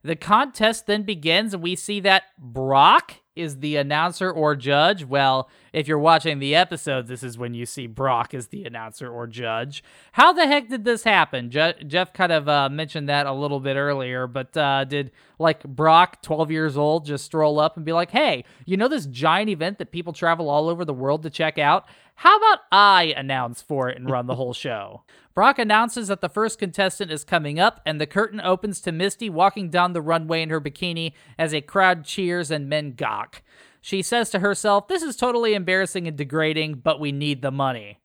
The 0.03 0.15
contest 0.15 0.85
then 0.85 1.01
begins, 1.01 1.55
and 1.55 1.63
we 1.63 1.75
see 1.75 1.99
that 2.01 2.25
Brock 2.37 3.15
is 3.37 3.59
the 3.59 3.75
announcer 3.77 4.31
or 4.31 4.55
judge. 4.55 5.05
Well, 5.05 5.49
if 5.73 5.87
you're 5.87 5.99
watching 5.99 6.39
the 6.39 6.55
episode, 6.55 7.07
this 7.07 7.23
is 7.23 7.37
when 7.37 7.53
you 7.53 7.65
see 7.65 7.87
Brock 7.87 8.33
as 8.33 8.47
the 8.47 8.65
announcer 8.65 9.09
or 9.09 9.27
judge. 9.27 9.83
How 10.13 10.33
the 10.33 10.47
heck 10.47 10.69
did 10.69 10.85
this 10.85 11.03
happen? 11.03 11.49
Je- 11.51 11.83
Jeff 11.85 12.13
kind 12.13 12.31
of 12.31 12.49
uh, 12.49 12.69
mentioned 12.69 13.09
that 13.09 13.25
a 13.25 13.33
little 13.33 13.59
bit 13.59 13.75
earlier, 13.75 14.27
but 14.27 14.55
uh, 14.57 14.83
did 14.85 15.11
like 15.39 15.63
Brock, 15.63 16.21
12 16.21 16.51
years 16.51 16.77
old, 16.77 17.05
just 17.05 17.25
stroll 17.25 17.59
up 17.59 17.77
and 17.77 17.85
be 17.85 17.93
like, 17.93 18.11
hey, 18.11 18.43
you 18.65 18.75
know 18.77 18.87
this 18.87 19.05
giant 19.05 19.49
event 19.49 19.77
that 19.77 19.91
people 19.91 20.13
travel 20.13 20.49
all 20.49 20.67
over 20.67 20.83
the 20.83 20.93
world 20.93 21.23
to 21.23 21.29
check 21.29 21.57
out? 21.57 21.85
How 22.21 22.35
about 22.37 22.59
I 22.71 23.13
announce 23.15 23.61
for 23.61 23.89
it 23.89 23.97
and 23.97 24.09
run 24.09 24.25
the 24.25 24.35
whole 24.35 24.53
show? 24.53 25.03
Brock 25.35 25.59
announces 25.59 26.07
that 26.07 26.19
the 26.19 26.29
first 26.29 26.57
contestant 26.57 27.11
is 27.11 27.23
coming 27.23 27.59
up, 27.59 27.79
and 27.85 28.01
the 28.01 28.07
curtain 28.07 28.41
opens 28.41 28.81
to 28.81 28.91
Misty 28.91 29.29
walking 29.29 29.69
down 29.69 29.93
the 29.93 30.01
runway 30.01 30.41
in 30.41 30.49
her 30.49 30.59
bikini 30.59 31.13
as 31.37 31.53
a 31.53 31.61
crowd 31.61 32.05
cheers 32.05 32.49
and 32.49 32.67
men 32.67 32.93
gawk. 32.93 33.43
She 33.81 34.01
says 34.01 34.31
to 34.31 34.39
herself, 34.39 34.87
This 34.87 35.03
is 35.03 35.15
totally 35.15 35.53
embarrassing 35.53 36.07
and 36.07 36.17
degrading, 36.17 36.81
but 36.83 36.99
we 36.99 37.11
need 37.11 37.43
the 37.43 37.51
money. 37.51 37.99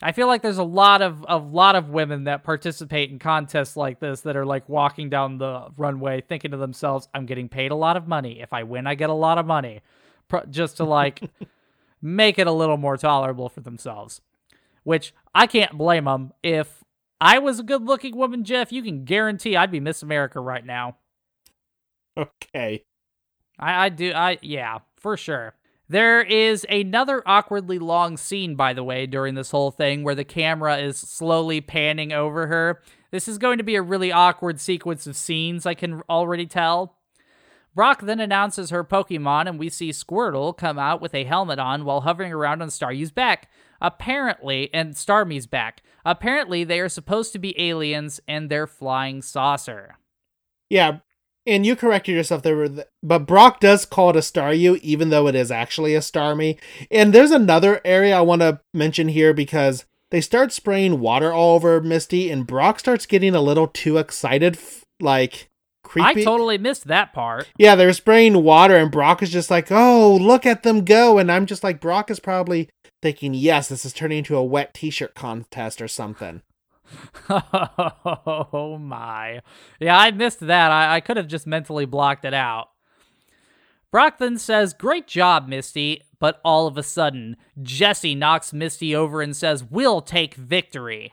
I 0.00 0.12
feel 0.12 0.26
like 0.26 0.40
there's 0.40 0.56
a 0.56 0.64
lot 0.64 1.02
of 1.02 1.26
a 1.28 1.36
lot 1.36 1.76
of 1.76 1.90
women 1.90 2.24
that 2.24 2.44
participate 2.44 3.10
in 3.10 3.18
contests 3.18 3.76
like 3.76 4.00
this 4.00 4.22
that 4.22 4.36
are 4.36 4.46
like 4.46 4.66
walking 4.70 5.10
down 5.10 5.36
the 5.36 5.68
runway 5.76 6.22
thinking 6.22 6.52
to 6.52 6.56
themselves, 6.56 7.08
"I'm 7.12 7.26
getting 7.26 7.50
paid 7.50 7.72
a 7.72 7.76
lot 7.76 7.98
of 7.98 8.08
money. 8.08 8.40
If 8.40 8.54
I 8.54 8.62
win, 8.62 8.86
I 8.86 8.94
get 8.94 9.10
a 9.10 9.14
lot 9.14 9.36
of 9.36 9.44
money." 9.44 9.82
Pro- 10.28 10.46
just 10.46 10.78
to 10.78 10.84
like 10.84 11.20
make 12.00 12.38
it 12.38 12.46
a 12.46 12.52
little 12.52 12.76
more 12.76 12.96
tolerable 12.96 13.48
for 13.48 13.60
themselves. 13.60 14.20
Which 14.84 15.14
I 15.34 15.46
can't 15.46 15.76
blame 15.76 16.04
them. 16.04 16.32
If 16.42 16.84
I 17.20 17.38
was 17.38 17.58
a 17.58 17.64
good-looking 17.64 18.16
woman, 18.16 18.44
Jeff, 18.44 18.72
you 18.72 18.82
can 18.82 19.04
guarantee 19.04 19.56
I'd 19.56 19.70
be 19.70 19.80
Miss 19.80 20.02
America 20.02 20.40
right 20.40 20.64
now. 20.64 20.96
Okay. 22.16 22.84
I, 23.58 23.86
I 23.86 23.88
do. 23.88 24.12
I 24.12 24.38
yeah, 24.40 24.78
for 24.96 25.16
sure. 25.16 25.54
There 25.88 26.20
is 26.20 26.66
another 26.68 27.22
awkwardly 27.24 27.78
long 27.78 28.18
scene, 28.18 28.56
by 28.56 28.74
the 28.74 28.84
way, 28.84 29.06
during 29.06 29.34
this 29.34 29.50
whole 29.50 29.70
thing 29.70 30.04
where 30.04 30.14
the 30.14 30.24
camera 30.24 30.76
is 30.76 30.98
slowly 30.98 31.60
panning 31.60 32.12
over 32.12 32.46
her. 32.46 32.82
This 33.10 33.26
is 33.26 33.38
going 33.38 33.56
to 33.56 33.64
be 33.64 33.74
a 33.74 33.82
really 33.82 34.12
awkward 34.12 34.60
sequence 34.60 35.06
of 35.06 35.16
scenes, 35.16 35.64
I 35.64 35.72
can 35.72 36.02
already 36.10 36.46
tell. 36.46 36.97
Brock 37.78 38.00
then 38.00 38.18
announces 38.18 38.70
her 38.70 38.82
Pokemon, 38.82 39.46
and 39.48 39.56
we 39.56 39.68
see 39.68 39.90
Squirtle 39.90 40.56
come 40.56 40.80
out 40.80 41.00
with 41.00 41.14
a 41.14 41.22
helmet 41.22 41.60
on 41.60 41.84
while 41.84 42.00
hovering 42.00 42.32
around 42.32 42.60
on 42.60 42.70
Staryu's 42.70 43.12
back. 43.12 43.48
Apparently, 43.80 44.68
and 44.74 44.94
Starmie's 44.94 45.46
back. 45.46 45.82
Apparently, 46.04 46.64
they 46.64 46.80
are 46.80 46.88
supposed 46.88 47.32
to 47.34 47.38
be 47.38 47.54
aliens 47.56 48.20
and 48.26 48.50
they're 48.50 48.66
flying 48.66 49.22
saucer. 49.22 49.96
Yeah, 50.68 50.98
and 51.46 51.64
you 51.64 51.76
corrected 51.76 52.16
yourself 52.16 52.42
there, 52.42 52.68
but 53.00 53.26
Brock 53.28 53.60
does 53.60 53.86
call 53.86 54.10
it 54.10 54.16
a 54.16 54.22
Staryu, 54.22 54.78
even 54.78 55.10
though 55.10 55.28
it 55.28 55.36
is 55.36 55.52
actually 55.52 55.94
a 55.94 56.00
Starmie. 56.00 56.58
And 56.90 57.12
there's 57.12 57.30
another 57.30 57.80
area 57.84 58.18
I 58.18 58.22
want 58.22 58.42
to 58.42 58.58
mention 58.74 59.06
here 59.06 59.32
because 59.32 59.84
they 60.10 60.20
start 60.20 60.50
spraying 60.50 60.98
water 60.98 61.32
all 61.32 61.54
over 61.54 61.80
Misty, 61.80 62.28
and 62.28 62.44
Brock 62.44 62.80
starts 62.80 63.06
getting 63.06 63.36
a 63.36 63.40
little 63.40 63.68
too 63.68 63.98
excited, 63.98 64.58
like 64.98 65.48
creepy. 65.88 66.20
I 66.20 66.24
totally 66.24 66.58
missed 66.58 66.86
that 66.86 67.12
part. 67.12 67.48
Yeah, 67.58 67.74
they're 67.74 67.92
spraying 67.92 68.42
water, 68.42 68.76
and 68.76 68.90
Brock 68.90 69.22
is 69.22 69.30
just 69.30 69.50
like, 69.50 69.68
"Oh, 69.70 70.16
look 70.20 70.46
at 70.46 70.62
them 70.62 70.84
go!" 70.84 71.18
And 71.18 71.32
I'm 71.32 71.46
just 71.46 71.64
like, 71.64 71.80
Brock 71.80 72.10
is 72.10 72.20
probably 72.20 72.68
thinking, 73.02 73.34
"Yes, 73.34 73.68
this 73.68 73.84
is 73.84 73.92
turning 73.92 74.18
into 74.18 74.36
a 74.36 74.44
wet 74.44 74.74
T-shirt 74.74 75.14
contest 75.14 75.80
or 75.80 75.88
something." 75.88 76.42
oh 77.30 78.78
my. 78.80 79.40
Yeah, 79.80 79.98
I 79.98 80.10
missed 80.10 80.40
that. 80.40 80.70
I, 80.70 80.96
I 80.96 81.00
could 81.00 81.16
have 81.16 81.28
just 81.28 81.46
mentally 81.46 81.84
blocked 81.84 82.24
it 82.24 82.34
out. 82.34 82.68
Brock 83.90 84.18
then 84.18 84.38
says, 84.38 84.74
Great 84.74 85.06
job, 85.06 85.48
Misty. 85.48 86.02
But 86.20 86.40
all 86.44 86.66
of 86.66 86.76
a 86.76 86.82
sudden, 86.82 87.36
Jessie 87.62 88.14
knocks 88.14 88.52
Misty 88.52 88.94
over 88.94 89.22
and 89.22 89.36
says, 89.36 89.64
We'll 89.64 90.00
take 90.00 90.34
victory. 90.34 91.12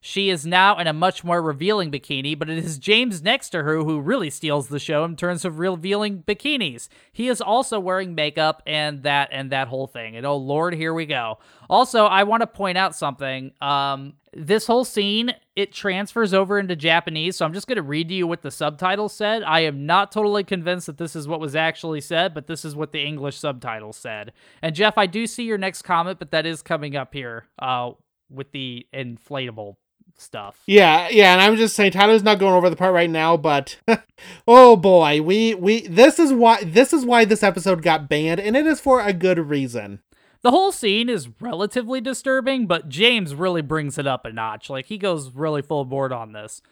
She 0.00 0.30
is 0.30 0.46
now 0.46 0.78
in 0.78 0.86
a 0.86 0.92
much 0.92 1.24
more 1.24 1.42
revealing 1.42 1.90
bikini, 1.90 2.38
but 2.38 2.48
it 2.48 2.58
is 2.58 2.78
James 2.78 3.22
next 3.22 3.50
to 3.50 3.64
her 3.64 3.78
who 3.78 4.00
really 4.00 4.30
steals 4.30 4.68
the 4.68 4.78
show 4.78 5.04
in 5.04 5.16
terms 5.16 5.44
of 5.44 5.58
revealing 5.58 6.22
bikinis. 6.22 6.88
He 7.12 7.28
is 7.28 7.40
also 7.40 7.80
wearing 7.80 8.14
makeup 8.14 8.62
and 8.66 9.02
that 9.02 9.30
and 9.32 9.50
that 9.50 9.68
whole 9.68 9.88
thing. 9.88 10.16
And 10.16 10.24
oh 10.24 10.36
lord, 10.36 10.74
here 10.74 10.94
we 10.94 11.06
go. 11.06 11.38
Also, 11.68 12.04
I 12.04 12.22
want 12.22 12.42
to 12.42 12.46
point 12.46 12.78
out 12.78 12.94
something. 12.94 13.52
Um, 13.60 14.14
this 14.32 14.66
whole 14.66 14.84
scene 14.84 15.34
it 15.56 15.72
transfers 15.72 16.32
over 16.32 16.60
into 16.60 16.76
Japanese, 16.76 17.36
so 17.36 17.44
I'm 17.44 17.52
just 17.52 17.66
going 17.66 17.76
to 17.76 17.82
read 17.82 18.08
to 18.10 18.14
you 18.14 18.28
what 18.28 18.42
the 18.42 18.50
subtitles 18.52 19.12
said. 19.12 19.42
I 19.42 19.60
am 19.60 19.86
not 19.86 20.12
totally 20.12 20.44
convinced 20.44 20.86
that 20.86 20.98
this 20.98 21.16
is 21.16 21.26
what 21.26 21.40
was 21.40 21.56
actually 21.56 22.00
said, 22.00 22.34
but 22.34 22.46
this 22.46 22.64
is 22.64 22.76
what 22.76 22.92
the 22.92 23.04
English 23.04 23.36
subtitles 23.36 23.96
said. 23.96 24.32
And 24.62 24.76
Jeff, 24.76 24.96
I 24.96 25.06
do 25.06 25.26
see 25.26 25.42
your 25.42 25.58
next 25.58 25.82
comment, 25.82 26.20
but 26.20 26.30
that 26.30 26.46
is 26.46 26.62
coming 26.62 26.94
up 26.94 27.12
here 27.12 27.46
uh, 27.58 27.90
with 28.30 28.52
the 28.52 28.86
inflatable 28.94 29.74
stuff. 30.18 30.62
Yeah, 30.66 31.08
yeah, 31.08 31.32
and 31.32 31.40
I'm 31.40 31.56
just 31.56 31.74
saying 31.74 31.92
Tyler's 31.92 32.22
not 32.22 32.38
going 32.38 32.54
over 32.54 32.68
the 32.68 32.76
part 32.76 32.94
right 32.94 33.10
now, 33.10 33.36
but 33.36 33.78
oh 34.48 34.76
boy, 34.76 35.22
we 35.22 35.54
we 35.54 35.86
this 35.86 36.18
is 36.18 36.32
why 36.32 36.62
this 36.64 36.92
is 36.92 37.04
why 37.04 37.24
this 37.24 37.42
episode 37.42 37.82
got 37.82 38.08
banned, 38.08 38.40
and 38.40 38.56
it 38.56 38.66
is 38.66 38.80
for 38.80 39.00
a 39.00 39.12
good 39.12 39.38
reason. 39.38 40.00
The 40.42 40.50
whole 40.52 40.70
scene 40.70 41.08
is 41.08 41.28
relatively 41.40 42.00
disturbing, 42.00 42.66
but 42.66 42.88
James 42.88 43.34
really 43.34 43.62
brings 43.62 43.98
it 43.98 44.06
up 44.06 44.24
a 44.24 44.32
notch. 44.32 44.70
Like 44.70 44.86
he 44.86 44.98
goes 44.98 45.32
really 45.34 45.62
full 45.62 45.84
board 45.84 46.12
on 46.12 46.32
this. 46.32 46.62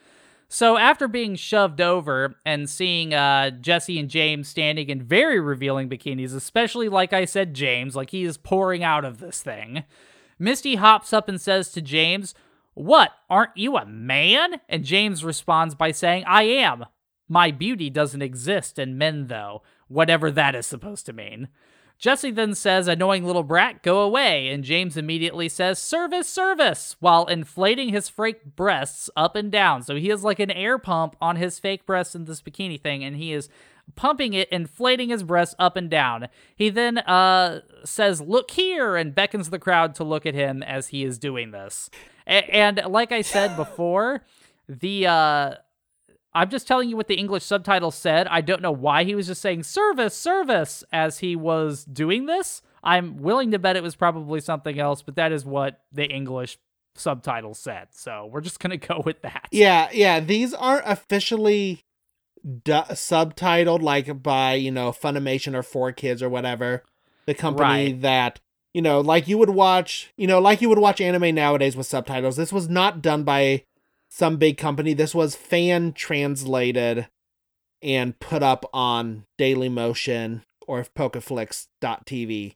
So 0.48 0.76
after 0.76 1.08
being 1.08 1.34
shoved 1.34 1.80
over 1.80 2.36
and 2.44 2.70
seeing 2.70 3.12
uh, 3.12 3.50
Jessie 3.50 3.98
and 3.98 4.08
James 4.08 4.46
standing 4.46 4.88
in 4.88 5.02
very 5.02 5.40
revealing 5.40 5.88
bikinis, 5.88 6.36
especially 6.36 6.88
like 6.88 7.12
I 7.12 7.24
said, 7.24 7.54
James, 7.54 7.96
like 7.96 8.10
he 8.10 8.22
is 8.22 8.36
pouring 8.36 8.84
out 8.84 9.04
of 9.04 9.18
this 9.18 9.42
thing, 9.42 9.82
Misty 10.38 10.76
hops 10.76 11.12
up 11.12 11.28
and 11.28 11.40
says 11.40 11.70
to 11.72 11.82
James, 11.82 12.34
What, 12.76 13.12
aren't 13.30 13.56
you 13.56 13.78
a 13.78 13.86
man? 13.86 14.60
And 14.68 14.84
James 14.84 15.24
responds 15.24 15.74
by 15.74 15.92
saying, 15.92 16.24
I 16.26 16.42
am. 16.42 16.84
My 17.26 17.50
beauty 17.50 17.88
doesn't 17.88 18.20
exist 18.20 18.78
in 18.78 18.98
men, 18.98 19.28
though, 19.28 19.62
whatever 19.88 20.30
that 20.30 20.54
is 20.54 20.66
supposed 20.66 21.06
to 21.06 21.14
mean. 21.14 21.48
Jessie 21.96 22.30
then 22.30 22.54
says, 22.54 22.86
Annoying 22.86 23.24
little 23.24 23.44
brat, 23.44 23.82
go 23.82 24.00
away. 24.00 24.48
And 24.48 24.62
James 24.62 24.98
immediately 24.98 25.48
says, 25.48 25.78
Service, 25.78 26.28
service, 26.28 26.96
while 27.00 27.24
inflating 27.24 27.88
his 27.88 28.10
fake 28.10 28.44
breasts 28.56 29.08
up 29.16 29.36
and 29.36 29.50
down. 29.50 29.82
So 29.82 29.96
he 29.96 30.08
has 30.08 30.22
like 30.22 30.38
an 30.38 30.50
air 30.50 30.76
pump 30.76 31.16
on 31.18 31.36
his 31.36 31.58
fake 31.58 31.86
breasts 31.86 32.14
in 32.14 32.26
this 32.26 32.42
bikini 32.42 32.78
thing, 32.78 33.02
and 33.02 33.16
he 33.16 33.32
is 33.32 33.48
pumping 33.94 34.34
it, 34.34 34.50
inflating 34.50 35.08
his 35.08 35.22
breasts 35.22 35.54
up 35.58 35.76
and 35.76 35.88
down. 35.88 36.28
He 36.54 36.68
then 36.68 36.98
uh, 36.98 37.62
says, 37.84 38.20
Look 38.20 38.50
here, 38.50 38.96
and 38.96 39.14
beckons 39.14 39.48
the 39.48 39.58
crowd 39.58 39.94
to 39.94 40.04
look 40.04 40.26
at 40.26 40.34
him 40.34 40.62
as 40.62 40.88
he 40.88 41.04
is 41.04 41.18
doing 41.18 41.52
this. 41.52 41.88
And 42.26 42.80
like 42.88 43.12
I 43.12 43.22
said 43.22 43.56
before, 43.56 44.22
the 44.68 45.06
uh, 45.06 45.54
I'm 46.34 46.50
just 46.50 46.66
telling 46.68 46.88
you 46.90 46.96
what 46.96 47.06
the 47.08 47.14
English 47.14 47.44
subtitle 47.44 47.90
said. 47.90 48.26
I 48.26 48.40
don't 48.40 48.60
know 48.62 48.72
why 48.72 49.04
he 49.04 49.14
was 49.14 49.26
just 49.28 49.40
saying 49.40 49.62
service, 49.62 50.16
service 50.16 50.84
as 50.92 51.18
he 51.20 51.36
was 51.36 51.84
doing 51.84 52.26
this. 52.26 52.62
I'm 52.82 53.16
willing 53.18 53.50
to 53.52 53.58
bet 53.58 53.76
it 53.76 53.82
was 53.82 53.96
probably 53.96 54.40
something 54.40 54.78
else, 54.78 55.02
but 55.02 55.16
that 55.16 55.32
is 55.32 55.44
what 55.44 55.80
the 55.92 56.04
English 56.04 56.58
subtitle 56.94 57.54
said. 57.54 57.88
So 57.92 58.28
we're 58.30 58.40
just 58.42 58.60
going 58.60 58.70
to 58.78 58.86
go 58.86 59.02
with 59.04 59.22
that. 59.22 59.48
Yeah, 59.50 59.88
yeah. 59.92 60.20
These 60.20 60.52
aren't 60.54 60.86
officially 60.86 61.80
du- 62.64 62.84
subtitled 62.90 63.82
like 63.82 64.22
by, 64.22 64.54
you 64.54 64.70
know, 64.70 64.90
Funimation 64.92 65.54
or 65.54 65.62
4Kids 65.92 66.22
or 66.22 66.28
whatever. 66.28 66.84
The 67.26 67.34
company 67.34 67.92
Right. 67.92 68.00
that, 68.02 68.40
you 68.76 68.82
know, 68.82 69.00
like 69.00 69.26
you 69.26 69.38
would 69.38 69.48
watch, 69.48 70.12
you 70.18 70.26
know, 70.26 70.38
like 70.38 70.60
you 70.60 70.68
would 70.68 70.78
watch 70.78 71.00
anime 71.00 71.34
nowadays 71.34 71.74
with 71.74 71.86
subtitles. 71.86 72.36
This 72.36 72.52
was 72.52 72.68
not 72.68 73.00
done 73.00 73.22
by 73.22 73.62
some 74.10 74.36
big 74.36 74.58
company. 74.58 74.92
This 74.92 75.14
was 75.14 75.34
fan 75.34 75.94
translated 75.94 77.08
and 77.80 78.20
put 78.20 78.42
up 78.42 78.68
on 78.74 79.24
Dailymotion 79.40 80.42
or 80.66 80.84
Pokeflix.tv 80.94 82.54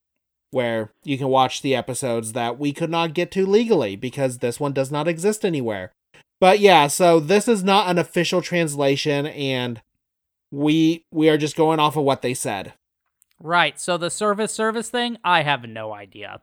where 0.51 0.91
you 1.05 1.17
can 1.17 1.29
watch 1.29 1.63
the 1.63 1.75
episodes 1.75 2.35
that 2.35 2.59
we 2.59 2.75
could 2.75 2.91
not 2.91 3.15
get 3.15 3.31
to 3.31 3.47
legally 3.47 3.97
because 3.97 4.39
this 4.39 4.61
one 4.61 4.75
does 4.75 4.91
not 4.91 5.09
exist 5.09 5.43
anywhere. 5.43 5.91
But 6.39 6.61
yeah, 6.61 6.89
so 6.89 7.19
this 7.19 7.49
is 7.49 7.65
not 7.65 7.89
an 7.89 7.97
official 7.97 8.43
translation 8.43 9.27
and 9.27 9.81
we 10.53 11.07
we 11.11 11.31
are 11.31 11.39
just 11.39 11.57
going 11.57 11.81
off 11.81 11.97
of 11.97 12.05
what 12.05 12.21
they 12.21 12.35
said. 12.35 12.75
Right. 13.43 13.81
So 13.81 13.97
the 13.97 14.11
service 14.11 14.53
service 14.53 14.91
thing, 14.91 15.17
I 15.25 15.43
have 15.43 15.65
no 15.65 15.93
idea. 15.93 16.43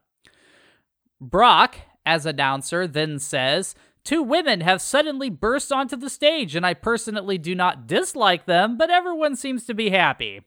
Brock, 1.21 1.77
as 2.05 2.25
announcer, 2.25 2.87
then 2.87 3.19
says, 3.19 3.75
Two 4.03 4.23
women 4.23 4.61
have 4.61 4.81
suddenly 4.81 5.29
burst 5.29 5.71
onto 5.71 5.97
the 5.97 6.09
stage, 6.09 6.55
and 6.55 6.65
I 6.65 6.73
personally 6.73 7.37
do 7.37 7.53
not 7.53 7.87
dislike 7.87 8.45
them, 8.45 8.77
but 8.77 8.89
everyone 8.89 9.35
seems 9.35 9.65
to 9.65 9.73
be 9.73 9.89
happy. 9.89 10.41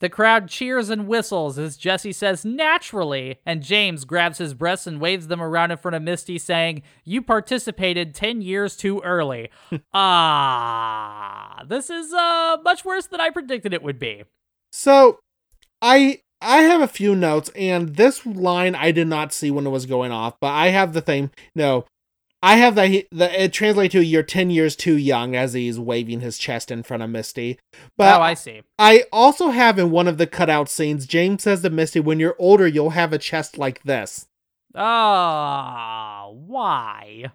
The 0.00 0.08
crowd 0.08 0.48
cheers 0.48 0.90
and 0.90 1.08
whistles 1.08 1.58
as 1.58 1.76
Jessie 1.76 2.12
says, 2.12 2.44
naturally, 2.44 3.40
and 3.44 3.62
James 3.62 4.04
grabs 4.04 4.38
his 4.38 4.54
breasts 4.54 4.86
and 4.86 5.00
waves 5.00 5.26
them 5.26 5.42
around 5.42 5.72
in 5.72 5.76
front 5.76 5.96
of 5.96 6.02
Misty, 6.02 6.38
saying, 6.38 6.82
You 7.04 7.20
participated 7.20 8.14
10 8.14 8.40
years 8.40 8.76
too 8.76 9.00
early. 9.00 9.50
ah, 9.92 11.64
this 11.68 11.90
is 11.90 12.12
uh, 12.12 12.58
much 12.64 12.84
worse 12.84 13.06
than 13.06 13.20
I 13.20 13.30
predicted 13.30 13.74
it 13.74 13.82
would 13.82 13.98
be. 13.98 14.22
So 14.70 15.18
I 15.82 16.22
I 16.40 16.58
have 16.58 16.80
a 16.80 16.88
few 16.88 17.14
notes 17.14 17.50
and 17.56 17.96
this 17.96 18.24
line 18.24 18.74
I 18.74 18.92
did 18.92 19.08
not 19.08 19.32
see 19.32 19.50
when 19.50 19.66
it 19.66 19.70
was 19.70 19.86
going 19.86 20.12
off, 20.12 20.38
but 20.40 20.52
I 20.52 20.68
have 20.68 20.92
the 20.92 21.00
thing 21.00 21.30
no 21.54 21.84
I 22.42 22.56
have 22.56 22.76
that 22.76 22.88
he, 22.88 23.06
the 23.10 23.44
it 23.44 23.52
translates 23.52 23.92
to 23.92 24.00
you're 24.02 24.22
10 24.22 24.50
years 24.50 24.76
too 24.76 24.96
young 24.96 25.34
as 25.34 25.54
he's 25.54 25.78
waving 25.78 26.20
his 26.20 26.38
chest 26.38 26.70
in 26.70 26.84
front 26.84 27.02
of 27.02 27.10
Misty. 27.10 27.58
But 27.96 28.18
oh, 28.18 28.22
I 28.22 28.34
see. 28.34 28.62
I 28.78 29.04
also 29.12 29.48
have 29.50 29.78
in 29.78 29.90
one 29.90 30.06
of 30.06 30.18
the 30.18 30.26
cutout 30.26 30.68
scenes, 30.68 31.06
James 31.06 31.42
says 31.42 31.62
to 31.62 31.70
Misty, 31.70 31.98
when 31.98 32.20
you're 32.20 32.36
older, 32.38 32.68
you'll 32.68 32.90
have 32.90 33.12
a 33.12 33.18
chest 33.18 33.58
like 33.58 33.82
this. 33.82 34.26
Oh, 34.74 36.36
why? 36.46 37.32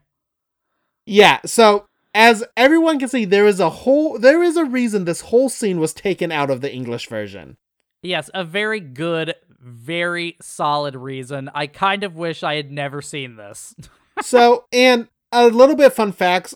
Yeah, 1.06 1.40
so 1.46 1.86
as 2.14 2.46
everyone 2.56 3.00
can 3.00 3.10
see, 3.10 3.26
there 3.26 3.48
is 3.48 3.60
a 3.60 3.70
whole 3.70 4.18
there 4.18 4.42
is 4.42 4.56
a 4.56 4.64
reason 4.64 5.04
this 5.04 5.22
whole 5.22 5.50
scene 5.50 5.82
was 5.82 5.94
taken 5.94 6.32
out 6.32 6.50
of 6.50 6.62
the 6.62 6.72
English 6.72 7.10
version. 7.10 7.58
Yes, 8.04 8.30
a 8.34 8.44
very 8.44 8.80
good, 8.80 9.34
very 9.60 10.38
solid 10.42 10.96
reason. 10.96 11.50
I 11.56 11.68
kind 11.68 12.04
of 12.04 12.16
wish 12.16 12.44
I 12.44 12.56
had 12.56 12.72
never 12.72 13.02
seen 13.02 13.38
this. 13.38 13.74
so, 14.22 14.66
and 14.72 15.08
a 15.32 15.48
little 15.48 15.76
bit 15.76 15.94
fun 15.94 16.12
facts. 16.12 16.54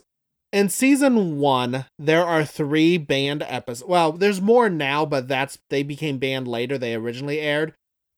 In 0.53 0.69
season 0.69 1.39
one, 1.39 1.85
there 1.99 2.23
are 2.23 2.45
three 2.45 2.97
banned 2.97 3.43
episodes. 3.43 3.87
Well, 3.87 4.11
there's 4.11 4.41
more 4.41 4.69
now, 4.69 5.05
but 5.05 5.27
that's 5.27 5.57
they 5.69 5.83
became 5.83 6.19
banned 6.19 6.47
later. 6.47 6.77
They 6.77 6.95
originally 6.95 7.39
aired. 7.39 7.73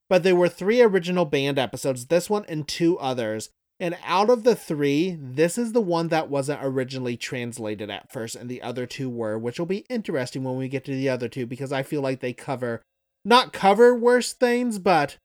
But 0.10 0.24
there 0.24 0.36
were 0.36 0.50
three 0.50 0.82
original 0.82 1.26
banned 1.26 1.60
episodes, 1.60 2.08
this 2.08 2.30
one 2.30 2.46
and 2.48 2.68
two 2.68 2.98
others. 3.00 3.50
And 3.80 3.98
out 4.04 4.30
of 4.30 4.44
the 4.44 4.56
three, 4.56 5.18
this 5.20 5.58
is 5.58 5.72
the 5.72 5.82
one 5.82 6.10
that 6.10 6.30
wasn't 6.30 6.60
originally 6.62 7.16
translated 7.16 7.90
at 7.90 8.12
first, 8.12 8.36
and 8.36 8.50
the 8.50 8.62
other 8.62 8.86
two 8.86 9.10
were, 9.10 9.40
which 9.40 9.58
will 9.58 9.66
be 9.66 9.86
interesting 9.90 10.44
when 10.44 10.58
we 10.58 10.68
get 10.68 10.84
to 10.86 10.92
the 10.92 11.08
other 11.08 11.30
two 11.30 11.46
because 11.46 11.72
I 11.72 11.84
feel 11.84 12.02
like 12.02 12.20
they 12.20 12.34
cover, 12.34 12.82
not 13.30 13.54
cover 13.54 13.96
worse 13.96 14.34
things, 14.34 14.80
but 14.80 15.18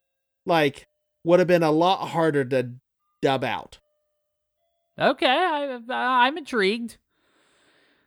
like 0.47 0.87
would 1.25 1.41
have 1.41 1.49
been 1.49 1.63
a 1.63 1.73
lot 1.73 2.09
harder 2.09 2.45
to 2.45 2.75
dub 3.23 3.43
out. 3.43 3.79
Okay, 4.99 5.27
I, 5.27 5.81
I'm 5.89 6.39
intrigued. 6.39 6.99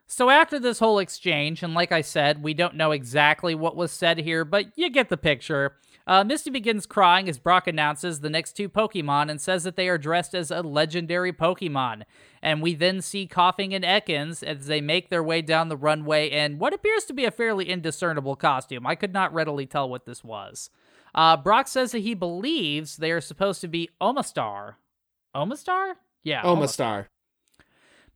So 0.10 0.30
after 0.30 0.58
this 0.58 0.80
whole 0.80 1.00
exchange, 1.00 1.62
and 1.62 1.74
like 1.74 1.92
I 1.92 2.00
said, 2.00 2.42
we 2.42 2.54
don't 2.54 2.76
know 2.76 2.92
exactly 2.92 3.54
what 3.54 3.76
was 3.76 3.92
said 3.92 4.20
here, 4.20 4.46
but 4.46 4.68
you 4.76 4.90
get 4.90 5.10
the 5.10 5.18
picture. 5.18 5.76
Uh, 6.08 6.24
Misty 6.24 6.50
begins 6.50 6.86
crying 6.86 7.28
as 7.28 7.38
Brock 7.38 7.68
announces 7.68 8.22
the 8.22 8.30
next 8.30 8.54
two 8.54 8.70
Pokemon 8.70 9.30
and 9.30 9.42
says 9.42 9.66
that 9.66 9.76
they 9.76 9.90
are 9.90 9.98
dressed 9.98 10.34
as 10.34 10.50
a 10.50 10.62
legendary 10.62 11.34
Pokemon. 11.34 12.04
And 12.42 12.62
we 12.62 12.74
then 12.74 13.02
see 13.02 13.28
Koffing 13.28 13.76
and 13.76 13.84
Ekans 13.84 14.42
as 14.42 14.68
they 14.68 14.80
make 14.80 15.10
their 15.10 15.22
way 15.22 15.42
down 15.42 15.68
the 15.68 15.76
runway 15.76 16.30
in 16.30 16.58
what 16.58 16.74
appears 16.74 17.04
to 17.06 17.14
be 17.14 17.26
a 17.26 17.32
fairly 17.32 17.70
indiscernible 17.70 18.38
costume. 18.38 18.88
I 18.88 18.96
could 18.96 19.12
not 19.12 19.34
readily 19.34 19.66
tell 19.66 19.90
what 19.90 20.06
this 20.06 20.24
was. 20.24 20.70
Uh, 21.14 21.36
Brock 21.36 21.68
says 21.68 21.92
that 21.92 22.00
he 22.00 22.14
believes 22.14 22.96
they 22.96 23.12
are 23.12 23.20
supposed 23.20 23.60
to 23.60 23.68
be 23.68 23.90
Omastar. 24.00 24.76
Omastar? 25.36 25.96
Yeah. 26.24 26.44
Omastar. 26.44 27.08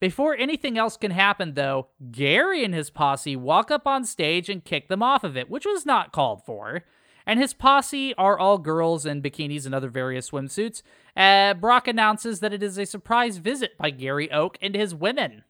Before 0.02 0.36
anything 0.36 0.78
else 0.78 0.98
can 0.98 1.12
happen, 1.12 1.54
though, 1.54 1.88
Gary 2.12 2.66
and 2.66 2.74
his 2.74 2.90
posse 2.90 3.38
walk 3.38 3.72
up 3.72 3.88
on 3.88 4.04
stage 4.04 4.50
and 4.50 4.66
kick 4.66 4.90
them 4.90 5.02
off 5.02 5.24
of 5.24 5.38
it, 5.38 5.50
which 5.50 5.66
was 5.66 5.86
not 5.86 6.12
called 6.12 6.44
for 6.44 6.84
and 7.26 7.40
his 7.40 7.54
posse 7.54 8.14
are 8.16 8.38
all 8.38 8.58
girls 8.58 9.06
in 9.06 9.22
bikinis 9.22 9.66
and 9.66 9.76
other 9.76 9.90
various 9.90 10.32
swimsuits. 10.32 10.82
Uh, 11.16 11.54
Brock 11.54 11.88
announces 11.88 12.40
that 12.40 12.54
it 12.54 12.64
is 12.64 12.78
a 12.78 12.86
surprise 12.86 13.38
visit 13.38 13.78
by 13.78 13.90
Gary 13.90 14.32
Oak 14.32 14.58
and 14.62 14.76
his 14.76 14.96
women. 14.96 15.44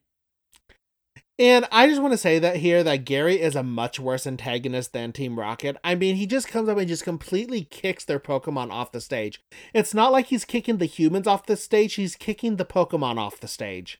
And 1.39 1.65
I 1.71 1.87
just 1.87 2.01
want 2.01 2.11
to 2.11 2.19
say 2.19 2.37
that 2.37 2.57
here 2.57 2.83
that 2.83 3.05
Gary 3.05 3.41
is 3.41 3.55
a 3.55 3.63
much 3.63 3.99
worse 3.99 4.27
antagonist 4.27 4.93
than 4.93 5.11
Team 5.11 5.39
Rocket. 5.39 5.75
I 5.83 5.95
mean, 5.95 6.17
he 6.17 6.27
just 6.27 6.47
comes 6.47 6.69
up 6.69 6.77
and 6.77 6.87
just 6.87 7.03
completely 7.03 7.63
kicks 7.63 8.05
their 8.05 8.19
Pokemon 8.19 8.69
off 8.69 8.91
the 8.91 9.01
stage. 9.01 9.41
It's 9.73 9.93
not 9.93 10.11
like 10.11 10.27
he's 10.27 10.45
kicking 10.45 10.77
the 10.77 10.85
humans 10.85 11.25
off 11.25 11.47
the 11.47 11.57
stage, 11.57 11.95
he's 11.95 12.15
kicking 12.15 12.57
the 12.57 12.65
Pokemon 12.65 13.17
off 13.17 13.39
the 13.39 13.47
stage. 13.47 13.99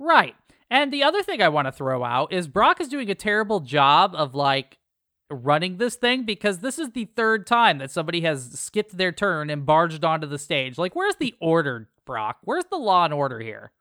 Right. 0.00 0.34
And 0.70 0.92
the 0.92 1.04
other 1.04 1.22
thing 1.22 1.42
I 1.42 1.50
want 1.50 1.66
to 1.68 1.72
throw 1.72 2.02
out 2.02 2.32
is 2.32 2.48
Brock 2.48 2.80
is 2.80 2.88
doing 2.88 3.10
a 3.10 3.14
terrible 3.14 3.60
job 3.60 4.14
of 4.16 4.34
like 4.34 4.78
running 5.30 5.76
this 5.76 5.94
thing 5.94 6.24
because 6.24 6.58
this 6.58 6.78
is 6.78 6.90
the 6.90 7.04
third 7.04 7.46
time 7.46 7.78
that 7.78 7.90
somebody 7.90 8.22
has 8.22 8.58
skipped 8.58 8.96
their 8.96 9.12
turn 9.12 9.50
and 9.50 9.66
barged 9.66 10.04
onto 10.04 10.26
the 10.26 10.38
stage. 10.38 10.78
Like, 10.78 10.96
where's 10.96 11.16
the 11.16 11.34
order, 11.38 11.88
Brock? 12.04 12.38
Where's 12.42 12.64
the 12.64 12.78
law 12.78 13.04
and 13.04 13.14
order 13.14 13.40
here? 13.40 13.72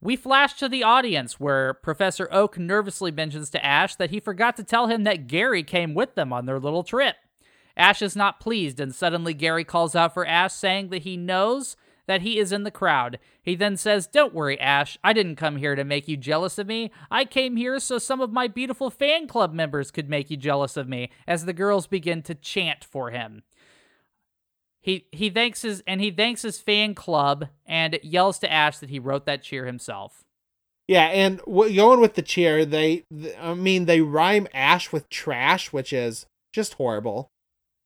We 0.00 0.16
flash 0.16 0.54
to 0.54 0.68
the 0.68 0.82
audience 0.82 1.38
where 1.40 1.74
Professor 1.74 2.28
Oak 2.32 2.58
nervously 2.58 3.12
mentions 3.12 3.50
to 3.50 3.64
Ash 3.64 3.94
that 3.96 4.10
he 4.10 4.20
forgot 4.20 4.56
to 4.56 4.64
tell 4.64 4.88
him 4.88 5.04
that 5.04 5.28
Gary 5.28 5.62
came 5.62 5.94
with 5.94 6.16
them 6.16 6.32
on 6.32 6.44
their 6.44 6.58
little 6.58 6.82
trip. 6.82 7.16
Ash 7.76 8.02
is 8.02 8.16
not 8.16 8.40
pleased, 8.40 8.80
and 8.80 8.94
suddenly 8.94 9.32
Gary 9.32 9.64
calls 9.64 9.94
out 9.94 10.12
for 10.12 10.26
Ash, 10.26 10.52
saying 10.52 10.88
that 10.88 11.02
he 11.02 11.16
knows 11.16 11.76
that 12.06 12.22
he 12.22 12.38
is 12.38 12.52
in 12.52 12.64
the 12.64 12.70
crowd. 12.70 13.18
He 13.42 13.54
then 13.54 13.76
says, 13.76 14.06
Don't 14.06 14.34
worry, 14.34 14.58
Ash. 14.60 14.98
I 15.02 15.12
didn't 15.12 15.36
come 15.36 15.56
here 15.56 15.74
to 15.74 15.84
make 15.84 16.08
you 16.08 16.16
jealous 16.16 16.58
of 16.58 16.66
me. 16.66 16.90
I 17.10 17.24
came 17.24 17.56
here 17.56 17.78
so 17.78 17.98
some 17.98 18.20
of 18.20 18.32
my 18.32 18.48
beautiful 18.48 18.90
fan 18.90 19.26
club 19.26 19.52
members 19.52 19.90
could 19.90 20.08
make 20.08 20.30
you 20.30 20.36
jealous 20.36 20.76
of 20.76 20.88
me, 20.88 21.10
as 21.26 21.44
the 21.44 21.52
girls 21.52 21.86
begin 21.86 22.22
to 22.22 22.34
chant 22.34 22.84
for 22.84 23.10
him. 23.10 23.42
He 24.80 25.06
he 25.12 25.30
thanks 25.30 25.62
his 25.62 25.82
and 25.86 26.00
he 26.00 26.10
thanks 26.10 26.42
his 26.42 26.58
fan 26.58 26.94
club 26.94 27.48
and 27.64 28.00
yells 28.02 28.40
to 28.40 28.52
Ash 28.52 28.78
that 28.78 28.90
he 28.90 28.98
wrote 28.98 29.26
that 29.26 29.42
cheer 29.42 29.66
himself. 29.66 30.24
Yeah, 30.88 31.04
and 31.06 31.38
w- 31.46 31.74
going 31.74 32.00
with 32.00 32.14
the 32.14 32.22
cheer, 32.22 32.64
they, 32.64 33.04
I 33.40 33.54
mean, 33.54 33.84
they 33.84 34.00
rhyme 34.00 34.48
Ash 34.52 34.92
with 34.92 35.08
trash, 35.08 35.72
which 35.72 35.92
is 35.92 36.26
just 36.52 36.74
horrible. 36.74 37.30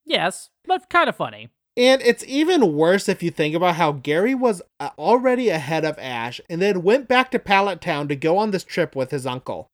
Yes, 0.05 0.51
but 0.65 0.89
kind 0.89 1.09
of 1.09 1.17
funny. 1.17 1.51
And 1.77 2.01
it's 2.01 2.25
even 2.27 2.75
worse 2.75 3.09
if 3.09 3.23
you 3.23 3.31
think 3.31 3.55
about 3.55 3.75
how 3.75 3.93
Gary 3.93 4.35
was 4.35 4.63
uh, 4.81 4.91
already 4.99 5.51
ahead 5.51 5.85
of 5.85 5.99
Ash 5.99 6.41
and 6.49 6.63
then 6.63 6.83
went 6.83 7.07
back 7.07 7.31
to 7.33 7.39
Pallet 7.39 7.83
Town 7.83 8.09
to 8.09 8.17
go 8.17 8.39
on 8.39 8.51
this 8.51 8.65
trip 8.65 8.97
with 8.97 9.11
his 9.11 9.27
uncle. 9.27 9.69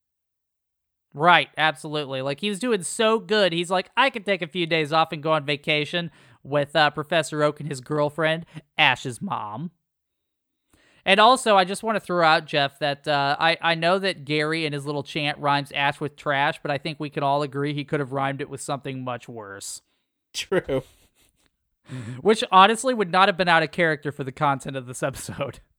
Right, 1.14 1.50
absolutely. 1.57 2.22
Like 2.22 2.40
he 2.40 2.48
was 2.48 2.59
doing 2.59 2.82
so 2.82 3.18
good. 3.18 3.53
He's 3.53 3.70
like, 3.70 3.90
I 3.96 4.11
could 4.11 4.26
take 4.26 4.42
a 4.42 4.48
few 4.48 4.66
days 4.66 4.92
off 4.92 5.12
and 5.12 5.22
go 5.22 5.32
on 5.32 5.44
vacation 5.44 6.11
with 6.42 6.74
uh, 6.74 6.90
Professor 6.90 7.42
Oak 7.42 7.61
and 7.61 7.68
his 7.68 7.80
girlfriend, 7.80 8.46
Ash's 8.76 9.22
mom. 9.22 9.70
And 11.05 11.20
also, 11.20 11.57
I 11.57 11.64
just 11.64 11.82
want 11.82 11.96
to 11.96 12.00
throw 12.00 12.24
out, 12.24 12.46
Jeff, 12.46 12.78
that 12.78 13.09
uh, 13.09 13.36
I, 13.38 13.59
I 13.61 13.74
know 13.74 13.98
that 13.98 14.24
Gary 14.24 14.64
and 14.64 14.72
his 14.72 14.86
little 14.86 15.03
chant 15.03 15.36
rhymes 15.38 15.72
Ash 15.72 16.00
with 16.00 16.16
trash, 16.16 16.61
but 16.62 16.70
I 16.70 16.78
think 16.78 17.00
we 17.00 17.11
can 17.11 17.24
all 17.24 17.42
agree 17.42 17.74
he 17.74 17.84
could 17.84 18.00
have 18.00 18.12
rhymed 18.12 18.40
it 18.40 18.48
with 18.48 18.61
something 18.61 19.03
much 19.03 19.28
worse. 19.28 19.82
True. 20.32 20.82
which 22.20 22.44
honestly 22.50 22.94
would 22.94 23.10
not 23.10 23.28
have 23.28 23.36
been 23.36 23.48
out 23.48 23.62
of 23.62 23.70
character 23.70 24.12
for 24.12 24.24
the 24.24 24.32
content 24.32 24.76
of 24.76 24.86
this 24.86 25.02
episode. 25.02 25.60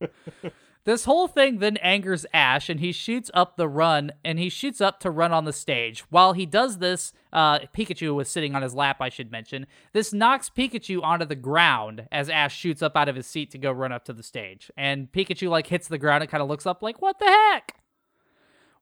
this 0.84 1.04
whole 1.04 1.28
thing 1.28 1.58
then 1.58 1.76
angers 1.78 2.26
Ash, 2.32 2.68
and 2.68 2.80
he 2.80 2.92
shoots 2.92 3.30
up 3.34 3.56
the 3.56 3.68
run, 3.68 4.12
and 4.24 4.38
he 4.38 4.48
shoots 4.48 4.80
up 4.80 5.00
to 5.00 5.10
run 5.10 5.32
on 5.32 5.44
the 5.44 5.52
stage. 5.52 6.00
While 6.10 6.32
he 6.32 6.46
does 6.46 6.78
this, 6.78 7.12
uh, 7.32 7.60
Pikachu 7.76 8.14
was 8.14 8.28
sitting 8.28 8.54
on 8.54 8.62
his 8.62 8.74
lap, 8.74 8.98
I 9.00 9.08
should 9.08 9.30
mention. 9.30 9.66
This 9.92 10.12
knocks 10.12 10.50
Pikachu 10.50 11.02
onto 11.02 11.26
the 11.26 11.36
ground 11.36 12.08
as 12.10 12.30
Ash 12.30 12.56
shoots 12.56 12.82
up 12.82 12.96
out 12.96 13.08
of 13.08 13.16
his 13.16 13.26
seat 13.26 13.50
to 13.52 13.58
go 13.58 13.72
run 13.72 13.92
up 13.92 14.04
to 14.06 14.12
the 14.12 14.22
stage. 14.22 14.70
And 14.76 15.10
Pikachu, 15.12 15.48
like, 15.48 15.66
hits 15.66 15.88
the 15.88 15.98
ground 15.98 16.22
and 16.22 16.30
kind 16.30 16.42
of 16.42 16.48
looks 16.48 16.66
up, 16.66 16.82
like, 16.82 17.00
what 17.02 17.18
the 17.18 17.26
heck? 17.26 17.79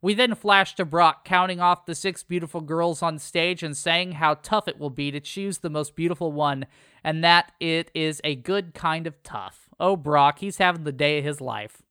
We 0.00 0.14
then 0.14 0.34
flash 0.36 0.76
to 0.76 0.84
Brock 0.84 1.24
counting 1.24 1.60
off 1.60 1.86
the 1.86 1.94
six 1.94 2.22
beautiful 2.22 2.60
girls 2.60 3.02
on 3.02 3.18
stage 3.18 3.64
and 3.64 3.76
saying 3.76 4.12
how 4.12 4.34
tough 4.34 4.68
it 4.68 4.78
will 4.78 4.90
be 4.90 5.10
to 5.10 5.18
choose 5.18 5.58
the 5.58 5.70
most 5.70 5.96
beautiful 5.96 6.30
one, 6.30 6.66
and 7.02 7.24
that 7.24 7.52
it 7.58 7.90
is 7.94 8.20
a 8.22 8.36
good 8.36 8.74
kind 8.74 9.08
of 9.08 9.22
tough. 9.24 9.68
Oh, 9.80 9.96
Brock, 9.96 10.38
he's 10.38 10.58
having 10.58 10.84
the 10.84 10.92
day 10.92 11.18
of 11.18 11.24
his 11.24 11.40
life. 11.40 11.82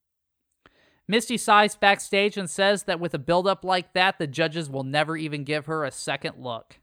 Misty 1.05 1.37
sighs 1.37 1.75
backstage 1.75 2.37
and 2.37 2.49
says 2.49 2.83
that 2.83 2.99
with 2.99 3.13
a 3.13 3.19
build-up 3.19 3.63
like 3.63 3.93
that, 3.93 4.19
the 4.19 4.27
judges 4.27 4.69
will 4.69 4.83
never 4.83 5.17
even 5.17 5.43
give 5.43 5.65
her 5.65 5.83
a 5.83 5.91
second 5.91 6.35
look. 6.37 6.79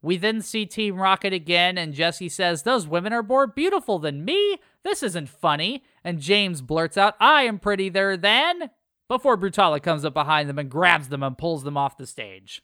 We 0.00 0.16
then 0.16 0.42
see 0.42 0.66
Team 0.66 0.96
Rocket 0.96 1.32
again, 1.32 1.78
and 1.78 1.94
Jessie 1.94 2.28
says, 2.28 2.64
Those 2.64 2.88
women 2.88 3.12
are 3.12 3.22
more 3.22 3.46
beautiful 3.46 4.00
than 4.00 4.24
me. 4.24 4.58
This 4.82 5.00
isn't 5.04 5.28
funny. 5.28 5.84
And 6.02 6.20
James 6.20 6.60
blurts 6.60 6.98
out, 6.98 7.14
I 7.20 7.42
am 7.42 7.60
prettier 7.60 8.16
than 8.16 8.70
before 9.08 9.36
Brutella 9.36 9.82
comes 9.82 10.04
up 10.04 10.14
behind 10.14 10.48
them 10.48 10.58
and 10.58 10.70
grabs 10.70 11.08
them 11.08 11.22
and 11.22 11.36
pulls 11.36 11.64
them 11.64 11.76
off 11.76 11.96
the 11.96 12.06
stage. 12.06 12.62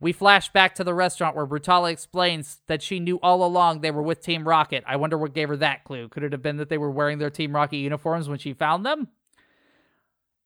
We 0.00 0.12
flash 0.12 0.50
back 0.50 0.74
to 0.76 0.84
the 0.84 0.94
restaurant 0.94 1.36
where 1.36 1.46
Brutella 1.46 1.92
explains 1.92 2.60
that 2.68 2.82
she 2.82 3.00
knew 3.00 3.20
all 3.22 3.44
along 3.44 3.80
they 3.80 3.90
were 3.90 4.02
with 4.02 4.22
Team 4.22 4.48
Rocket. 4.48 4.82
I 4.86 4.96
wonder 4.96 5.18
what 5.18 5.34
gave 5.34 5.50
her 5.50 5.58
that 5.58 5.84
clue. 5.84 6.08
Could 6.08 6.22
it 6.22 6.32
have 6.32 6.42
been 6.42 6.56
that 6.56 6.70
they 6.70 6.78
were 6.78 6.90
wearing 6.90 7.18
their 7.18 7.28
Team 7.28 7.54
Rocket 7.54 7.76
uniforms 7.76 8.28
when 8.28 8.38
she 8.38 8.54
found 8.54 8.86
them? 8.86 9.08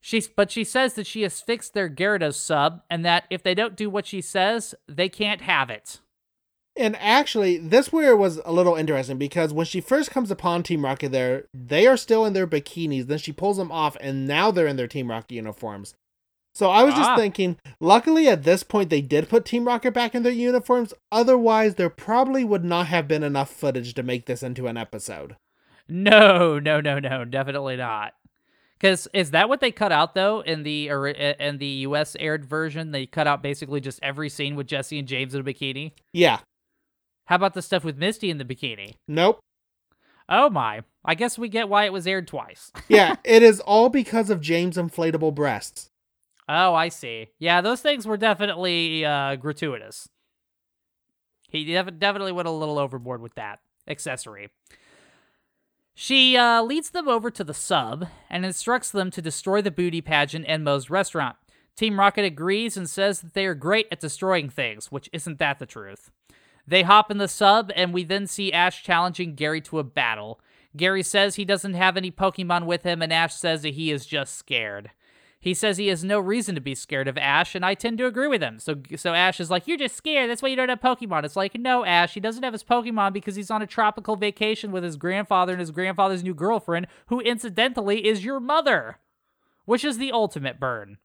She, 0.00 0.22
but 0.36 0.50
she 0.50 0.64
says 0.64 0.94
that 0.94 1.06
she 1.06 1.22
has 1.22 1.40
fixed 1.40 1.72
their 1.72 1.88
Gyarados 1.88 2.34
sub 2.34 2.82
and 2.90 3.04
that 3.04 3.24
if 3.30 3.42
they 3.42 3.54
don't 3.54 3.76
do 3.76 3.88
what 3.88 4.06
she 4.06 4.20
says, 4.20 4.74
they 4.88 5.08
can't 5.08 5.40
have 5.40 5.70
it. 5.70 6.00
And 6.76 6.96
actually, 6.96 7.56
this 7.58 7.92
where 7.92 8.16
was 8.16 8.40
a 8.44 8.52
little 8.52 8.74
interesting 8.74 9.16
because 9.16 9.52
when 9.52 9.66
she 9.66 9.80
first 9.80 10.10
comes 10.10 10.30
upon 10.30 10.62
Team 10.64 10.84
Rocket 10.84 11.12
there, 11.12 11.44
they 11.54 11.86
are 11.86 11.96
still 11.96 12.24
in 12.26 12.32
their 12.32 12.48
bikinis. 12.48 13.06
Then 13.06 13.18
she 13.18 13.32
pulls 13.32 13.58
them 13.58 13.70
off, 13.70 13.96
and 14.00 14.26
now 14.26 14.50
they're 14.50 14.66
in 14.66 14.76
their 14.76 14.88
Team 14.88 15.08
Rocket 15.10 15.32
uniforms. 15.34 15.94
So 16.52 16.70
I 16.70 16.82
was 16.84 16.94
just 16.94 17.10
Ah. 17.10 17.16
thinking, 17.16 17.58
luckily 17.80 18.28
at 18.28 18.44
this 18.44 18.62
point 18.62 18.88
they 18.90 19.00
did 19.00 19.28
put 19.28 19.44
Team 19.44 19.66
Rocket 19.66 19.92
back 19.92 20.14
in 20.14 20.22
their 20.22 20.32
uniforms. 20.32 20.94
Otherwise, 21.10 21.74
there 21.76 21.90
probably 21.90 22.44
would 22.44 22.64
not 22.64 22.86
have 22.86 23.08
been 23.08 23.22
enough 23.24 23.50
footage 23.50 23.92
to 23.94 24.02
make 24.04 24.26
this 24.26 24.42
into 24.42 24.66
an 24.68 24.76
episode. 24.76 25.34
No, 25.88 26.58
no, 26.58 26.80
no, 26.80 26.98
no, 26.98 27.24
definitely 27.24 27.76
not. 27.76 28.14
Because 28.78 29.08
is 29.12 29.30
that 29.32 29.48
what 29.48 29.60
they 29.60 29.70
cut 29.70 29.92
out 29.92 30.14
though 30.14 30.40
in 30.40 30.62
the 30.62 30.88
in 31.38 31.58
the 31.58 31.66
U.S. 31.66 32.16
aired 32.20 32.44
version? 32.44 32.90
They 32.92 33.06
cut 33.06 33.26
out 33.26 33.42
basically 33.42 33.80
just 33.80 33.98
every 34.02 34.28
scene 34.28 34.56
with 34.56 34.66
Jessie 34.66 34.98
and 34.98 35.08
James 35.08 35.34
in 35.34 35.40
a 35.40 35.44
bikini. 35.44 35.92
Yeah. 36.12 36.40
How 37.26 37.36
about 37.36 37.54
the 37.54 37.62
stuff 37.62 37.84
with 37.84 37.96
Misty 37.96 38.30
in 38.30 38.38
the 38.38 38.44
bikini? 38.44 38.96
Nope. 39.08 39.40
Oh 40.28 40.48
my! 40.48 40.82
I 41.04 41.14
guess 41.14 41.38
we 41.38 41.48
get 41.48 41.68
why 41.68 41.84
it 41.84 41.92
was 41.92 42.06
aired 42.06 42.26
twice. 42.28 42.72
Yeah, 42.88 43.16
it 43.24 43.42
is 43.42 43.60
all 43.60 43.88
because 43.88 44.30
of 44.30 44.40
James' 44.40 44.76
inflatable 44.76 45.34
breasts. 45.34 45.90
oh, 46.48 46.74
I 46.74 46.88
see. 46.88 47.28
Yeah, 47.38 47.60
those 47.60 47.80
things 47.82 48.06
were 48.06 48.16
definitely 48.16 49.04
uh, 49.04 49.36
gratuitous. 49.36 50.08
He 51.50 51.64
def- 51.64 51.98
definitely 51.98 52.32
went 52.32 52.48
a 52.48 52.52
little 52.52 52.78
overboard 52.78 53.20
with 53.20 53.34
that 53.34 53.60
accessory. 53.86 54.48
She 55.94 56.36
uh, 56.36 56.62
leads 56.62 56.90
them 56.90 57.06
over 57.06 57.30
to 57.30 57.44
the 57.44 57.54
sub 57.54 58.08
and 58.28 58.44
instructs 58.44 58.90
them 58.90 59.10
to 59.12 59.22
destroy 59.22 59.62
the 59.62 59.70
booty 59.70 60.00
pageant 60.00 60.44
and 60.48 60.64
Moe's 60.64 60.90
restaurant. 60.90 61.36
Team 61.76 62.00
Rocket 62.00 62.24
agrees 62.24 62.76
and 62.76 62.88
says 62.90 63.20
that 63.20 63.34
they 63.34 63.46
are 63.46 63.54
great 63.54 63.86
at 63.92 64.00
destroying 64.00 64.48
things, 64.50 64.90
which 64.90 65.08
isn't 65.12 65.38
that 65.38 65.58
the 65.58 65.66
truth. 65.66 66.10
They 66.66 66.82
hop 66.82 67.10
in 67.10 67.18
the 67.18 67.28
sub, 67.28 67.70
and 67.76 67.92
we 67.92 68.04
then 68.04 68.26
see 68.26 68.52
Ash 68.52 68.82
challenging 68.82 69.34
Gary 69.34 69.60
to 69.62 69.78
a 69.78 69.84
battle. 69.84 70.40
Gary 70.76 71.02
says 71.02 71.36
he 71.36 71.44
doesn't 71.44 71.74
have 71.74 71.96
any 71.96 72.10
Pokemon 72.10 72.66
with 72.66 72.82
him, 72.82 73.02
and 73.02 73.12
Ash 73.12 73.34
says 73.34 73.62
that 73.62 73.74
he 73.74 73.90
is 73.90 74.06
just 74.06 74.36
scared. 74.36 74.90
He 75.38 75.52
says 75.52 75.76
he 75.76 75.88
has 75.88 76.02
no 76.02 76.18
reason 76.18 76.54
to 76.54 76.60
be 76.62 76.74
scared 76.74 77.06
of 77.06 77.18
Ash, 77.18 77.54
and 77.54 77.66
I 77.66 77.74
tend 77.74 77.98
to 77.98 78.06
agree 78.06 78.28
with 78.28 78.42
him. 78.42 78.58
So, 78.58 78.76
so 78.96 79.12
Ash 79.12 79.40
is 79.40 79.50
like, 79.50 79.68
"You're 79.68 79.76
just 79.76 79.94
scared. 79.94 80.30
That's 80.30 80.40
why 80.40 80.48
you 80.48 80.56
don't 80.56 80.70
have 80.70 80.80
Pokemon." 80.80 81.24
It's 81.24 81.36
like, 81.36 81.58
no, 81.58 81.84
Ash, 81.84 82.14
he 82.14 82.20
doesn't 82.20 82.42
have 82.42 82.54
his 82.54 82.64
Pokemon 82.64 83.12
because 83.12 83.36
he's 83.36 83.50
on 83.50 83.60
a 83.60 83.66
tropical 83.66 84.16
vacation 84.16 84.72
with 84.72 84.82
his 84.82 84.96
grandfather 84.96 85.52
and 85.52 85.60
his 85.60 85.70
grandfather's 85.70 86.24
new 86.24 86.32
girlfriend, 86.32 86.86
who 87.08 87.20
incidentally 87.20 88.06
is 88.06 88.24
your 88.24 88.40
mother, 88.40 89.00
which 89.66 89.84
is 89.84 89.98
the 89.98 90.12
ultimate 90.12 90.58
burn. 90.58 90.96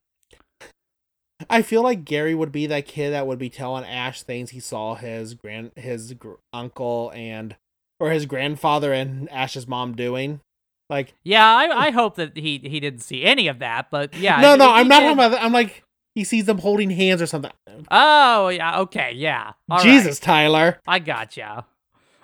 I 1.50 1.62
feel 1.62 1.84
like 1.84 2.06
Gary 2.06 2.34
would 2.36 2.52
be 2.52 2.66
that 2.68 2.86
kid 2.88 3.12
that 3.12 3.28
would 3.28 3.40
be 3.40 3.50
telling 3.50 3.86
Ash 3.86 4.24
things 4.24 4.50
he 4.50 4.60
saw 4.60 4.96
his 4.96 5.34
grand 5.36 5.72
his 5.76 6.14
gr- 6.14 6.34
uncle 6.54 7.12
and 7.16 7.56
or 8.00 8.12
his 8.12 8.26
grandfather 8.26 8.92
and 8.94 9.30
Ash's 9.32 9.68
mom 9.68 9.96
doing. 9.96 10.42
Like, 10.90 11.14
Yeah, 11.24 11.46
I, 11.46 11.88
I 11.88 11.92
hope 11.92 12.16
that 12.16 12.36
he 12.36 12.58
he 12.64 12.80
didn't 12.80 13.02
see 13.02 13.24
any 13.24 13.48
of 13.48 13.60
that, 13.60 13.90
but 13.92 14.16
yeah. 14.16 14.42
no, 14.42 14.56
no, 14.56 14.72
I'm 14.72 14.88
not 14.88 15.00
did- 15.02 15.06
talking 15.06 15.18
about 15.20 15.32
that. 15.32 15.44
I'm 15.44 15.54
like 15.54 15.84
he 16.16 16.24
sees 16.24 16.46
them 16.46 16.58
holding 16.58 16.90
hands 16.90 17.22
or 17.22 17.28
something. 17.28 17.52
Oh, 17.92 18.50
yeah, 18.50 18.80
okay, 18.82 19.14
yeah. 19.16 19.54
All 19.70 19.78
right. 19.78 19.84
Jesus, 19.84 20.20
Tyler. 20.20 20.80
I 20.88 21.00
got 21.00 21.30
gotcha. 21.36 21.66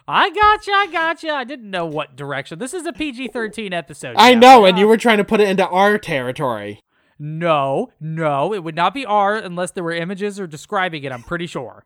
I 0.08 0.30
gotcha, 0.30 0.72
I 0.72 0.88
gotcha. 0.92 1.30
I 1.30 1.44
didn't 1.44 1.70
know 1.72 1.86
what 1.86 2.16
direction. 2.16 2.60
This 2.60 2.74
is 2.74 2.86
a 2.86 2.94
PG 2.94 3.30
13 3.30 3.74
episode. 3.74 4.16
I 4.18 4.34
Jeff. 4.34 4.42
know, 4.42 4.66
and 4.66 4.78
you 4.78 4.88
were 4.88 4.98
trying 4.98 5.18
to 5.18 5.24
put 5.24 5.40
it 5.40 5.48
into 5.48 5.68
our 5.68 5.98
territory. 5.98 6.80
No, 7.18 7.92
no, 8.00 8.54
it 8.54 8.64
would 8.64 8.76
not 8.76 8.94
be 8.94 9.06
R 9.06 9.36
unless 9.36 9.72
there 9.72 9.84
were 9.84 9.94
images 9.94 10.40
or 10.40 10.48
describing 10.48 11.04
it, 11.04 11.12
I'm 11.12 11.24
pretty 11.24 11.48
sure. 11.48 11.86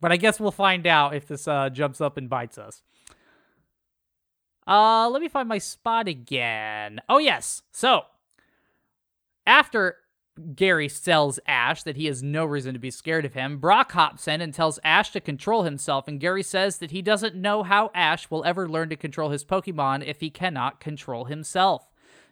But 0.00 0.12
I 0.12 0.16
guess 0.16 0.38
we'll 0.38 0.50
find 0.50 0.86
out 0.86 1.14
if 1.14 1.26
this 1.26 1.48
uh, 1.48 1.70
jumps 1.70 2.00
up 2.00 2.16
and 2.16 2.28
bites 2.28 2.58
us. 2.58 2.82
Uh, 4.66 5.08
let 5.08 5.22
me 5.22 5.28
find 5.28 5.48
my 5.48 5.58
spot 5.58 6.08
again. 6.08 7.00
Oh, 7.08 7.18
yes. 7.18 7.62
So, 7.72 8.02
after 9.46 9.96
Gary 10.54 10.90
tells 10.90 11.40
Ash 11.46 11.82
that 11.82 11.96
he 11.96 12.04
has 12.04 12.22
no 12.22 12.44
reason 12.44 12.74
to 12.74 12.78
be 12.78 12.90
scared 12.90 13.24
of 13.24 13.32
him, 13.32 13.58
Brock 13.58 13.92
hops 13.92 14.28
in 14.28 14.42
and 14.42 14.52
tells 14.52 14.78
Ash 14.84 15.10
to 15.12 15.20
control 15.20 15.62
himself, 15.62 16.06
and 16.06 16.20
Gary 16.20 16.42
says 16.42 16.78
that 16.78 16.90
he 16.90 17.00
doesn't 17.00 17.34
know 17.34 17.62
how 17.62 17.90
Ash 17.94 18.30
will 18.30 18.44
ever 18.44 18.68
learn 18.68 18.90
to 18.90 18.96
control 18.96 19.30
his 19.30 19.42
Pokemon 19.42 20.06
if 20.06 20.20
he 20.20 20.28
cannot 20.28 20.80
control 20.80 21.24
himself. 21.24 21.87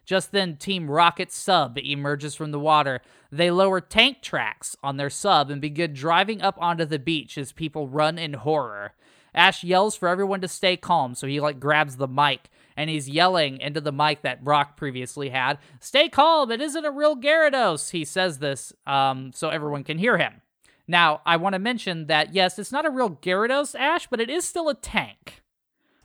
Just 0.07 0.31
then, 0.31 0.55
Team 0.55 0.89
Rocket 0.89 1.33
sub 1.33 1.77
emerges 1.77 2.33
from 2.33 2.51
the 2.51 2.59
water. 2.59 3.01
They 3.29 3.51
lower 3.51 3.81
tank 3.81 4.21
tracks 4.21 4.77
on 4.81 4.95
their 4.95 5.09
sub 5.09 5.51
and 5.51 5.59
begin 5.59 5.91
driving 5.91 6.41
up 6.41 6.55
onto 6.59 6.85
the 6.85 6.97
beach 6.97 7.37
as 7.37 7.51
people 7.51 7.89
run 7.89 8.17
in 8.17 8.33
horror. 8.33 8.93
Ash 9.35 9.65
yells 9.65 9.97
for 9.97 10.07
everyone 10.07 10.39
to 10.39 10.47
stay 10.47 10.77
calm, 10.77 11.13
so 11.13 11.27
he 11.27 11.41
like 11.41 11.59
grabs 11.59 11.97
the 11.97 12.07
mic 12.07 12.49
and 12.77 12.89
he's 12.89 13.09
yelling 13.09 13.59
into 13.59 13.81
the 13.81 13.91
mic 13.91 14.21
that 14.21 14.45
Brock 14.45 14.77
previously 14.77 15.29
had. 15.29 15.57
Stay 15.81 16.07
calm, 16.07 16.51
it 16.51 16.61
isn't 16.61 16.85
a 16.85 16.91
real 16.91 17.17
Gyarados. 17.17 17.91
He 17.91 18.05
says 18.05 18.39
this 18.39 18.71
um, 18.85 19.33
so 19.33 19.49
everyone 19.49 19.83
can 19.83 19.97
hear 19.97 20.17
him. 20.17 20.41
Now, 20.87 21.19
I 21.25 21.35
want 21.35 21.51
to 21.53 21.59
mention 21.59 22.07
that 22.07 22.33
yes, 22.33 22.57
it's 22.57 22.71
not 22.71 22.85
a 22.85 22.89
real 22.89 23.09
Gyarados, 23.09 23.77
Ash, 23.77 24.07
but 24.07 24.21
it 24.21 24.29
is 24.29 24.45
still 24.45 24.69
a 24.69 24.73
tank. 24.73 25.41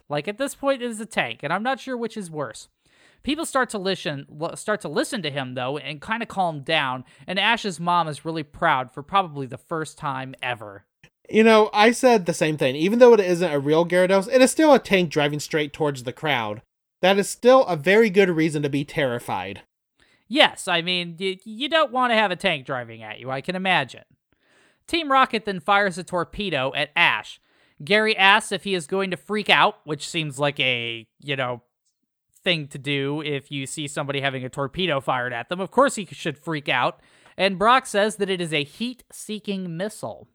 Like 0.09 0.27
at 0.27 0.39
this 0.39 0.57
point, 0.57 0.83
it 0.83 0.91
is 0.91 1.01
a 1.01 1.07
tank, 1.07 1.41
and 1.45 1.53
I'm 1.53 1.63
not 1.63 1.79
sure 1.79 1.97
which 1.97 2.17
is 2.17 2.33
worse. 2.33 2.69
People 3.23 3.47
start 3.47 3.71
to 3.71 3.79
listen 3.79 4.27
start 4.55 4.81
to 4.81 4.89
listen 4.89 5.23
to 5.23 5.31
him 5.31 5.55
though 5.55 5.79
and 5.79 6.01
kind 6.01 6.23
of 6.23 6.29
calm 6.29 6.63
down, 6.63 7.05
and 7.27 7.39
Ash's 7.39 7.79
mom 7.79 8.09
is 8.09 8.25
really 8.25 8.43
proud 8.43 8.93
for 8.93 9.03
probably 9.03 9.47
the 9.47 9.59
first 9.59 9.99
time 9.99 10.35
ever. 10.43 10.85
You 11.31 11.45
know, 11.45 11.71
I 11.73 11.93
said 11.93 12.27
the 12.27 12.35
same 12.35 12.57
thing. 12.57 12.75
Even 12.77 12.99
though 12.99 13.15
it 13.15 13.21
isn't 13.21 13.53
a 13.53 13.61
real 13.61 13.87
Gyarados, 13.87 14.29
it 14.33 14.43
is 14.43 14.51
still 14.51 14.75
a 14.75 14.79
tank 14.79 15.11
driving 15.11 15.41
straight 15.41 15.73
towards 15.73 16.03
the 16.03 16.13
crowd. 16.13 16.63
That 17.01 17.19
is 17.19 17.29
still 17.29 17.65
a 17.67 17.77
very 17.77 18.11
good 18.11 18.29
reason 18.31 18.63
to 18.63 18.69
be 18.69 18.85
terrified. 18.85 19.63
Yes, 20.29 20.67
I 20.67 20.83
mean, 20.83 21.17
you, 21.19 21.37
you 21.45 21.69
don't 21.69 21.93
want 21.93 22.11
to 22.11 22.17
have 22.17 22.31
a 22.31 22.37
tank 22.37 22.65
driving 22.65 23.03
at 23.03 23.21
you, 23.21 23.31
I 23.31 23.41
can 23.41 23.55
imagine. 23.57 24.05
Team 24.87 25.13
Rocket 25.13 25.45
then 25.45 25.61
fires 25.61 25.99
a 25.99 26.05
torpedo 26.05 26.73
at 26.75 26.91
Ash. 26.97 27.41
Gary 27.85 28.17
asks 28.17 28.53
if 28.53 28.65
he 28.65 28.75
is 28.75 28.87
going 28.87 29.11
to 29.11 29.17
freak 29.17 29.51
out, 29.51 29.77
which 29.85 30.09
seems 30.09 30.39
like 30.39 30.59
a, 30.61 31.07
you 31.21 31.37
know, 31.37 31.63
thing 32.45 32.69
to 32.69 32.79
do 32.79 33.21
if 33.23 33.51
you 33.51 33.67
see 33.67 33.87
somebody 33.87 34.21
having 34.21 34.45
a 34.45 34.49
torpedo 34.49 35.01
fired 35.01 35.33
at 35.33 35.49
them. 35.49 35.61
Of 35.61 35.71
course 35.71 35.95
he 35.95 36.07
should 36.07 36.39
freak 36.39 36.69
out. 36.69 37.01
And 37.37 37.59
Brock 37.59 37.87
says 37.87 38.17
that 38.17 38.31
it 38.31 38.41
is 38.41 38.53
a 38.53 38.65
heat 38.65 39.05
seeking 39.11 39.77
missile. 39.77 40.29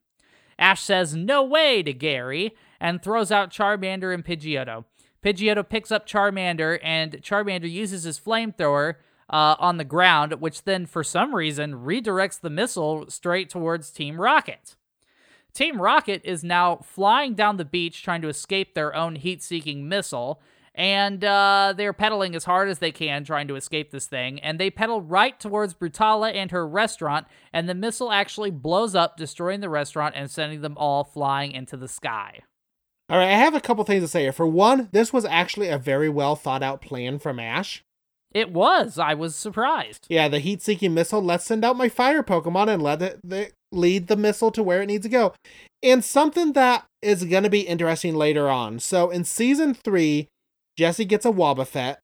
Ash 0.57 0.81
says 0.81 1.15
no 1.15 1.43
way 1.43 1.83
to 1.83 1.93
Gary 1.93 2.55
and 2.79 3.01
throws 3.01 3.31
out 3.31 3.51
Charmander 3.51 4.13
and 4.13 4.25
Pidgeotto. 4.25 4.85
Pidgeotto 5.23 5.67
picks 5.67 5.91
up 5.91 6.07
Charmander 6.07 6.79
and 6.81 7.13
Charmander 7.21 7.69
uses 7.69 8.03
his 8.03 8.19
flamethrower 8.19 8.95
uh, 9.29 9.55
on 9.59 9.77
the 9.77 9.83
ground, 9.83 10.33
which 10.39 10.63
then 10.63 10.85
for 10.85 11.03
some 11.03 11.35
reason 11.35 11.73
redirects 11.73 12.39
the 12.39 12.49
missile 12.49 13.05
straight 13.09 13.49
towards 13.49 13.91
Team 13.91 14.19
Rocket. 14.19 14.75
Team 15.53 15.81
Rocket 15.81 16.21
is 16.23 16.43
now 16.43 16.77
flying 16.77 17.33
down 17.33 17.57
the 17.57 17.65
beach 17.65 18.03
trying 18.03 18.21
to 18.21 18.29
escape 18.29 18.73
their 18.73 18.95
own 18.95 19.15
heat 19.15 19.41
seeking 19.41 19.89
missile, 19.89 20.39
and 20.77 21.23
uh, 21.25 21.73
they're 21.75 21.91
pedaling 21.91 22.35
as 22.35 22.45
hard 22.45 22.69
as 22.69 22.79
they 22.79 22.91
can 22.91 23.23
trying 23.23 23.47
to 23.47 23.55
escape 23.55 23.91
this 23.91 24.05
thing. 24.05 24.39
And 24.39 24.59
they 24.59 24.69
pedal 24.69 25.01
right 25.01 25.37
towards 25.37 25.73
Brutella 25.73 26.33
and 26.33 26.51
her 26.51 26.65
restaurant, 26.65 27.25
and 27.51 27.67
the 27.67 27.75
missile 27.75 28.11
actually 28.11 28.51
blows 28.51 28.95
up, 28.95 29.17
destroying 29.17 29.59
the 29.59 29.69
restaurant 29.69 30.13
and 30.15 30.29
sending 30.29 30.61
them 30.61 30.77
all 30.77 31.03
flying 31.03 31.51
into 31.51 31.75
the 31.75 31.87
sky. 31.87 32.41
All 33.09 33.17
right, 33.17 33.29
I 33.29 33.37
have 33.37 33.55
a 33.55 33.61
couple 33.61 33.83
things 33.85 34.03
to 34.03 34.07
say 34.07 34.21
here. 34.21 34.33
For 34.33 34.45
one, 34.45 34.89
this 34.91 35.11
was 35.11 35.25
actually 35.25 35.69
a 35.69 35.77
very 35.77 36.09
well 36.09 36.35
thought 36.35 36.61
out 36.61 36.81
plan 36.81 37.19
from 37.19 37.39
Ash. 37.39 37.83
It 38.33 38.51
was. 38.51 38.99
I 38.99 39.13
was 39.13 39.35
surprised. 39.35 40.05
Yeah, 40.09 40.27
the 40.27 40.39
heat 40.39 40.61
seeking 40.61 40.93
missile, 40.93 41.21
let's 41.21 41.45
send 41.45 41.63
out 41.65 41.77
my 41.77 41.89
fire 41.89 42.21
Pokemon 42.21 42.67
and 42.67 42.83
let 42.83 43.01
it 43.01 43.19
the, 43.23 43.51
lead 43.71 44.07
the 44.07 44.17
missile 44.17 44.51
to 44.51 44.61
where 44.61 44.81
it 44.81 44.87
needs 44.87 45.03
to 45.03 45.09
go. 45.09 45.33
And 45.81 46.03
something 46.03 46.53
that 46.53 46.85
is 47.01 47.23
going 47.23 47.43
to 47.43 47.49
be 47.49 47.61
interesting 47.61 48.13
later 48.13 48.49
on. 48.49 48.79
So 48.79 49.09
in 49.09 49.23
season 49.23 49.73
three, 49.73 50.27
Jessie 50.77 51.05
gets 51.05 51.25
a 51.25 51.31
Wobbuffet, 51.31 51.97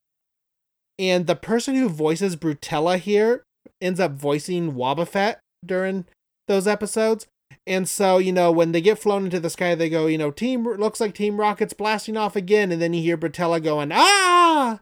and 0.98 1.28
the 1.28 1.36
person 1.36 1.76
who 1.76 1.90
voices 1.90 2.36
Brutella 2.36 2.98
here 2.98 3.44
ends 3.82 4.00
up 4.00 4.14
voicing 4.14 4.74
Wobbuffet 4.74 5.38
during 5.66 6.06
those 6.48 6.68
episodes. 6.68 7.28
And 7.68 7.88
so, 7.88 8.18
you 8.18 8.32
know, 8.32 8.52
when 8.52 8.72
they 8.72 8.82
get 8.82 9.00
flown 9.00 9.26
into 9.26 9.40
the 9.40 9.50
sky, 9.50 9.76
they 9.76 9.90
go, 9.90 10.08
you 10.08 10.18
know, 10.18 10.32
Team 10.32 10.64
looks 10.64 11.00
like 11.00 11.14
Team 11.14 11.38
Rocket's 11.38 11.74
blasting 11.74 12.18
off 12.18 12.36
again, 12.36 12.72
and 12.72 12.82
then 12.82 12.94
you 12.94 13.02
hear 13.02 13.18
Brutella 13.18 13.64
going, 13.64 13.92
ah! 13.94 14.80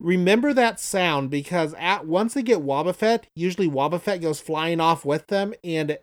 Remember 0.00 0.52
that 0.52 0.80
sound 0.80 1.30
because 1.30 1.74
at 1.78 2.06
once 2.06 2.34
they 2.34 2.42
get 2.42 2.64
Wobbuffet, 2.64 3.24
usually 3.36 3.68
Wobbuffet 3.68 4.20
goes 4.20 4.40
flying 4.40 4.80
off 4.80 5.04
with 5.04 5.26
them, 5.28 5.54
and 5.62 5.98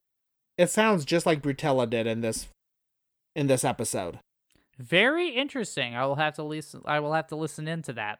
it 0.57 0.69
sounds 0.69 1.05
just 1.05 1.25
like 1.25 1.41
Brutella 1.41 1.89
did 1.89 2.07
in 2.07 2.21
this 2.21 2.47
in 3.35 3.47
this 3.47 3.63
episode. 3.63 4.19
Very 4.81 5.29
interesting. 5.29 5.95
I 5.95 6.05
will 6.05 6.15
have 6.15 6.33
to 6.35 6.43
listen. 6.43 6.81
I 6.85 6.99
will 6.99 7.13
have 7.13 7.27
to 7.27 7.35
listen 7.35 7.67
into 7.67 7.93
that. 7.93 8.19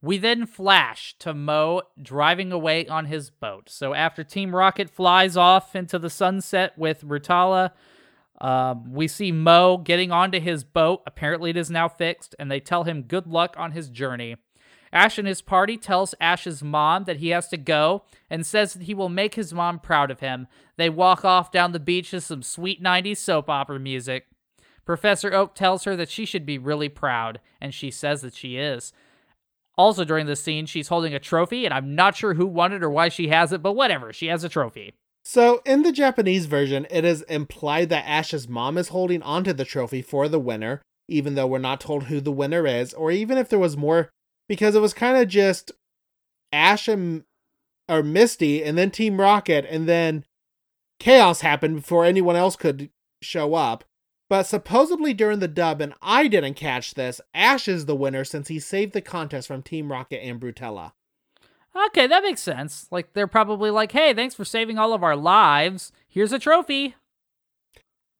We 0.00 0.16
then 0.16 0.46
flash 0.46 1.14
to 1.18 1.34
Mo 1.34 1.82
driving 2.00 2.52
away 2.52 2.86
on 2.86 3.06
his 3.06 3.30
boat. 3.30 3.68
So 3.68 3.92
after 3.92 4.24
Team 4.24 4.54
Rocket 4.54 4.88
flies 4.88 5.36
off 5.36 5.76
into 5.76 5.98
the 5.98 6.08
sunset 6.08 6.78
with 6.78 7.02
Rutala, 7.02 7.72
um, 8.40 8.94
we 8.94 9.08
see 9.08 9.32
Mo 9.32 9.76
getting 9.76 10.10
onto 10.12 10.40
his 10.40 10.64
boat. 10.64 11.02
Apparently, 11.06 11.50
it 11.50 11.56
is 11.56 11.70
now 11.70 11.88
fixed, 11.88 12.34
and 12.38 12.50
they 12.50 12.60
tell 12.60 12.84
him 12.84 13.02
good 13.02 13.26
luck 13.26 13.54
on 13.58 13.72
his 13.72 13.90
journey. 13.90 14.36
Ash 14.92 15.18
and 15.18 15.28
his 15.28 15.42
party 15.42 15.76
tells 15.76 16.14
Ash's 16.20 16.62
mom 16.62 17.04
that 17.04 17.18
he 17.18 17.28
has 17.28 17.48
to 17.48 17.56
go 17.56 18.04
and 18.28 18.46
says 18.46 18.72
that 18.72 18.84
he 18.84 18.94
will 18.94 19.08
make 19.08 19.34
his 19.34 19.52
mom 19.52 19.78
proud 19.78 20.10
of 20.10 20.20
him. 20.20 20.46
They 20.76 20.88
walk 20.88 21.24
off 21.24 21.52
down 21.52 21.72
the 21.72 21.78
beach 21.78 22.10
to 22.10 22.20
some 22.20 22.42
sweet 22.42 22.82
90s 22.82 23.18
soap 23.18 23.50
opera 23.50 23.78
music. 23.78 24.26
Professor 24.84 25.32
Oak 25.32 25.54
tells 25.54 25.84
her 25.84 25.96
that 25.96 26.10
she 26.10 26.24
should 26.24 26.44
be 26.44 26.58
really 26.58 26.88
proud, 26.88 27.40
and 27.60 27.74
she 27.74 27.90
says 27.90 28.22
that 28.22 28.34
she 28.34 28.56
is. 28.56 28.92
Also, 29.76 30.04
during 30.04 30.26
this 30.26 30.42
scene, 30.42 30.66
she's 30.66 30.88
holding 30.88 31.14
a 31.14 31.18
trophy, 31.18 31.64
and 31.64 31.72
I'm 31.72 31.94
not 31.94 32.16
sure 32.16 32.34
who 32.34 32.46
won 32.46 32.72
it 32.72 32.82
or 32.82 32.90
why 32.90 33.08
she 33.08 33.28
has 33.28 33.52
it, 33.52 33.62
but 33.62 33.72
whatever, 33.72 34.12
she 34.12 34.26
has 34.26 34.44
a 34.44 34.48
trophy. 34.48 34.94
So, 35.24 35.62
in 35.64 35.82
the 35.82 35.92
Japanese 35.92 36.46
version, 36.46 36.86
it 36.90 37.04
is 37.04 37.22
implied 37.22 37.88
that 37.90 38.06
Ash's 38.06 38.48
mom 38.48 38.76
is 38.76 38.88
holding 38.88 39.22
onto 39.22 39.52
the 39.52 39.64
trophy 39.64 40.02
for 40.02 40.28
the 40.28 40.38
winner, 40.38 40.82
even 41.08 41.34
though 41.34 41.46
we're 41.46 41.58
not 41.58 41.80
told 41.80 42.04
who 42.04 42.20
the 42.20 42.32
winner 42.32 42.66
is, 42.66 42.92
or 42.94 43.10
even 43.10 43.38
if 43.38 43.48
there 43.48 43.58
was 43.58 43.76
more, 43.76 44.10
because 44.48 44.74
it 44.74 44.80
was 44.80 44.94
kind 44.94 45.16
of 45.16 45.28
just 45.28 45.72
Ash 46.52 46.88
and 46.88 47.24
or 47.88 48.02
Misty, 48.02 48.62
and 48.62 48.78
then 48.78 48.90
Team 48.90 49.20
Rocket, 49.20 49.66
and 49.68 49.88
then 49.88 50.24
chaos 50.98 51.40
happened 51.40 51.76
before 51.76 52.04
anyone 52.04 52.36
else 52.36 52.54
could 52.54 52.90
show 53.20 53.54
up. 53.54 53.84
But 54.30 54.44
supposedly 54.44 55.12
during 55.12 55.40
the 55.40 55.48
dub, 55.48 55.80
and 55.80 55.92
I 56.00 56.28
didn't 56.28 56.54
catch 56.54 56.94
this, 56.94 57.20
Ash 57.34 57.66
is 57.66 57.86
the 57.86 57.96
winner 57.96 58.24
since 58.24 58.46
he 58.46 58.60
saved 58.60 58.92
the 58.92 59.00
contest 59.00 59.48
from 59.48 59.60
Team 59.60 59.90
Rocket 59.90 60.24
and 60.24 60.40
Brutella. 60.40 60.92
Okay, 61.88 62.06
that 62.06 62.22
makes 62.22 62.40
sense. 62.40 62.86
Like, 62.92 63.12
they're 63.12 63.26
probably 63.26 63.70
like, 63.70 63.90
hey, 63.90 64.14
thanks 64.14 64.36
for 64.36 64.44
saving 64.44 64.78
all 64.78 64.92
of 64.92 65.02
our 65.02 65.16
lives. 65.16 65.90
Here's 66.06 66.32
a 66.32 66.38
trophy. 66.38 66.94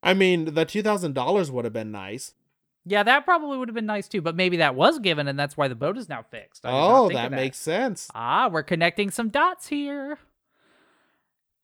I 0.03 0.13
mean, 0.13 0.53
the 0.53 0.65
$2,000 0.65 1.49
would 1.49 1.63
have 1.63 1.73
been 1.73 1.91
nice. 1.91 2.33
Yeah, 2.85 3.03
that 3.03 3.23
probably 3.23 3.57
would 3.57 3.69
have 3.69 3.75
been 3.75 3.85
nice 3.85 4.09
too, 4.09 4.21
but 4.21 4.35
maybe 4.35 4.57
that 4.57 4.75
was 4.75 4.99
given 4.99 5.29
and 5.29 5.39
that's 5.39 5.55
why 5.55 5.69
the 5.69 5.75
boat 5.75 5.97
is 5.97 6.09
now 6.09 6.23
fixed. 6.23 6.63
oh, 6.65 7.07
that, 7.07 7.13
that 7.13 7.31
makes 7.31 7.57
sense. 7.57 8.09
Ah, 8.13 8.49
we're 8.51 8.63
connecting 8.63 9.11
some 9.11 9.29
dots 9.29 9.67
here. 9.67 10.19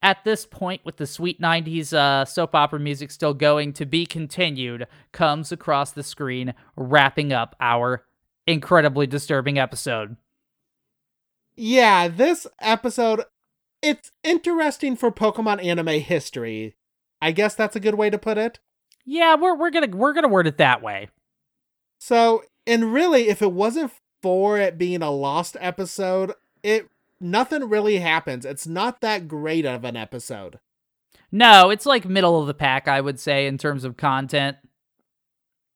At 0.04 0.24
this 0.24 0.46
point, 0.46 0.82
with 0.86 0.98
the 0.98 1.08
sweet 1.08 1.42
90s 1.42 1.92
uh, 1.92 2.24
soap 2.26 2.54
opera 2.54 2.80
music 2.80 3.10
still 3.10 3.34
going 3.34 3.74
to 3.74 3.86
be 3.86 4.06
continued, 4.06 4.88
comes 5.12 5.52
across 5.52 5.92
the 5.92 6.04
screen, 6.04 6.54
wrapping 6.76 7.34
up 7.34 7.56
our 7.60 8.06
incredibly 8.46 9.08
disturbing 9.08 9.58
episode. 9.58 10.16
Yeah, 11.56 12.08
this 12.08 12.46
episode, 12.62 13.24
it's 13.82 14.12
interesting 14.24 14.96
for 14.96 15.12
Pokemon 15.12 15.64
anime 15.64 16.00
history. 16.00 16.76
I 17.20 17.32
guess 17.32 17.56
that's 17.56 17.76
a 17.76 17.80
good 17.80 17.96
way 17.96 18.12
to 18.12 18.20
put 18.20 18.38
it. 18.38 18.60
Yeah, 19.06 19.36
we're 19.36 19.56
we're 19.56 19.72
gonna 19.72 19.88
we're 19.88 20.14
gonna 20.14 20.28
word 20.28 20.48
it 20.48 20.58
that 20.58 20.84
way. 20.84 21.10
So, 22.00 22.44
and 22.68 22.94
really, 22.94 23.30
if 23.30 23.42
it 23.42 23.54
wasn't 23.54 23.92
for 24.22 24.60
it 24.60 24.78
being 24.78 25.02
a 25.02 25.10
lost 25.10 25.58
episode, 25.60 26.34
it 26.62 26.90
nothing 27.20 27.70
really 27.70 27.98
happens. 27.98 28.46
It's 28.46 28.68
not 28.68 29.02
that 29.02 29.28
great 29.28 29.66
of 29.66 29.84
an 29.84 29.96
episode. 29.96 30.60
No, 31.32 31.70
it's 31.70 31.86
like 31.86 32.06
middle 32.06 32.40
of 32.40 32.48
the 32.48 32.54
pack, 32.54 32.88
I 32.88 33.02
would 33.02 33.20
say, 33.20 33.48
in 33.48 33.58
terms 33.58 33.84
of 33.84 33.98
content. 33.98 34.58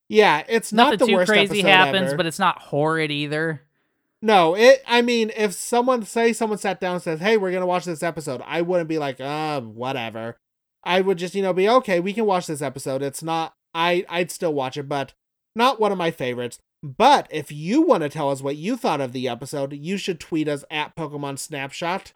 Yeah, 0.08 0.44
it's 0.48 0.74
Nothing 0.74 1.00
not 1.00 1.00
the 1.00 1.06
too 1.06 1.26
crazy 1.26 1.62
happens, 1.62 2.10
ever. 2.10 2.18
but 2.18 2.26
it's 2.26 2.40
not 2.40 2.60
horrid 2.62 3.12
either. 3.12 3.62
No, 4.22 4.56
it. 4.56 4.84
I 4.86 5.02
mean, 5.02 5.32
if 5.36 5.54
someone 5.54 6.04
say 6.04 6.34
someone 6.34 6.58
sat 6.60 6.80
down 6.80 6.96
and 6.96 7.02
says, 7.04 7.20
"Hey, 7.22 7.38
we're 7.38 7.52
gonna 7.52 7.66
watch 7.66 7.86
this 7.86 8.04
episode," 8.04 8.42
I 8.46 8.62
wouldn't 8.62 8.90
be 8.90 8.98
like, 9.00 9.20
"Uh, 9.20 9.62
whatever." 9.62 10.38
I 10.84 11.02
would 11.02 11.18
just, 11.18 11.34
you 11.36 11.42
know, 11.42 11.54
be 11.54 11.70
okay. 11.70 12.00
We 12.00 12.14
can 12.14 12.26
watch 12.26 12.48
this 12.48 12.62
episode. 12.62 13.02
It's 13.02 13.24
not. 13.24 13.54
I 13.74 14.06
I'd 14.10 14.32
still 14.32 14.54
watch 14.54 14.78
it, 14.78 14.90
but 14.90 15.14
not 15.56 15.80
one 15.80 15.92
of 15.92 15.98
my 15.98 16.12
favorites. 16.12 16.60
But 16.84 17.28
if 17.30 17.52
you 17.52 17.82
want 17.82 18.02
to 18.04 18.10
tell 18.10 18.32
us 18.32 18.42
what 18.42 18.58
you 18.58 18.76
thought 18.76 19.02
of 19.02 19.12
the 19.12 19.28
episode, 19.28 19.74
you 19.74 19.98
should 19.98 20.20
tweet 20.20 20.48
us 20.48 20.66
at 20.72 20.96
Pokemon 20.96 21.38
Snapshot 21.38 22.14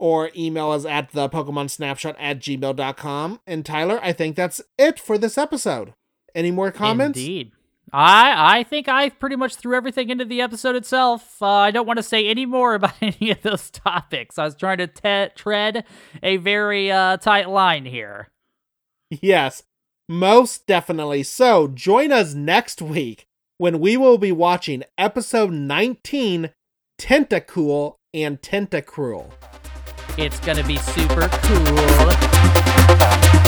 or 0.00 0.30
email 0.36 0.72
us 0.72 0.84
at 0.84 1.12
the 1.12 1.28
Pokemon 1.28 1.70
Snapshot 1.70 2.16
at 2.18 2.40
gmail.com. 2.40 3.40
And 3.46 3.64
Tyler, 3.64 4.00
I 4.02 4.12
think 4.12 4.34
that's 4.34 4.60
it 4.76 4.98
for 4.98 5.16
this 5.16 5.38
episode. 5.38 5.94
Any 6.34 6.50
more 6.50 6.72
comments? 6.72 7.18
Indeed. 7.18 7.52
I 7.92 8.58
I 8.58 8.62
think 8.64 8.88
I 8.88 9.10
pretty 9.10 9.36
much 9.36 9.56
threw 9.56 9.76
everything 9.76 10.08
into 10.08 10.24
the 10.24 10.40
episode 10.40 10.76
itself. 10.76 11.42
Uh, 11.42 11.46
I 11.46 11.70
don't 11.70 11.86
want 11.86 11.98
to 11.98 12.02
say 12.02 12.26
any 12.26 12.46
more 12.46 12.74
about 12.76 12.94
any 13.00 13.30
of 13.30 13.42
those 13.42 13.70
topics. 13.70 14.38
I 14.38 14.44
was 14.44 14.56
trying 14.56 14.78
to 14.78 14.86
te- 14.86 15.34
tread 15.36 15.84
a 16.22 16.38
very 16.38 16.90
uh, 16.90 17.18
tight 17.18 17.48
line 17.48 17.84
here. 17.84 18.28
Yes, 19.10 19.62
most 20.08 20.66
definitely. 20.66 21.22
So 21.22 21.68
join 21.68 22.10
us 22.12 22.34
next 22.34 22.80
week 22.82 23.28
when 23.62 23.78
we 23.78 23.96
will 23.96 24.18
be 24.18 24.32
watching 24.32 24.82
episode 24.98 25.52
19 25.52 26.50
Tentacool 26.98 27.94
and 28.12 28.42
Tentacruel. 28.42 29.30
It's 30.18 30.40
gonna 30.40 30.64
be 30.64 30.78
super 30.78 31.28
cool. 31.28 33.41